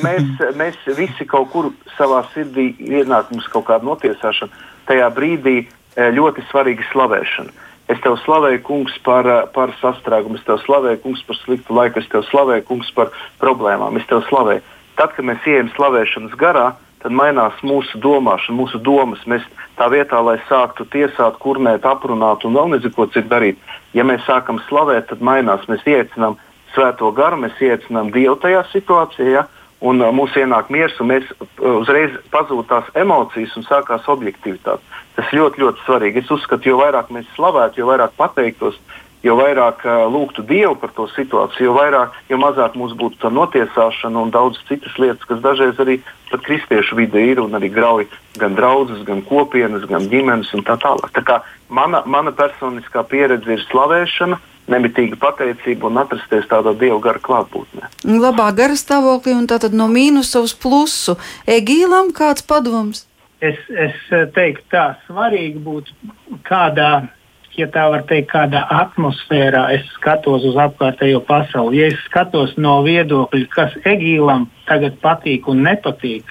mēs, 0.06 0.32
mēs 0.62 0.80
visi 0.96 1.28
kaut 1.28 1.52
kur 1.52 1.74
savā 1.98 2.24
sirdī 2.32 2.70
ienāk 2.80 3.36
mums 3.36 3.52
kaut 3.52 3.68
kāda 3.68 3.84
notiesāšana. 3.90 4.64
Tajā 4.88 5.12
brīdī 5.18 5.58
eh, 5.60 6.08
ļoti 6.16 6.48
svarīga 6.54 6.88
slavēšana. 6.94 7.52
Es 7.94 8.00
tev 8.02 8.16
slavēju, 8.24 8.62
kungs, 8.66 8.96
par, 9.06 9.28
eh, 9.28 9.44
par 9.54 9.74
sastrēgumu, 9.82 10.40
es 10.40 10.46
tev 10.48 10.58
slavēju, 10.66 11.02
kungs, 11.04 11.22
par 11.28 11.38
sliktu 11.38 11.76
laiku, 11.78 12.02
es 12.02 12.08
tev 12.10 12.24
slavēju, 12.30 12.66
kungs, 12.70 12.90
par 12.96 13.12
problēmām, 13.42 14.00
es 14.00 14.08
tev 14.10 14.24
slavēju. 14.30 14.64
Tad, 14.98 15.14
kad 15.16 15.26
mēs 15.26 15.46
ejam 15.46 15.70
slavēšanas 15.76 16.34
garā, 16.38 16.74
tad 17.04 17.12
mainās 17.12 17.54
mūsu 17.62 18.00
domāšana, 18.00 18.58
mūsu 18.58 18.82
domas. 18.82 19.20
Mēs 19.30 19.44
tā 19.78 19.90
vietā, 19.92 20.24
lai 20.24 20.38
sāktu 20.50 20.88
tiesāt, 20.90 21.38
kurnēt, 21.44 21.86
aprunāt 21.86 22.46
un 22.46 22.56
vēl 22.58 22.72
nezinu, 22.74 22.96
ko 22.96 23.08
citu 23.12 23.30
darīt, 23.30 23.58
ja 23.94 24.04
mēs 24.08 24.24
sākam 24.26 24.62
slavēt, 24.70 25.10
tad 25.12 25.20
mainās. 25.20 25.68
Mēs 25.68 25.84
iecinām 25.86 26.38
svēto 26.74 27.12
garu, 27.14 27.42
mēs 27.44 27.60
iecinām 27.60 28.14
Dievu 28.16 28.38
tajā 28.42 28.64
situācijā. 28.72 29.30
Ja? 29.30 29.48
Un 29.84 30.00
mums 30.16 30.36
ienāk 30.40 30.70
miers, 30.72 30.96
un 31.04 31.10
mēs 31.12 31.28
uzreiz 31.60 32.14
pazūd 32.32 32.70
tās 32.70 32.88
emocijas 32.96 33.56
un 33.60 33.66
sākās 33.68 34.06
objektivitāte. 34.08 34.80
Tas 35.18 35.34
ļoti, 35.36 35.60
ļoti 35.60 35.84
svarīgi. 35.84 36.24
Es 36.24 36.32
uzskatu, 36.32 36.72
jo 36.72 36.78
vairāk 36.80 37.12
mēs 37.12 37.28
slavētu, 37.36 37.82
jo 37.82 37.90
vairāk 37.90 38.16
pateiktos, 38.16 38.80
jo 39.24 39.36
vairāk 39.40 39.84
uh, 39.88 40.04
lūgtu 40.12 40.44
Dievu 40.48 40.76
par 40.80 40.92
to 40.96 41.08
situāciju, 41.16 41.70
jo, 41.70 41.76
vairāk, 41.78 42.16
jo 42.30 42.40
mazāk 42.42 42.76
mums 42.80 42.96
būtu 43.00 43.22
tā 43.24 43.32
notiesāšana 43.34 44.26
un 44.26 44.34
daudz 44.34 44.60
citas 44.68 44.96
lietas, 45.00 45.24
kas 45.30 45.42
dažreiz 45.44 45.80
arī 45.80 46.00
pat 46.32 46.44
kristiešu 46.46 46.98
vidē 47.00 47.24
ir 47.32 47.44
un 47.44 47.56
arī 47.58 47.72
grauj 47.74 48.08
gan 48.40 48.58
draugus, 48.58 49.04
gan 49.08 49.22
kopienas, 49.26 49.86
gan 49.90 50.10
ģimenes 50.12 50.52
un 50.58 50.66
tā 50.68 50.76
tālāk. 50.82 51.12
Tā 51.16 51.24
kā 51.26 51.40
mana, 51.70 52.04
mana 52.06 52.34
personiskā 52.36 53.06
pieredze 53.08 53.56
ir 53.56 53.64
slavēšana. 53.70 54.42
Nemitīga 54.72 55.18
pateicība 55.20 55.90
un 55.90 55.98
atrasties 56.00 56.46
tādā 56.48 56.72
dieva 56.80 56.96
gara 57.04 57.20
klātbūtnē. 57.20 57.90
Labā 58.08 58.46
gara 58.56 58.78
stāvoklī 58.80 59.34
un 59.36 59.50
tātad 59.52 59.76
no 59.76 59.90
mīnusa 59.92 60.40
uz 60.40 60.54
plusu. 60.56 61.18
Egīlam 61.44 62.14
kāds 62.16 62.46
padoms? 62.48 63.04
Es, 63.44 63.60
es 63.68 63.98
teiktu, 64.32 64.64
tā 64.72 64.86
svarīgi 65.04 65.60
būtu 65.60 66.40
kādā 66.48 67.10
ja 67.58 67.68
tā 67.72 67.86
var 67.92 68.04
teikt, 68.10 68.32
kādā 68.32 68.64
atmosfērā 68.74 69.64
es 69.76 69.86
skatos 69.98 70.46
uz 70.48 70.58
apkārtējo 70.60 71.22
pasauli. 71.28 71.82
Ja 71.82 71.90
es 71.92 72.00
skatos 72.08 72.56
no 72.58 72.80
viedokļa, 72.86 73.50
kas 73.54 73.76
Egīlam 73.90 74.48
tagad 74.70 74.98
patīk 75.04 75.48
un 75.52 75.64
nepatīk, 75.68 76.30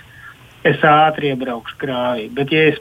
es 0.69 0.83
ātri 0.87 1.33
iebraukšu 1.33 1.79
krāvī. 1.81 2.29
Bet, 2.35 2.53
ja 2.55 2.73
es 2.73 2.81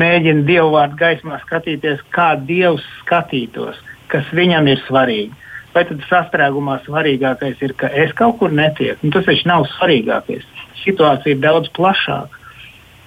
mēģinu 0.00 0.46
dievu 0.48 0.72
vārdu 0.76 1.00
gaismā 1.00 1.40
skatīties, 1.44 2.04
kā 2.14 2.34
dievs 2.48 2.84
skatītos, 3.02 3.80
kas 4.12 4.28
viņam 4.36 4.68
ir 4.72 4.80
svarīgi, 4.86 5.32
vai 5.74 5.84
tad 5.88 6.04
sastrēgumā 6.08 6.78
svarīgākais 6.86 7.60
ir, 7.64 7.76
ka 7.78 7.92
es 7.92 8.14
kaut 8.16 8.38
kur 8.40 8.54
netieku? 8.54 9.00
Nu, 9.04 9.12
tas 9.16 9.28
taču 9.28 9.48
nav 9.48 9.68
svarīgākais. 9.76 10.46
Situācija 10.84 11.36
ir 11.36 11.42
daudz 11.42 11.72
plašāka. 11.76 12.34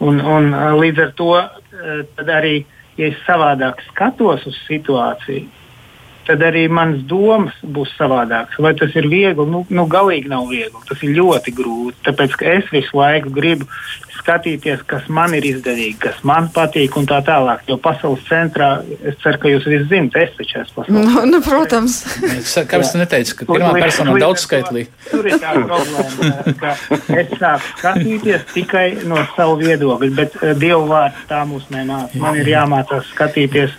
Un, 0.01 0.17
un 0.25 0.53
līdz 0.82 1.01
ar 1.03 1.11
to 1.17 1.34
arī 2.25 2.61
uh, 2.63 2.77
ja 3.02 3.10
es 3.10 3.20
savādāk 3.26 3.82
skatos 3.89 4.45
uz 4.49 4.58
situāciju, 4.68 5.49
tad 6.28 6.43
arī 6.45 6.68
manas 6.70 7.02
domas 7.10 7.56
būs 7.76 7.93
savādākas. 7.97 8.60
Vai 8.62 8.74
tas 8.78 8.93
ir 8.95 9.10
viegli? 9.10 9.47
Nu, 9.49 9.64
nu, 9.70 9.88
galīgi 9.89 10.30
nav 10.32 10.47
viegli. 10.52 10.84
Tas 10.88 11.02
ir 11.04 11.16
ļoti 11.18 11.54
grūti. 11.58 11.97
Tāpēc 12.08 12.38
es 12.54 12.70
visu 12.74 13.02
laiku 13.02 13.34
gribu 13.34 13.68
skatīties, 14.22 14.84
kas 14.89 15.07
man 15.11 15.36
ir 15.38 15.45
izdevīgi, 15.49 15.97
kas 16.05 16.22
man 16.28 16.49
patīk 16.53 16.95
un 16.99 17.07
tā 17.09 17.19
tālāk. 17.26 17.63
Jo 17.69 17.78
pasaules 17.82 18.24
centrā, 18.30 18.72
es 18.99 19.17
ceru, 19.24 19.41
ka 19.41 19.51
jūs 19.51 19.67
visi 19.69 19.88
zinat, 19.91 20.17
es 20.22 20.36
taču 20.38 20.59
esmu 20.61 20.78
pasaules 20.80 21.09
nu, 21.09 21.26
nu, 21.34 21.41
protams. 21.45 21.99
Kāpēc 22.22 22.93
tu 22.93 23.01
neteici, 23.01 23.38
ka 23.39 23.47
pirmā 23.49 23.72
persona 23.78 24.15
ir 24.15 24.26
daudzskaitlī? 24.26 24.86
Tur 25.09 25.30
ir 25.30 25.39
tā 25.41 25.55
problēma, 25.59 26.55
ka 26.61 26.76
es 27.22 27.34
sāku 27.38 27.72
skatīties 27.78 28.45
tikai 28.55 28.86
no 29.09 29.24
savu 29.36 29.57
viedokļu, 29.61 30.11
bet 30.17 30.38
uh, 30.41 30.51
Dievu 30.61 30.86
vārds 30.91 31.26
tā 31.32 31.41
mūs 31.49 31.69
nemāca. 31.74 32.22
Man 32.22 32.38
ir 32.41 32.53
jāmācās 32.53 33.09
skatīties 33.15 33.78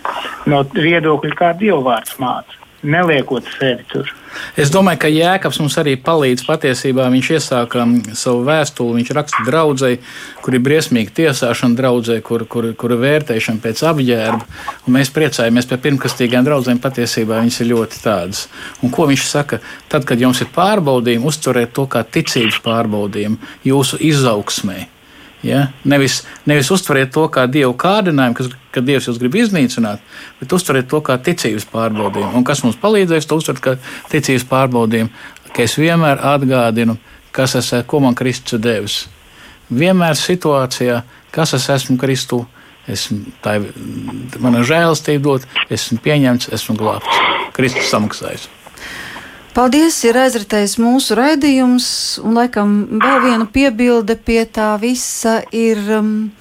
no 0.51 0.63
viedokļa, 0.75 1.39
kā 1.39 1.53
Dievu 1.59 1.83
vārds 1.87 2.19
māca 2.21 2.62
neliekot 2.83 3.47
sevi 3.57 3.85
tur. 3.91 4.11
Es 4.57 4.71
domāju, 4.73 4.99
ka 5.03 5.09
Jēkabs 5.11 5.59
mums 5.61 5.75
arī 5.81 5.93
palīdz 6.01 6.45
patiesībā. 6.47 7.05
Viņš 7.13 7.29
iesāka 7.37 7.83
um, 7.83 7.95
savu 8.17 8.43
vēstuli, 8.47 8.97
viņš 8.99 9.11
raksta 9.17 9.45
draudzēji, 9.47 9.99
kur 10.45 10.57
ir 10.57 10.63
briesmīga 10.65 11.13
tiesāšana 11.19 11.77
draudzē, 11.77 12.19
kur, 12.25 12.45
kur, 12.49 12.71
kur 12.79 12.95
vērtēšana 13.01 13.61
pēc 13.63 13.83
apģērba. 13.91 14.47
Un 14.87 14.97
mēs 14.97 15.13
priecājamies 15.13 15.69
par 15.69 15.83
pirmkastīgām 15.85 16.47
draudzēm, 16.47 16.81
patiesībā 16.83 17.43
viņas 17.43 17.61
ir 17.61 17.71
ļoti 17.73 18.01
tādas. 18.03 18.47
Un 18.81 18.93
ko 18.93 19.07
viņš 19.11 19.27
saka? 19.29 19.61
Tad, 19.91 20.07
kad 20.09 20.21
jums 20.21 20.41
ir 20.43 20.49
pārbaudījumi, 20.55 21.29
uztveriet 21.29 21.75
to 21.77 21.87
kā 21.89 22.01
ticības 22.05 22.59
pārbaudījumu 22.65 23.53
jūsu 23.69 24.01
izaugsmē. 24.13 24.92
Ja? 25.43 25.67
Nevis, 25.83 26.21
nevis 26.47 26.71
uztveriet 26.71 27.11
to 27.13 27.25
kā 27.31 27.43
dievu 27.51 27.75
kārdinājumu, 27.79 28.37
kas, 28.37 28.49
ka 28.71 28.83
dievs 28.85 29.09
jūs 29.09 29.19
grib 29.21 29.35
iznīcināt, 29.41 30.03
bet 30.39 30.55
uztveriet 30.55 30.87
to 30.91 31.01
kā 31.03 31.17
ticības 31.19 31.67
pārbaudījumu. 31.71 32.31
Un 32.39 32.47
kas 32.47 32.63
mums 32.63 32.79
palīdzēs 32.81 33.27
to 33.27 33.39
uztvert 33.41 33.63
kā 33.63 33.75
ticības 34.13 34.47
pārbaudījumu? 34.49 35.11
Ka 35.53 35.65
es 35.67 35.75
vienmēr 35.77 36.23
atgādinu, 36.31 36.97
kas 37.35 37.57
es 37.59 37.73
esmu, 37.73 37.89
ko 37.91 38.01
man 38.07 38.17
Kristus 38.17 38.57
ir 38.57 38.63
devis. 38.63 38.97
Vienmēr 39.73 40.17
situācijā, 40.17 41.01
kas 41.35 41.53
es 41.59 41.67
esmu 41.75 41.99
Kristu, 42.01 42.43
esmu, 42.89 43.35
tā 43.43 43.59
ir 43.59 43.69
mana 44.43 44.63
žēlastība 44.65 45.23
dot, 45.27 45.47
esmu 45.73 45.99
pieņemts, 46.03 46.51
esmu 46.55 46.79
glābts. 46.79 47.23
Kristus 47.53 47.91
samaksājis. 47.91 48.49
Paldies, 49.53 49.99
ir 50.01 50.17
aizritējis 50.17 50.79
mūsu 50.81 51.13
raidījums, 51.13 51.87
un 52.25 52.33
laikam 52.39 52.71
vēl 52.97 53.19
viena 53.21 53.45
piebilde 53.45 54.15
pie 54.17 54.47
tā 54.49 54.71
visa 54.81 55.43
ir, 55.53 55.77
um, 55.93 56.31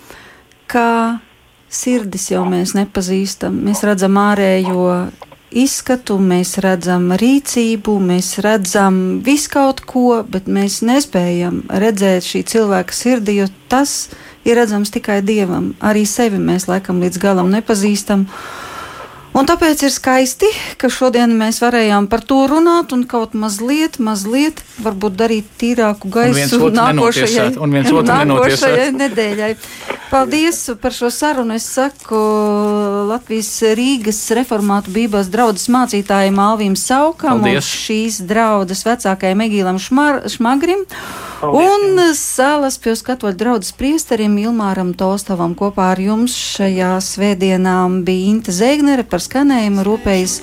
kā 0.64 1.20
sirdis 1.68 2.30
jau 2.30 2.46
mēs 2.48 2.72
nepazīstam. 2.72 3.58
Mēs 3.66 3.84
redzam 3.84 4.16
ārējo 4.16 4.86
izskatu, 5.52 6.16
mēs 6.16 6.54
redzam 6.64 7.10
rīcību, 7.20 7.98
mēs 8.00 8.38
redzam 8.44 9.20
visu 9.24 9.52
kaut 9.52 9.84
ko, 9.84 10.22
bet 10.24 10.48
mēs 10.48 10.80
nespējam 10.80 11.62
redzēt 11.68 12.24
šī 12.24 12.46
cilvēka 12.48 12.96
sirdi, 12.96 13.36
jo 13.42 13.50
tas 13.68 14.08
ir 14.48 14.56
redzams 14.56 14.92
tikai 14.94 15.20
dievam. 15.20 15.74
Arī 15.84 16.06
sevi 16.08 16.40
mēs 16.40 16.64
laikam 16.70 17.04
līdz 17.04 17.20
galam 17.20 17.52
nepazīstam. 17.52 18.24
Un 19.32 19.48
tāpēc 19.48 19.86
ir 19.86 19.92
skaisti, 19.92 20.48
ka 20.76 20.90
šodien 20.92 21.32
mēs 21.38 21.62
varējām 21.62 22.08
par 22.12 22.20
to 22.28 22.42
runāt 22.50 22.92
un 22.92 23.06
kaut 23.08 23.32
mazliet, 23.32 23.96
mazliet 23.96 24.60
varbūt 24.84 25.16
darīt 25.16 25.48
tīrāku 25.60 26.10
gaisu 26.12 26.68
nākošajai, 26.68 27.48
nākošajai 27.56 28.92
nedēļai. 29.00 29.50
Paldies 30.12 30.66
par 30.80 30.92
šo 30.92 31.08
sarunu. 31.08 31.54
Es 31.56 31.64
saku 31.72 32.18
Latvijas 33.08 33.48
Rīgas 33.78 34.18
reformātu 34.36 34.92
bībās 34.92 35.30
draudzes 35.32 35.70
mācītājiem 35.72 36.36
Alvīm 36.36 36.74
Saukam 36.76 37.40
Paldies. 37.40 37.64
un 37.64 37.68
šīs 37.86 38.18
draudzes 38.28 38.84
vecākajam 38.84 39.40
Egīlam 39.46 39.80
Šmar, 39.80 40.26
Šmagrim. 40.28 40.84
Un 41.42 41.96
Sālas 42.14 42.76
pie 42.78 42.92
skatoļu 42.94 43.38
draudzes 43.40 43.72
priesterim 43.74 44.36
Ilmāram 44.36 44.92
Tostavam 44.92 45.56
kopā 45.56 45.88
ar 45.94 46.04
jums 46.04 46.36
šajā 46.36 46.92
svētdienā 47.00 47.78
bija 48.04 48.28
Inta 48.34 48.52
Zeignere 48.52 49.08
par 49.08 49.21
skanējumu 49.26 49.86
rūpējas 49.88 50.40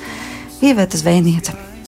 Ieveta 0.66 1.00
Zvēniece. 1.00 1.69